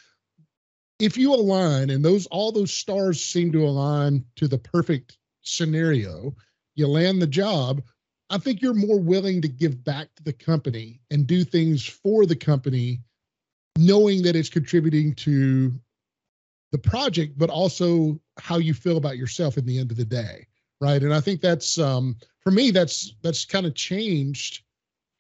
if 0.99 1.17
you 1.17 1.35
align 1.35 1.91
and 1.91 2.05
those 2.05 2.27
all 2.27 2.53
those 2.53 2.73
stars 2.73 3.21
seem 3.21 3.51
to 3.53 3.67
align 3.67 4.25
to 4.37 4.47
the 4.47 4.59
perfect 4.59 5.19
scenario, 5.43 6.37
you 6.75 6.87
land 6.87 7.21
the 7.21 7.27
job. 7.27 7.83
I 8.31 8.39
think 8.39 8.63
you're 8.63 8.73
more 8.73 8.99
willing 8.99 9.43
to 9.43 9.49
give 9.49 9.85
back 9.85 10.15
to 10.17 10.23
the 10.23 10.33
company 10.33 11.01
and 11.11 11.27
do 11.27 11.45
things 11.45 11.85
for 11.85 12.25
the 12.25 12.37
company 12.37 13.01
knowing 13.79 14.23
that 14.23 14.37
it's 14.37 14.49
contributing 14.49 15.15
to 15.15 15.73
the 16.73 16.79
project, 16.79 17.39
but 17.39 17.51
also 17.51 18.19
how 18.39 18.59
you 18.59 18.75
feel 18.75 18.97
about 18.97 19.19
yourself 19.19 19.59
in 19.59 19.67
the 19.67 19.79
end 19.79 19.91
of 19.91 19.97
the 19.97 20.05
day, 20.05 20.47
right? 20.81 21.03
And 21.03 21.15
I 21.15 21.21
think 21.21 21.41
that's 21.41 21.79
um, 21.79 22.17
for 22.41 22.51
me, 22.51 22.71
that's 22.71 23.15
that's 23.23 23.45
kind 23.45 23.67
of 23.67 23.75
changed 23.75 24.65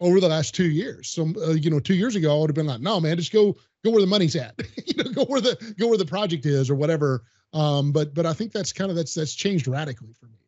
over 0.00 0.18
the 0.18 0.28
last 0.28 0.54
two 0.54 0.70
years. 0.70 1.08
So 1.10 1.32
uh, 1.36 1.52
you 1.52 1.70
know, 1.70 1.80
two 1.80 1.94
years 1.94 2.16
ago, 2.16 2.34
I 2.34 2.40
would 2.40 2.50
have 2.50 2.56
been 2.56 2.66
like, 2.66 2.80
no, 2.80 3.00
man, 3.00 3.16
just 3.16 3.32
go 3.32 3.56
go 3.84 3.90
where 3.90 4.00
the 4.00 4.06
money's 4.06 4.36
at, 4.36 4.54
you 4.86 5.02
know, 5.02 5.10
go 5.10 5.24
where 5.24 5.40
the 5.40 5.74
go 5.78 5.88
where 5.88 5.98
the 5.98 6.06
project 6.06 6.46
is 6.46 6.70
or 6.70 6.74
whatever. 6.74 7.24
Um, 7.52 7.92
but 7.92 8.14
but 8.14 8.26
I 8.26 8.32
think 8.32 8.52
that's 8.52 8.72
kind 8.72 8.90
of 8.90 8.96
that's 8.96 9.14
that's 9.14 9.34
changed 9.34 9.68
radically 9.68 10.12
for 10.18 10.26
me. 10.26 10.38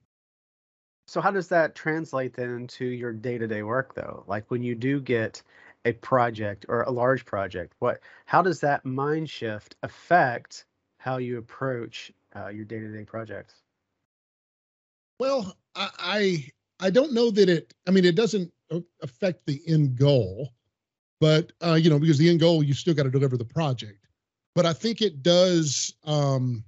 So 1.06 1.20
how 1.20 1.30
does 1.30 1.48
that 1.48 1.74
translate 1.74 2.34
then 2.34 2.50
into 2.50 2.86
your 2.86 3.12
day-to-day 3.12 3.62
work 3.62 3.94
though? 3.94 4.24
Like 4.26 4.50
when 4.50 4.62
you 4.62 4.74
do 4.74 5.00
get 5.00 5.42
a 5.84 5.92
project 5.92 6.66
or 6.68 6.82
a 6.82 6.90
large 6.90 7.24
project, 7.24 7.74
what 7.78 8.00
how 8.26 8.42
does 8.42 8.60
that 8.60 8.84
mind 8.84 9.28
shift 9.28 9.76
affect 9.82 10.64
how 10.98 11.18
you 11.18 11.38
approach 11.38 12.12
uh, 12.34 12.48
your 12.48 12.64
day-to-day 12.64 13.04
projects? 13.04 13.54
Well, 15.18 15.56
I, 15.74 15.90
I 15.98 16.50
I 16.80 16.90
don't 16.90 17.12
know 17.12 17.30
that 17.30 17.48
it. 17.48 17.74
I 17.86 17.90
mean, 17.90 18.04
it 18.04 18.16
doesn't 18.16 18.50
affect 19.02 19.46
the 19.46 19.60
end 19.66 19.96
goal, 19.96 20.52
but 21.20 21.52
uh, 21.64 21.74
you 21.74 21.90
know, 21.90 21.98
because 21.98 22.18
the 22.18 22.28
end 22.28 22.40
goal, 22.40 22.62
you 22.62 22.74
still 22.74 22.94
got 22.94 23.04
to 23.04 23.10
deliver 23.10 23.36
the 23.36 23.44
project. 23.44 24.06
But 24.54 24.66
I 24.66 24.72
think 24.72 25.02
it 25.02 25.22
does. 25.22 25.94
Um, 26.04 26.64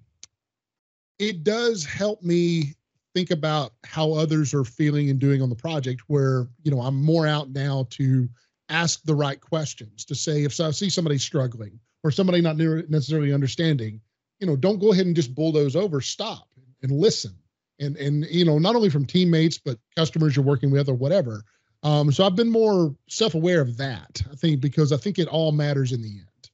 it 1.19 1.45
does 1.45 1.85
help 1.85 2.23
me 2.23 2.75
think 3.15 3.31
about 3.31 3.73
how 3.85 4.13
others 4.13 4.53
are 4.53 4.65
feeling 4.65 5.09
and 5.09 5.19
doing 5.19 5.41
on 5.41 5.49
the 5.49 5.57
project. 5.57 6.03
Where 6.07 6.47
you 6.63 6.71
know, 6.71 6.81
I'm 6.81 7.03
more 7.03 7.27
out 7.27 7.51
now 7.51 7.87
to 7.91 8.29
ask 8.69 9.03
the 9.05 9.15
right 9.15 9.41
questions 9.41 10.05
to 10.07 10.15
say 10.15 10.45
if 10.45 10.59
I 10.61 10.71
see 10.71 10.91
somebody 10.91 11.19
struggling 11.19 11.79
or 12.03 12.11
somebody 12.11 12.41
not 12.41 12.57
necessarily 12.57 13.33
understanding, 13.33 14.01
you 14.41 14.47
know, 14.47 14.57
don't 14.57 14.81
go 14.81 14.93
ahead 14.93 15.07
and 15.07 15.17
just 15.17 15.35
bulldoze 15.35 15.77
over. 15.77 16.01
Stop 16.01 16.49
and 16.83 16.93
listen. 16.93 17.35
And 17.81 17.97
and 17.97 18.25
you 18.27 18.45
know, 18.45 18.59
not 18.59 18.75
only 18.75 18.91
from 18.91 19.05
teammates 19.05 19.59
but 19.59 19.79
customers 19.97 20.37
you're 20.37 20.45
working 20.45 20.71
with 20.71 20.89
or 20.89 20.95
whatever. 20.95 21.45
Um, 21.83 22.11
so 22.11 22.25
I've 22.25 22.35
been 22.35 22.51
more 22.51 22.95
self-aware 23.09 23.61
of 23.61 23.77
that. 23.77 24.23
I 24.31 24.35
think 24.35 24.61
because 24.61 24.93
I 24.93 24.97
think 24.97 25.19
it 25.19 25.29
all 25.29 25.53
matters 25.53 25.93
in 25.93 26.03
the 26.03 26.09
end. 26.09 26.51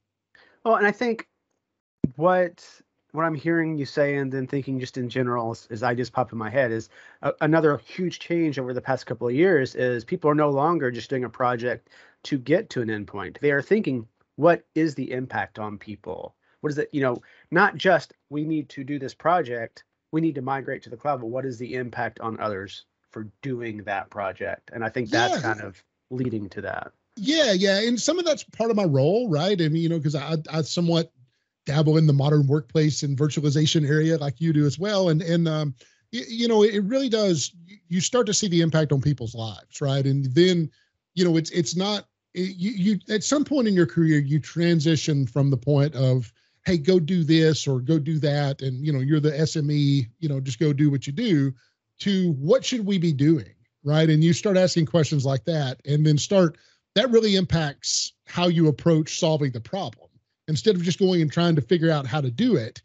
Well, 0.63 0.75
and 0.75 0.85
I 0.85 0.91
think 0.91 1.27
what 2.15 2.63
what 3.13 3.25
I'm 3.25 3.35
hearing 3.35 3.77
you 3.77 3.85
say 3.85 4.15
and 4.15 4.31
then 4.31 4.47
thinking 4.47 4.79
just 4.79 4.97
in 4.97 5.07
general 5.07 5.51
as, 5.51 5.67
as 5.69 5.83
I 5.83 5.93
just 5.93 6.11
pop 6.11 6.31
in 6.31 6.37
my 6.37 6.49
head 6.49 6.71
is 6.71 6.89
uh, 7.21 7.31
another 7.41 7.77
huge 7.77 8.19
change 8.19 8.57
over 8.57 8.73
the 8.73 8.81
past 8.81 9.05
couple 9.05 9.27
of 9.27 9.35
years 9.35 9.75
is 9.75 10.03
people 10.03 10.29
are 10.29 10.35
no 10.35 10.49
longer 10.49 10.91
just 10.91 11.11
doing 11.11 11.23
a 11.23 11.29
project 11.29 11.89
to 12.23 12.39
get 12.39 12.71
to 12.71 12.81
an 12.81 12.89
endpoint. 12.89 13.39
They 13.39 13.51
are 13.51 13.61
thinking, 13.61 14.07
what 14.35 14.65
is 14.73 14.95
the 14.95 15.11
impact 15.11 15.59
on 15.59 15.77
people? 15.77 16.35
What 16.61 16.71
is 16.71 16.77
it? 16.79 16.89
You 16.91 17.01
know, 17.01 17.21
not 17.51 17.77
just 17.77 18.13
we 18.29 18.45
need 18.45 18.67
to 18.69 18.83
do 18.83 18.97
this 18.97 19.13
project, 19.13 19.83
we 20.11 20.19
need 20.19 20.35
to 20.35 20.41
migrate 20.41 20.81
to 20.83 20.89
the 20.89 20.97
cloud, 20.97 21.21
but 21.21 21.27
what 21.27 21.45
is 21.45 21.59
the 21.59 21.75
impact 21.75 22.19
on 22.19 22.39
others 22.39 22.85
for 23.11 23.27
doing 23.43 23.83
that 23.83 24.09
project? 24.09 24.71
And 24.73 24.83
I 24.83 24.89
think 24.89 25.11
that's 25.11 25.35
yeah. 25.35 25.41
kind 25.41 25.61
of 25.61 25.83
leading 26.09 26.49
to 26.49 26.61
that. 26.61 26.93
Yeah, 27.15 27.51
yeah, 27.51 27.79
and 27.81 27.99
some 27.99 28.17
of 28.17 28.25
that's 28.25 28.43
part 28.43 28.71
of 28.71 28.75
my 28.75 28.85
role, 28.85 29.29
right? 29.29 29.61
I 29.61 29.69
mean, 29.69 29.83
you 29.83 29.89
know, 29.89 29.99
because 29.99 30.15
I 30.15 30.37
I 30.49 30.63
somewhat 30.63 31.11
dabble 31.65 31.97
in 31.97 32.07
the 32.07 32.13
modern 32.13 32.47
workplace 32.47 33.03
and 33.03 33.17
virtualization 33.17 33.87
area 33.87 34.17
like 34.17 34.39
you 34.39 34.53
do 34.53 34.65
as 34.65 34.77
well, 34.79 35.09
and 35.09 35.21
and 35.21 35.47
um, 35.47 35.75
you, 36.13 36.47
know, 36.47 36.61
it 36.61 36.83
really 36.83 37.09
does. 37.09 37.51
You 37.89 37.99
start 37.99 38.27
to 38.27 38.33
see 38.33 38.47
the 38.47 38.61
impact 38.61 38.91
on 38.91 39.01
people's 39.01 39.33
lives, 39.33 39.81
right? 39.81 40.05
And 40.05 40.25
then, 40.35 40.69
you 41.15 41.25
know, 41.25 41.37
it's 41.37 41.49
it's 41.49 41.75
not 41.75 42.05
you, 42.33 42.71
you 42.71 42.99
at 43.09 43.23
some 43.23 43.43
point 43.43 43.67
in 43.67 43.73
your 43.73 43.85
career 43.85 44.19
you 44.19 44.39
transition 44.39 45.25
from 45.25 45.49
the 45.49 45.57
point 45.57 45.93
of 45.95 46.31
hey 46.65 46.77
go 46.77 46.99
do 46.99 47.23
this 47.23 47.67
or 47.67 47.79
go 47.79 47.99
do 47.99 48.17
that 48.19 48.61
and 48.61 48.85
you 48.85 48.91
know 48.91 48.99
you're 48.99 49.19
the 49.19 49.31
sme 49.31 50.07
you 50.19 50.29
know 50.29 50.39
just 50.39 50.59
go 50.59 50.73
do 50.73 50.89
what 50.89 51.05
you 51.05 51.13
do 51.13 51.53
to 51.99 52.31
what 52.33 52.65
should 52.65 52.85
we 52.85 52.97
be 52.97 53.13
doing 53.13 53.53
right 53.83 54.09
and 54.09 54.23
you 54.23 54.33
start 54.33 54.57
asking 54.57 54.85
questions 54.85 55.25
like 55.25 55.45
that 55.45 55.79
and 55.85 56.05
then 56.05 56.17
start 56.17 56.57
that 56.95 57.11
really 57.11 57.35
impacts 57.35 58.13
how 58.25 58.47
you 58.47 58.67
approach 58.67 59.19
solving 59.19 59.51
the 59.51 59.61
problem 59.61 60.09
instead 60.47 60.75
of 60.75 60.83
just 60.83 60.99
going 60.99 61.21
and 61.21 61.31
trying 61.31 61.55
to 61.55 61.61
figure 61.61 61.91
out 61.91 62.05
how 62.05 62.21
to 62.21 62.31
do 62.31 62.55
it 62.55 62.81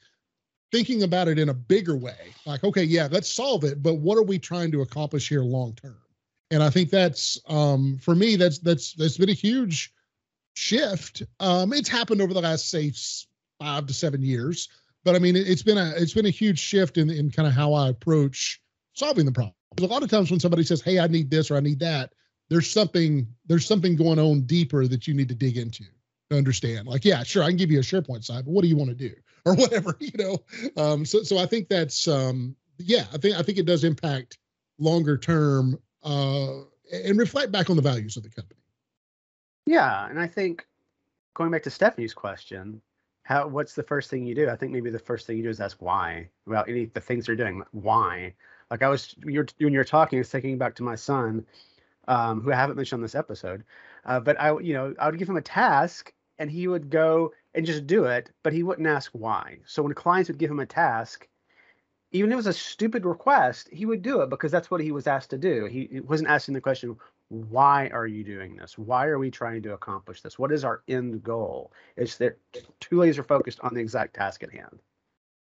thinking 0.71 1.03
about 1.03 1.29
it 1.29 1.39
in 1.39 1.49
a 1.49 1.55
bigger 1.55 1.97
way 1.97 2.35
like 2.47 2.63
okay 2.65 2.83
yeah 2.83 3.09
let's 3.11 3.33
solve 3.33 3.65
it 3.65 3.83
but 3.83 3.95
what 3.95 4.19
are 4.19 4.23
we 4.23 4.39
trying 4.39 4.71
to 4.71 4.83
accomplish 4.83 5.29
here 5.29 5.43
long 5.43 5.75
term 5.75 5.99
and 6.51 6.63
I 6.63 6.71
think 6.71 6.91
that's 6.91 7.39
um, 7.47 7.99
for 7.99 8.15
me 8.15 8.37
that's 8.37 8.59
that's 8.59 8.95
that's 8.95 9.19
been 9.19 9.29
a 9.29 9.35
huge 9.35 9.93
shift. 10.55 11.23
Um, 11.41 11.73
it's 11.73 11.89
happened 11.89 12.21
over 12.21 12.33
the 12.33 12.41
last 12.41 12.71
say 12.71 12.93
five 13.61 13.87
to 13.87 13.95
seven 13.95 14.23
years, 14.23 14.69
but 15.05 15.15
I 15.15 15.19
mean 15.19 15.37
it, 15.37 15.47
has 15.47 15.63
been 15.63 15.79
a 15.79 15.93
it's 15.97 16.15
been 16.15 16.27
a 16.27 16.31
huge 16.31 16.59
shift 16.59 16.97
in 16.97 17.11
in 17.11 17.31
kind 17.31 17.47
of 17.47 17.55
how 17.55 17.75
I 17.75 17.89
approach 17.89 18.61
solving 18.95 19.27
the 19.27 19.33
problem. 19.33 19.55
Because 19.71 19.89
a 19.89 19.93
lot 19.93 20.03
of 20.03 20.11
times 20.11 20.31
when 20.31 20.41
somebody 20.41 20.63
says, 20.63 20.81
"Hey, 20.81 20.99
I 20.99 21.07
need 21.07 21.31
this" 21.31 21.51
or 21.51 21.57
"I 21.57 21.61
need 21.61 21.81
that," 21.81 22.13
there's 22.49 22.71
something 22.71 23.27
there's 23.47 23.67
something 23.67 23.97
going 23.97 24.19
on 24.19 24.43
deeper 24.43 24.87
that 24.87 25.07
you 25.07 25.15
need 25.15 25.29
to 25.29 25.35
dig 25.35 25.59
into 25.59 25.85
understand. 26.37 26.87
Like, 26.87 27.05
yeah, 27.05 27.23
sure, 27.23 27.43
I 27.43 27.49
can 27.49 27.57
give 27.57 27.71
you 27.71 27.79
a 27.79 27.83
SharePoint 27.83 28.25
site, 28.25 28.45
but 28.45 28.51
what 28.51 28.63
do 28.63 28.69
you 28.69 28.77
want 28.77 28.91
to 28.91 28.97
do 28.97 29.15
or 29.47 29.55
whatever, 29.55 29.97
you 30.01 30.13
know? 30.19 30.39
Um, 30.77 31.05
so 31.05 31.23
so 31.23 31.39
I 31.39 31.47
think 31.47 31.69
that's 31.69 32.07
um, 32.09 32.55
yeah, 32.79 33.07
I 33.13 33.19
think 33.19 33.37
I 33.37 33.43
think 33.43 33.59
it 33.59 33.67
does 33.67 33.85
impact 33.85 34.39
longer 34.79 35.17
term 35.17 35.79
uh, 36.03 36.61
and 36.93 37.19
reflect 37.19 37.53
back 37.53 37.71
on 37.71 37.77
the 37.77 37.83
values 37.83 38.17
of 38.17 38.23
the 38.23 38.31
company. 38.31 38.61
Yeah, 39.67 40.09
and 40.09 40.19
I 40.19 40.27
think 40.27 40.67
going 41.35 41.51
back 41.51 41.63
to 41.65 41.71
Stephanie's 41.71 42.15
question, 42.15 42.81
how 43.23 43.47
what's 43.47 43.75
the 43.75 43.83
first 43.83 44.11
thing 44.11 44.27
you 44.27 44.35
do? 44.35 44.49
I 44.49 44.57
think 44.57 44.73
maybe 44.73 44.91
the 44.91 44.99
first 44.99 45.27
thing 45.27 45.37
you 45.37 45.43
do 45.43 45.51
is 45.51 45.61
ask 45.61 45.77
why 45.81 46.29
about 46.47 46.69
any 46.69 46.87
the 46.87 47.01
things 47.01 47.29
you're 47.29 47.37
doing. 47.37 47.63
Why? 47.73 48.35
Like 48.71 48.83
I 48.83 48.89
was 48.89 49.15
you're 49.25 49.47
when 49.59 49.73
you're 49.73 49.85
talking, 49.85 50.19
I 50.19 50.21
was 50.21 50.31
thinking 50.31 50.59
back 50.59 50.75
to 50.77 50.83
my 50.83 50.95
son, 50.95 51.45
um, 52.07 52.41
who 52.41 52.53
I 52.53 52.57
haven't 52.57 52.77
mentioned 52.77 53.01
on 53.01 53.03
this 53.03 53.15
episode, 53.15 53.65
uh, 54.05 54.21
but 54.21 54.41
I 54.41 54.59
you 54.59 54.73
know 54.73 54.95
I 54.99 55.11
would 55.11 55.19
give 55.19 55.29
him 55.29 55.37
a 55.37 55.43
task 55.43 56.13
and 56.39 56.51
he 56.51 56.69
would 56.69 56.91
go 56.91 57.33
and 57.55 57.67
just 57.67 57.87
do 57.87 58.05
it, 58.05 58.31
but 58.43 58.53
he 58.53 58.63
wouldn't 58.63 58.87
ask 58.87 59.11
why. 59.13 59.59
So 59.67 59.83
when 59.83 59.95
clients 59.95 60.29
would 60.29 60.39
give 60.39 60.51
him 60.51 60.61
a 60.61 60.67
task, 60.67 61.29
even 62.13 62.31
if 62.31 62.35
it 62.35 62.37
was 62.37 62.47
a 62.47 62.53
stupid 62.53 63.05
request, 63.05 63.69
he 63.71 63.85
would 63.85 64.03
do 64.03 64.21
it 64.21 64.31
because 64.31 64.51
that's 64.51 64.71
what 64.71 64.81
he 64.81 64.93
was 64.93 65.07
asked 65.07 65.31
to 65.31 65.39
do. 65.39 65.67
He, 65.67 66.01
wasn't 66.01 66.31
asking 66.31 66.55
the 66.55 66.61
question, 66.61 66.97
why 67.29 67.89
are 67.89 68.07
you 68.07 68.25
doing 68.25 68.57
this? 68.57 68.79
Why 68.79 69.07
are 69.07 69.19
we 69.19 69.31
trying 69.31 69.63
to 69.63 69.75
accomplish 69.75 70.23
this? 70.23 70.39
What 70.39 70.53
is 70.53 70.65
our 70.65 70.83
end 70.89 71.23
goal? 71.23 71.73
It's 71.97 72.17
that 72.17 72.39
too 72.81 73.01
laser 73.01 73.23
focused 73.23 73.61
on 73.61 73.75
the 73.75 73.81
exact 73.81 74.15
task 74.15 74.43
at 74.43 74.53
hand. 74.53 74.81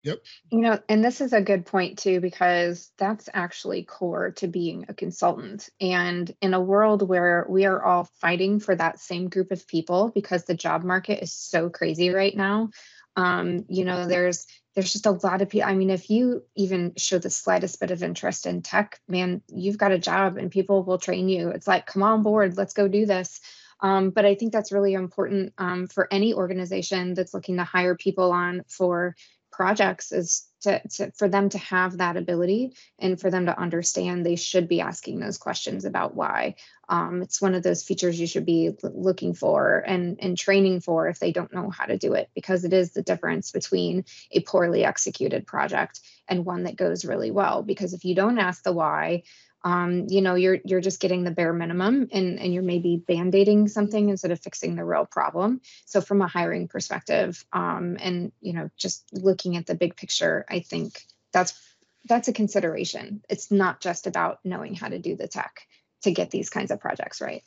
Yep. 0.05 0.23
You 0.51 0.61
know, 0.61 0.79
and 0.89 1.03
this 1.03 1.21
is 1.21 1.33
a 1.33 1.41
good 1.41 1.65
point 1.65 1.99
too, 1.99 2.21
because 2.21 2.93
that's 2.99 3.29
actually 3.33 3.85
core 3.85 4.33
to 4.33 4.47
being 4.47 4.85
a 4.89 4.95
consultant. 4.95 5.71
And 5.81 6.33
in 6.43 6.53
a 6.55 6.61
world 6.61 7.09
where 7.09 7.47
we 7.49 7.65
are 7.65 7.83
all 7.83 8.05
fighting 8.21 8.61
for 8.61 8.77
that 8.77 9.01
same 9.01 9.29
group 9.31 9.51
of 9.51 9.67
people 9.67 10.11
because 10.15 10.45
the 10.45 10.55
job 10.55 10.85
market 10.85 11.23
is 11.23 11.33
so 11.33 11.71
crazy 11.71 12.11
right 12.11 12.37
now, 12.37 12.69
um, 13.17 13.65
you 13.69 13.85
know, 13.85 14.07
there's 14.07 14.47
there's 14.75 14.93
just 14.93 15.07
a 15.07 15.13
lot 15.13 15.41
of 15.41 15.49
people. 15.49 15.69
I 15.69 15.75
mean, 15.75 15.91
if 15.91 16.11
you 16.11 16.43
even 16.57 16.95
show 16.97 17.19
the 17.19 17.31
slightest 17.31 17.81
bit 17.81 17.93
of 17.93 18.03
interest 18.03 18.45
in 18.45 18.61
tech, 18.61 19.01
man, 19.09 19.41
you've 19.49 19.79
got 19.79 19.93
a 19.93 19.99
job 19.99 20.37
and 20.37 20.51
people 20.51 20.83
will 20.83 20.99
train 20.99 21.29
you. 21.29 21.51
It's 21.51 21.69
like, 21.69 21.87
come 21.87 22.03
on 22.03 22.23
board, 22.23 22.57
let's 22.57 22.75
go 22.75 22.89
do 22.89 23.07
this. 23.07 23.41
Um, 23.81 24.11
but 24.11 24.25
I 24.25 24.35
think 24.35 24.53
that's 24.53 24.73
really 24.73 24.95
important 24.95 25.53
um, 25.59 25.87
for 25.87 26.09
any 26.11 26.35
organization 26.35 27.15
that's 27.15 27.35
looking 27.35 27.59
to 27.59 27.65
hire 27.65 27.95
people 27.95 28.33
on 28.33 28.63
for 28.69 29.15
projects 29.57 30.13
is 30.13 30.47
to, 30.63 30.81
to, 30.89 31.13
for 31.13 31.29
them 31.29 31.49
to 31.51 31.59
have 31.59 31.99
that 31.99 32.17
ability 32.17 32.75
and 32.99 33.21
for 33.21 33.31
them 33.31 33.47
to 33.47 33.59
understand 33.59 34.25
they 34.25 34.37
should 34.37 34.67
be 34.67 34.81
asking 34.81 35.21
those 35.21 35.39
questions 35.39 35.85
about 35.85 36.15
why. 36.15 36.57
Um, 36.89 37.23
it's 37.23 37.41
one 37.41 37.55
of 37.55 37.63
those 37.63 37.83
features 37.83 38.19
you 38.19 38.27
should 38.27 38.47
be 38.47 38.73
looking 38.83 39.35
for 39.35 39.85
and, 39.87 40.19
and 40.21 40.37
training 40.37 40.81
for 40.81 41.09
if 41.09 41.19
they 41.19 41.33
don't 41.33 41.53
know 41.53 41.71
how 41.71 41.85
to 41.85 41.99
do 41.99 42.15
it 42.15 42.31
because 42.35 42.65
it 42.65 42.73
is 42.73 42.93
the 42.93 43.03
difference 43.03 43.53
between 43.53 44.05
a 44.33 44.41
poorly 44.41 44.85
executed 44.85 45.47
project 45.47 46.01
and 46.29 46.45
one 46.45 46.65
that 46.65 46.77
goes 46.77 47.05
really 47.05 47.31
well. 47.31 47.63
Because 47.63 47.93
if 47.93 48.05
you 48.05 48.15
don't 48.15 48.39
ask 48.39 48.63
the 48.63 48.73
why 48.73 49.23
um, 49.65 50.07
you 50.09 50.21
know 50.21 50.35
you're 50.35 50.59
you're 50.65 50.81
just 50.81 51.01
getting 51.01 51.25
the 51.25 51.31
bare 51.31 51.53
minimum 51.53 52.09
and 52.13 52.39
and 52.39 52.53
you're 52.53 52.63
maybe 52.63 52.97
band-aiding 52.97 53.69
something 53.69 54.11
instead 54.11 54.31
of 54.31 54.41
fixing 54.41 54.77
the 54.77 54.85
real 54.85 55.07
problem 55.07 55.61
so 55.87 56.01
from 56.01 56.23
a 56.23 56.29
hiring 56.29 56.69
perspective 56.69 57.45
um, 57.53 57.97
and 58.01 58.33
you 58.41 58.53
know 58.53 58.71
just 58.77 59.05
looking 59.13 59.57
at 59.57 59.67
the 59.67 59.75
big 59.75 59.97
picture 59.97 60.45
i 60.49 60.61
think 60.61 61.03
that's 61.33 61.59
that's 62.07 62.29
a 62.29 62.33
consideration 62.33 63.23
it's 63.29 63.51
not 63.51 63.81
just 63.81 64.07
about 64.07 64.39
knowing 64.45 64.75
how 64.75 64.89
to 64.89 64.99
do 64.99 65.17
the 65.17 65.27
tech 65.27 65.67
to 66.03 66.13
get 66.13 66.31
these 66.31 66.51
kinds 66.51 66.71
of 66.71 66.79
projects 66.79 67.21
right 67.21 67.43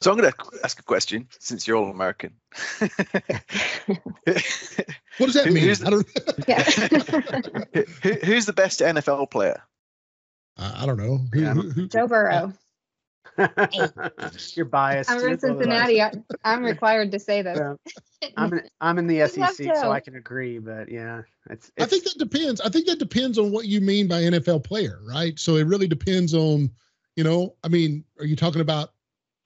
so 0.00 0.10
I'm 0.10 0.18
going 0.18 0.32
to 0.32 0.38
ask 0.64 0.80
a 0.80 0.82
question 0.82 1.28
since 1.38 1.68
you're 1.68 1.76
all 1.76 1.90
American. 1.90 2.32
what 2.78 2.90
does 5.20 5.34
that 5.34 5.46
mean? 5.46 5.62
Who's 5.62 5.78
the, 5.78 6.04
who, 8.02 8.10
who's 8.26 8.46
the 8.46 8.52
best 8.52 8.80
NFL 8.80 9.30
player? 9.30 9.62
I 10.58 10.86
don't 10.86 10.96
know. 10.96 11.18
Who, 11.32 11.40
yeah. 11.40 11.54
who, 11.54 11.88
Joe 11.88 12.06
Burrow. 12.06 12.52
You're 14.54 14.66
biased. 14.66 15.10
I'm 15.10 15.20
You're 15.20 15.30
in 15.30 15.38
Cincinnati. 15.38 16.02
I, 16.02 16.12
I'm 16.44 16.64
required 16.64 17.12
to 17.12 17.20
say 17.20 17.42
this. 17.42 17.58
Yeah. 17.58 18.28
I'm 18.36 18.52
in, 18.52 18.62
I'm 18.80 18.98
in 18.98 19.06
the 19.06 19.20
love 19.36 19.54
SEC, 19.54 19.76
so 19.76 19.92
I 19.92 20.00
can 20.00 20.16
agree. 20.16 20.58
But 20.58 20.90
yeah, 20.90 21.22
it's, 21.48 21.70
I 21.78 21.84
think 21.84 22.04
that 22.04 22.18
depends. 22.18 22.60
I 22.60 22.68
think 22.68 22.86
that 22.86 22.98
depends 22.98 23.38
on 23.38 23.52
what 23.52 23.66
you 23.66 23.80
mean 23.80 24.08
by 24.08 24.22
NFL 24.22 24.64
player, 24.64 24.98
right? 25.08 25.38
So 25.38 25.56
it 25.56 25.66
really 25.66 25.86
depends 25.86 26.34
on, 26.34 26.70
you 27.14 27.22
know, 27.22 27.54
I 27.62 27.68
mean, 27.68 28.04
are 28.18 28.26
you 28.26 28.36
talking 28.36 28.60
about? 28.60 28.92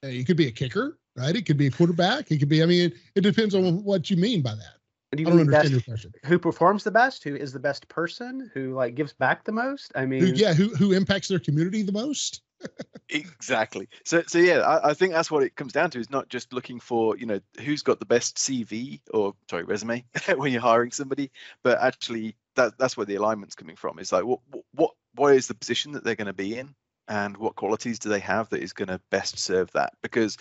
Uh, 0.05 0.09
you 0.09 0.25
could 0.25 0.37
be 0.37 0.49
a 0.49 0.53
kicker, 0.53 0.99
right? 1.17 1.37
It 1.37 1.45
could 1.45 1.59
be 1.59 1.67
a 1.67 1.71
quarterback. 1.71 2.31
It 2.31 2.39
could 2.39 2.49
be. 2.49 2.63
I 2.63 2.67
mean, 2.67 2.87
it, 2.87 2.95
it 3.15 3.21
depends 3.21 3.55
on 3.55 3.85
what 3.85 4.09
you 4.09 4.17
mean 4.17 4.41
by 4.41 4.55
that. 4.55 4.77
Do 5.17 5.23
you 5.23 5.29
I 5.29 5.31
don't 5.31 5.39
mean 5.39 5.55
understand 5.55 5.63
best, 5.63 5.73
your 5.73 5.81
question. 5.83 6.13
who 6.25 6.39
performs 6.39 6.85
the 6.85 6.91
best, 6.91 7.23
who 7.25 7.37
is 7.37 7.53
the 7.53 7.61
best 7.61 7.89
person, 7.89 8.51
who 8.55 8.75
like 8.75 8.95
gives 8.95 9.13
back 9.13 9.45
the 9.45 9.53
most. 9.53 9.93
I 9.95 10.07
mean, 10.07 10.21
Who, 10.21 10.27
yeah, 10.35 10.55
who 10.55 10.69
who 10.75 10.93
impacts 10.93 11.29
their 11.29 11.39
community 11.39 11.83
the 11.83 11.93
most? 11.93 12.43
Exactly. 13.15 13.89
So, 14.07 14.23
so 14.27 14.39
yeah, 14.39 14.61
I, 14.61 14.91
I 14.91 14.95
think 14.95 15.13
that's 15.13 15.31
what 15.31 15.43
it 15.43 15.55
comes 15.55 15.75
down 15.75 15.91
to. 15.91 15.99
Is 15.99 16.09
not 16.09 16.31
just 16.31 16.55
looking 16.55 16.81
for 16.81 17.15
you 17.19 17.27
know 17.27 17.41
who's 17.61 17.83
got 17.83 17.99
the 17.99 18.07
best 18.07 18.37
CV 18.37 19.01
or 19.13 19.35
sorry 19.51 19.65
resume 19.65 20.05
when 20.37 20.51
you're 20.51 20.63
hiring 20.63 20.93
somebody, 20.93 21.31
but 21.63 21.79
actually 21.79 22.37
that 22.55 22.79
that's 22.79 22.97
where 22.97 23.05
the 23.05 23.17
alignment's 23.17 23.55
coming 23.55 23.77
from. 23.77 23.99
Is 23.99 24.13
like 24.13 24.25
what 24.25 24.41
what 24.73 24.93
what 25.15 25.35
is 25.35 25.47
the 25.47 25.55
position 25.55 25.93
that 25.93 26.05
they're 26.05 26.15
going 26.15 26.27
to 26.27 26.33
be 26.33 26.57
in, 26.57 26.75
and 27.13 27.37
what 27.37 27.57
qualities 27.57 27.99
do 27.99 28.09
they 28.09 28.21
have 28.21 28.49
that 28.49 28.63
is 28.63 28.73
going 28.73 28.89
to 28.89 28.99
best 29.11 29.39
serve 29.39 29.71
that? 29.73 29.93
Because 30.01 30.39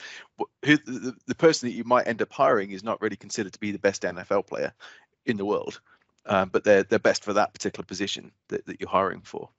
who, 0.63 0.77
the, 0.77 1.13
the 1.27 1.35
person 1.35 1.67
that 1.67 1.75
you 1.75 1.83
might 1.83 2.07
end 2.07 2.21
up 2.21 2.31
hiring 2.31 2.71
is 2.71 2.81
not 2.81 3.01
really 3.01 3.17
considered 3.17 3.51
to 3.51 3.59
be 3.59 3.71
the 3.71 3.79
best 3.79 4.03
NFL 4.03 4.47
player 4.47 4.73
in 5.25 5.35
the 5.35 5.43
world, 5.43 5.81
um, 6.27 6.47
but 6.47 6.63
they're 6.63 6.83
they're 6.83 6.97
best 6.97 7.25
for 7.25 7.33
that 7.33 7.53
particular 7.53 7.85
position 7.85 8.31
that, 8.47 8.65
that 8.67 8.79
you're 8.79 8.89
hiring 8.89 9.19
for. 9.19 9.49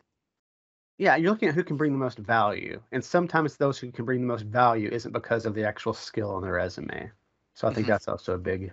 Yeah, 0.97 1.17
you're 1.17 1.33
looking 1.33 1.51
at 1.51 1.55
who 1.55 1.65
can 1.65 1.77
bring 1.77 1.93
the 1.93 1.99
most 1.99 2.17
value, 2.17 2.81
and 2.93 3.05
sometimes 3.05 3.59
those 3.59 3.79
who 3.79 3.93
can 3.93 4.07
bring 4.07 4.23
the 4.23 4.27
most 4.27 4.47
value 4.47 4.89
isn't 4.89 5.13
because 5.13 5.45
of 5.45 5.55
the 5.55 5.67
actual 5.67 5.93
skill 5.93 6.31
on 6.31 6.41
their 6.43 6.55
resume. 6.55 7.11
So 7.53 7.69
I 7.69 7.75
think 7.75 7.89
Mhm. 7.89 7.91
that's 7.91 8.09
also 8.09 8.33
a 8.33 8.39
big, 8.39 8.73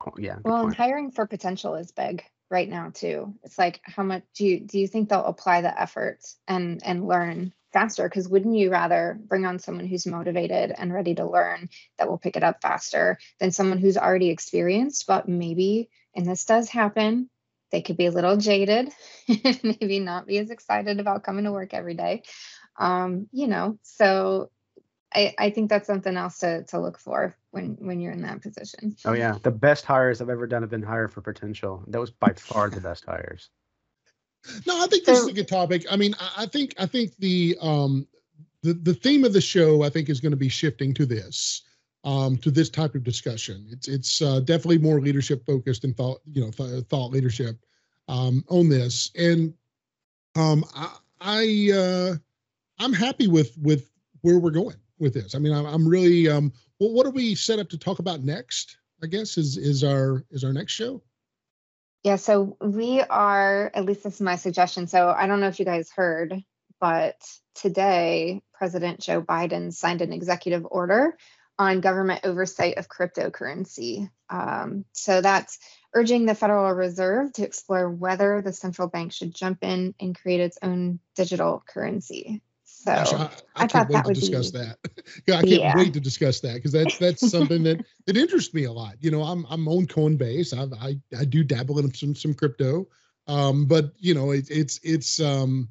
co- 0.00 0.14
yeah. 0.18 0.38
Well, 0.42 0.56
and 0.56 0.64
point. 0.64 0.76
hiring 0.76 1.10
for 1.12 1.26
potential 1.28 1.76
is 1.76 1.92
big 1.92 2.24
right 2.50 2.68
now 2.68 2.90
too. 2.92 3.34
It's 3.44 3.58
like 3.58 3.80
how 3.84 4.02
much 4.02 4.24
do 4.34 4.44
you 4.44 4.60
do 4.60 4.78
you 4.78 4.88
think 4.88 5.08
they'll 5.08 5.24
apply 5.24 5.62
the 5.62 5.80
effort 5.80 6.18
and 6.48 6.82
and 6.84 7.06
learn 7.06 7.52
faster? 7.72 8.08
Because 8.08 8.28
wouldn't 8.28 8.56
you 8.56 8.70
rather 8.70 9.18
bring 9.26 9.46
on 9.46 9.58
someone 9.58 9.86
who's 9.86 10.06
motivated 10.06 10.72
and 10.76 10.92
ready 10.92 11.14
to 11.14 11.24
learn 11.24 11.68
that 11.98 12.08
will 12.08 12.18
pick 12.18 12.36
it 12.36 12.42
up 12.42 12.60
faster 12.60 13.18
than 13.38 13.52
someone 13.52 13.78
who's 13.78 13.96
already 13.96 14.30
experienced, 14.30 15.06
but 15.06 15.28
maybe, 15.28 15.88
and 16.14 16.26
this 16.26 16.44
does 16.44 16.68
happen, 16.68 17.30
they 17.70 17.82
could 17.82 17.96
be 17.96 18.06
a 18.06 18.10
little 18.10 18.36
jaded, 18.36 18.90
maybe 19.28 20.00
not 20.00 20.26
be 20.26 20.38
as 20.38 20.50
excited 20.50 20.98
about 20.98 21.22
coming 21.22 21.44
to 21.44 21.52
work 21.52 21.72
every 21.72 21.94
day. 21.94 22.22
Um, 22.76 23.28
you 23.30 23.46
know, 23.46 23.78
so 23.82 24.50
I, 25.14 25.34
I 25.38 25.50
think 25.50 25.70
that's 25.70 25.86
something 25.86 26.16
else 26.16 26.38
to, 26.38 26.64
to 26.64 26.80
look 26.80 26.98
for 26.98 27.36
when 27.50 27.76
when 27.80 28.00
you're 28.00 28.12
in 28.12 28.22
that 28.22 28.42
position. 28.42 28.96
Oh 29.04 29.12
yeah, 29.12 29.36
the 29.42 29.50
best 29.50 29.84
hires 29.84 30.20
I've 30.20 30.30
ever 30.30 30.46
done 30.46 30.62
have 30.62 30.70
been 30.70 30.82
hired 30.82 31.12
for 31.12 31.20
potential. 31.20 31.82
That 31.88 32.00
was 32.00 32.10
by 32.10 32.32
far 32.34 32.70
the 32.70 32.80
best 32.80 33.04
hires. 33.04 33.50
No, 34.66 34.82
I 34.82 34.86
think 34.86 35.04
this 35.04 35.18
is 35.18 35.26
a 35.26 35.34
good 35.34 35.48
topic. 35.48 35.84
I 35.90 35.96
mean, 35.96 36.14
I, 36.18 36.44
I 36.44 36.46
think 36.46 36.74
I 36.78 36.86
think 36.86 37.14
the 37.18 37.58
um 37.60 38.06
the 38.62 38.72
the 38.72 38.94
theme 38.94 39.24
of 39.24 39.34
the 39.34 39.40
show 39.40 39.82
I 39.82 39.90
think 39.90 40.08
is 40.08 40.18
going 40.18 40.30
to 40.30 40.36
be 40.36 40.48
shifting 40.48 40.94
to 40.94 41.04
this 41.04 41.62
um 42.04 42.38
to 42.38 42.50
this 42.50 42.70
type 42.70 42.94
of 42.94 43.04
discussion. 43.04 43.66
It's 43.70 43.86
it's 43.86 44.22
uh, 44.22 44.40
definitely 44.40 44.78
more 44.78 44.98
leadership 45.00 45.44
focused 45.44 45.84
and 45.84 45.94
thought 45.94 46.20
you 46.32 46.42
know 46.42 46.50
th- 46.50 46.86
thought 46.86 47.10
leadership 47.10 47.58
um 48.08 48.42
on 48.48 48.70
this 48.70 49.10
and 49.14 49.52
um 50.36 50.64
I 50.74 50.96
I 51.20 51.72
uh 51.76 52.14
I'm 52.78 52.94
happy 52.94 53.28
with 53.28 53.58
with 53.58 53.90
where 54.22 54.38
we're 54.38 54.50
going 54.50 54.76
with 55.00 55.14
this. 55.14 55.34
I 55.34 55.38
mean, 55.38 55.52
I'm, 55.52 55.66
I'm 55.66 55.88
really 55.88 56.28
um 56.28 56.52
well 56.78 56.92
what 56.92 57.06
are 57.06 57.10
we 57.10 57.34
set 57.34 57.58
up 57.58 57.68
to 57.70 57.78
talk 57.78 57.98
about 57.98 58.22
next? 58.22 58.76
I 59.02 59.06
guess 59.06 59.38
is 59.38 59.56
is 59.56 59.82
our 59.82 60.24
is 60.30 60.44
our 60.44 60.52
next 60.52 60.72
show. 60.72 61.02
Yeah, 62.02 62.16
so 62.16 62.56
we 62.60 63.02
are, 63.02 63.70
at 63.74 63.84
least 63.84 64.04
this 64.04 64.14
is 64.14 64.20
my 64.22 64.36
suggestion. 64.36 64.86
So 64.86 65.10
I 65.10 65.26
don't 65.26 65.40
know 65.40 65.48
if 65.48 65.58
you 65.58 65.66
guys 65.66 65.90
heard, 65.90 66.42
but 66.80 67.16
today, 67.54 68.42
President 68.54 69.00
Joe 69.00 69.20
Biden 69.20 69.72
signed 69.72 70.00
an 70.00 70.12
executive 70.12 70.66
order 70.70 71.18
on 71.58 71.82
government 71.82 72.22
oversight 72.24 72.78
of 72.78 72.88
cryptocurrency. 72.88 74.10
Um, 74.30 74.86
so 74.92 75.20
that's 75.20 75.58
urging 75.92 76.24
the 76.24 76.34
Federal 76.34 76.72
Reserve 76.72 77.34
to 77.34 77.44
explore 77.44 77.90
whether 77.90 78.40
the 78.40 78.54
central 78.54 78.88
bank 78.88 79.12
should 79.12 79.34
jump 79.34 79.62
in 79.62 79.94
and 80.00 80.18
create 80.18 80.40
its 80.40 80.58
own 80.62 81.00
digital 81.16 81.62
currency. 81.66 82.40
So 82.82 82.94
Gosh, 82.94 83.12
I, 83.12 83.16
I, 83.16 83.28
I 83.56 83.66
can't 83.66 83.72
thought 83.72 83.88
wait 83.88 83.94
that 83.94 84.02
to 84.04 84.08
would 84.08 84.14
discuss 84.14 84.50
be- 84.52 84.58
that. 84.58 84.78
yeah, 85.26 85.34
I 85.34 85.42
can't 85.42 85.48
Yeah. 85.60 85.76
wait 85.76 85.92
to 85.92 86.00
discuss 86.00 86.40
that 86.40 86.54
because 86.54 86.72
that's 86.72 86.96
that's 86.96 87.30
something 87.30 87.62
that 87.64 87.84
that 88.06 88.16
interests 88.16 88.54
me 88.54 88.64
a 88.64 88.72
lot. 88.72 88.94
You 89.00 89.10
know, 89.10 89.22
I'm 89.22 89.44
I'm 89.50 89.68
on 89.68 89.86
Coinbase. 89.86 90.56
I've, 90.58 90.72
I 90.80 90.96
I 91.18 91.26
do 91.26 91.44
dabble 91.44 91.78
in 91.78 91.92
some 91.92 92.14
some 92.14 92.32
crypto, 92.32 92.88
um, 93.26 93.66
but 93.66 93.92
you 93.98 94.14
know, 94.14 94.30
it, 94.30 94.50
it's 94.50 94.80
it's 94.82 95.20
um 95.20 95.68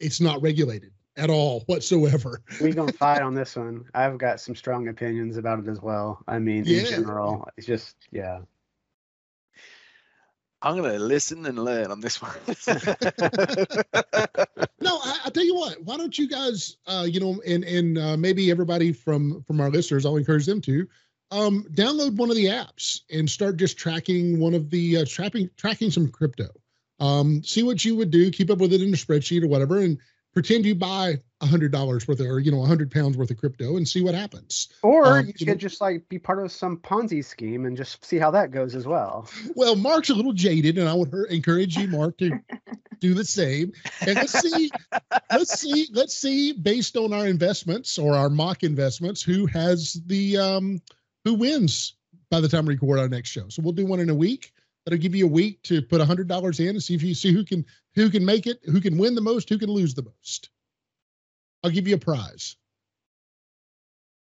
it's 0.00 0.18
not 0.18 0.40
regulated 0.40 0.92
at 1.18 1.28
all 1.28 1.60
whatsoever. 1.66 2.40
We 2.62 2.72
gonna 2.72 2.90
fight 2.92 3.20
on 3.20 3.34
this 3.34 3.54
one. 3.54 3.84
I've 3.92 4.16
got 4.16 4.40
some 4.40 4.54
strong 4.56 4.88
opinions 4.88 5.36
about 5.36 5.58
it 5.58 5.68
as 5.68 5.82
well. 5.82 6.22
I 6.26 6.38
mean, 6.38 6.64
Yeah. 6.64 6.80
in 6.80 6.86
general, 6.86 7.46
it's 7.58 7.66
just 7.66 7.96
yeah. 8.12 8.40
I'm 10.66 10.76
going 10.76 10.92
to 10.92 10.98
listen 10.98 11.46
and 11.46 11.58
learn 11.58 11.90
on 11.90 12.00
this 12.00 12.20
one. 12.20 12.34
No, 14.78 14.98
I, 15.02 15.20
I 15.24 15.30
tell 15.30 15.44
you 15.44 15.56
what. 15.56 15.82
Why 15.82 15.96
don't 15.96 16.16
you 16.16 16.28
guys, 16.28 16.76
uh, 16.86 17.06
you 17.08 17.18
know, 17.18 17.40
and 17.44 17.64
and 17.64 17.98
uh, 17.98 18.16
maybe 18.16 18.52
everybody 18.52 18.92
from 18.92 19.42
from 19.42 19.60
our 19.60 19.70
listeners, 19.70 20.06
I'll 20.06 20.16
encourage 20.16 20.46
them 20.46 20.60
to 20.60 20.86
um, 21.32 21.64
download 21.72 22.16
one 22.16 22.30
of 22.30 22.36
the 22.36 22.46
apps 22.46 23.00
and 23.10 23.28
start 23.28 23.56
just 23.56 23.78
tracking 23.78 24.38
one 24.38 24.54
of 24.54 24.70
the 24.70 24.98
uh, 24.98 25.04
tracking 25.08 25.50
tracking 25.56 25.90
some 25.90 26.08
crypto. 26.08 26.48
Um, 27.00 27.42
see 27.42 27.62
what 27.62 27.84
you 27.84 27.96
would 27.96 28.10
do, 28.10 28.30
keep 28.30 28.50
up 28.50 28.58
with 28.58 28.72
it 28.72 28.80
in 28.80 28.90
a 28.90 28.96
spreadsheet 28.96 29.42
or 29.42 29.48
whatever, 29.48 29.78
and 29.78 29.98
pretend 30.36 30.66
you 30.66 30.74
buy 30.74 31.18
a 31.40 31.46
hundred 31.46 31.72
dollars 31.72 32.06
worth 32.06 32.20
of, 32.20 32.26
or 32.26 32.38
you 32.40 32.50
know, 32.50 32.62
a 32.62 32.66
hundred 32.66 32.90
pounds 32.90 33.16
worth 33.16 33.30
of 33.30 33.38
crypto, 33.38 33.78
and 33.78 33.88
see 33.88 34.02
what 34.02 34.14
happens. 34.14 34.68
Or 34.82 35.18
Um, 35.20 35.20
you 35.26 35.32
you 35.38 35.46
could 35.46 35.48
know- 35.48 35.54
just 35.54 35.80
like 35.80 36.06
be 36.10 36.18
part 36.18 36.44
of 36.44 36.52
some 36.52 36.76
Ponzi 36.76 37.24
scheme 37.24 37.64
and 37.64 37.74
just 37.74 38.04
see 38.04 38.18
how 38.18 38.30
that 38.32 38.50
goes 38.50 38.74
as 38.74 38.86
well. 38.86 39.26
Well, 39.54 39.76
Mark's 39.76 40.10
a 40.10 40.14
little 40.14 40.34
jaded, 40.34 40.76
and 40.76 40.86
I 40.90 40.92
would 40.92 41.10
her- 41.10 41.24
encourage 41.24 41.78
you, 41.78 41.88
Mark, 41.88 42.18
to 42.18 42.38
do 43.00 43.14
the 43.14 43.24
same. 43.24 43.72
And 44.02 44.16
let's 44.16 44.38
see, 44.38 44.70
let's 45.32 45.58
see, 45.58 45.88
let's 45.92 46.14
see, 46.14 46.52
based 46.52 46.98
on 46.98 47.14
our 47.14 47.26
investments 47.26 47.98
or 47.98 48.14
our 48.14 48.28
mock 48.28 48.62
investments, 48.62 49.22
who 49.22 49.46
has 49.46 49.94
the 50.04 50.36
um, 50.36 50.82
who 51.24 51.32
wins 51.32 51.94
by 52.30 52.40
the 52.42 52.48
time 52.48 52.66
we 52.66 52.74
record 52.74 52.98
our 52.98 53.08
next 53.08 53.30
show. 53.30 53.48
So 53.48 53.62
we'll 53.62 53.72
do 53.72 53.86
one 53.86 54.00
in 54.00 54.10
a 54.10 54.14
week. 54.14 54.52
That'll 54.86 55.00
give 55.00 55.14
you 55.16 55.26
a 55.26 55.28
week 55.28 55.60
to 55.64 55.82
put 55.82 56.00
a 56.00 56.04
hundred 56.04 56.28
dollars 56.28 56.60
in 56.60 56.68
and 56.68 56.82
see 56.82 56.94
if 56.94 57.02
you 57.02 57.12
see 57.12 57.32
who 57.32 57.44
can 57.44 57.66
who 57.96 58.08
can 58.08 58.24
make 58.24 58.46
it, 58.46 58.60
who 58.64 58.80
can 58.80 58.96
win 58.96 59.16
the 59.16 59.20
most, 59.20 59.48
who 59.48 59.58
can 59.58 59.68
lose 59.68 59.94
the 59.94 60.04
most. 60.04 60.50
I'll 61.64 61.72
give 61.72 61.88
you 61.88 61.96
a 61.96 61.98
prize 61.98 62.54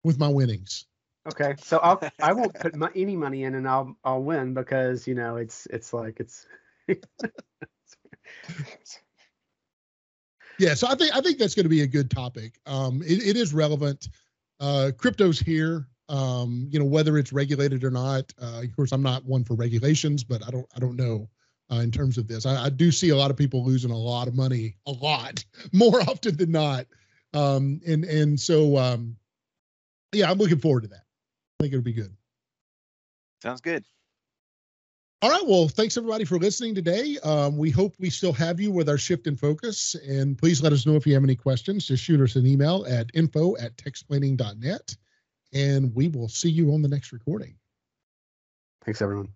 with 0.04 0.20
my 0.20 0.28
winnings. 0.28 0.86
Okay, 1.28 1.56
so 1.58 1.80
I'll 1.80 2.00
I 2.22 2.34
won't 2.34 2.54
put 2.54 2.76
my, 2.76 2.92
any 2.96 3.16
money 3.16 3.44
in 3.44 3.56
and 3.56 3.68
I'll 3.68 3.98
I'll 4.04 4.22
win 4.22 4.54
because 4.54 5.08
you 5.08 5.16
know 5.16 5.38
it's 5.38 5.66
it's 5.72 5.94
like 5.94 6.20
it's 6.20 6.46
Yeah, 10.60 10.76
so 10.76 10.88
I 10.88 10.94
think 10.94 11.16
I 11.16 11.22
think 11.22 11.40
that's 11.40 11.56
going 11.56 11.66
to 11.66 11.70
be 11.70 11.82
a 11.82 11.88
good 11.88 12.12
topic. 12.12 12.60
Um, 12.68 13.02
it, 13.02 13.30
it 13.30 13.36
is 13.36 13.52
relevant. 13.52 14.10
Uh, 14.60 14.92
crypto's 14.96 15.40
here. 15.40 15.88
Um, 16.12 16.68
you 16.70 16.78
know 16.78 16.86
whether 16.86 17.18
it's 17.18 17.32
regulated 17.32 17.84
or 17.84 17.92
not. 17.92 18.34
Uh, 18.40 18.62
of 18.64 18.76
course, 18.76 18.92
I'm 18.92 19.02
not 19.02 19.26
one 19.26 19.46
for 19.46 19.56
regulations, 19.56 20.24
but 20.24 20.46
I 20.46 20.52
don't 20.52 20.68
I 20.76 20.80
don't 20.80 20.98
know 20.98 21.30
uh, 21.72 21.78
in 21.78 21.90
terms 21.90 22.18
of 22.18 22.28
this. 22.28 22.46
I, 22.46 22.66
I 22.66 22.70
do 22.70 22.92
see 22.92 23.10
a 23.10 23.16
lot 23.16 23.32
of 23.32 23.38
people 23.38 23.64
losing 23.64 23.92
a 23.92 23.98
lot 23.98 24.28
of 24.28 24.36
money, 24.36 24.76
a 24.86 24.92
lot 24.92 25.44
more 25.72 26.02
often 26.02 26.36
than 26.36 26.52
not. 26.52 26.86
Um, 27.34 27.80
and 27.88 28.04
and 28.04 28.40
so 28.40 28.78
um, 28.78 29.16
yeah, 30.12 30.30
I'm 30.30 30.38
looking 30.38 30.60
forward 30.60 30.84
to 30.84 30.90
that. 30.90 31.06
I 31.60 31.64
think 31.64 31.74
it'll 31.74 31.84
be 31.84 31.94
good. 31.94 32.14
Sounds 33.42 33.62
good. 33.62 33.86
All 35.24 35.30
right. 35.30 35.46
Well, 35.46 35.68
thanks 35.68 35.98
everybody 35.98 36.26
for 36.26 36.40
listening 36.40 36.74
today. 36.74 37.16
Um, 37.24 37.56
we 37.56 37.70
hope 37.70 37.94
we 38.00 38.10
still 38.10 38.34
have 38.34 38.60
you 38.60 38.72
with 38.72 38.90
our 38.90 38.98
shift 38.98 39.28
in 39.28 39.36
focus. 39.36 39.96
And 40.08 40.36
please 40.36 40.64
let 40.64 40.74
us 40.74 40.88
know 40.88 40.96
if 40.96 41.06
you 41.06 41.14
have 41.14 41.24
any 41.24 41.36
questions. 41.36 41.86
Just 41.86 42.04
shoot 42.04 42.20
us 42.22 42.36
an 42.36 42.48
email 42.48 42.86
at 42.90 43.12
info 43.14 43.56
at 43.58 43.78
textplanning.net. 43.78 44.96
And 45.54 45.94
we 45.94 46.08
will 46.08 46.30
see 46.30 46.50
you 46.50 46.74
on 46.74 46.82
the 46.82 46.88
next 46.88 47.12
recording. 47.12 47.56
thanks 48.86 49.02
everyone. 49.02 49.30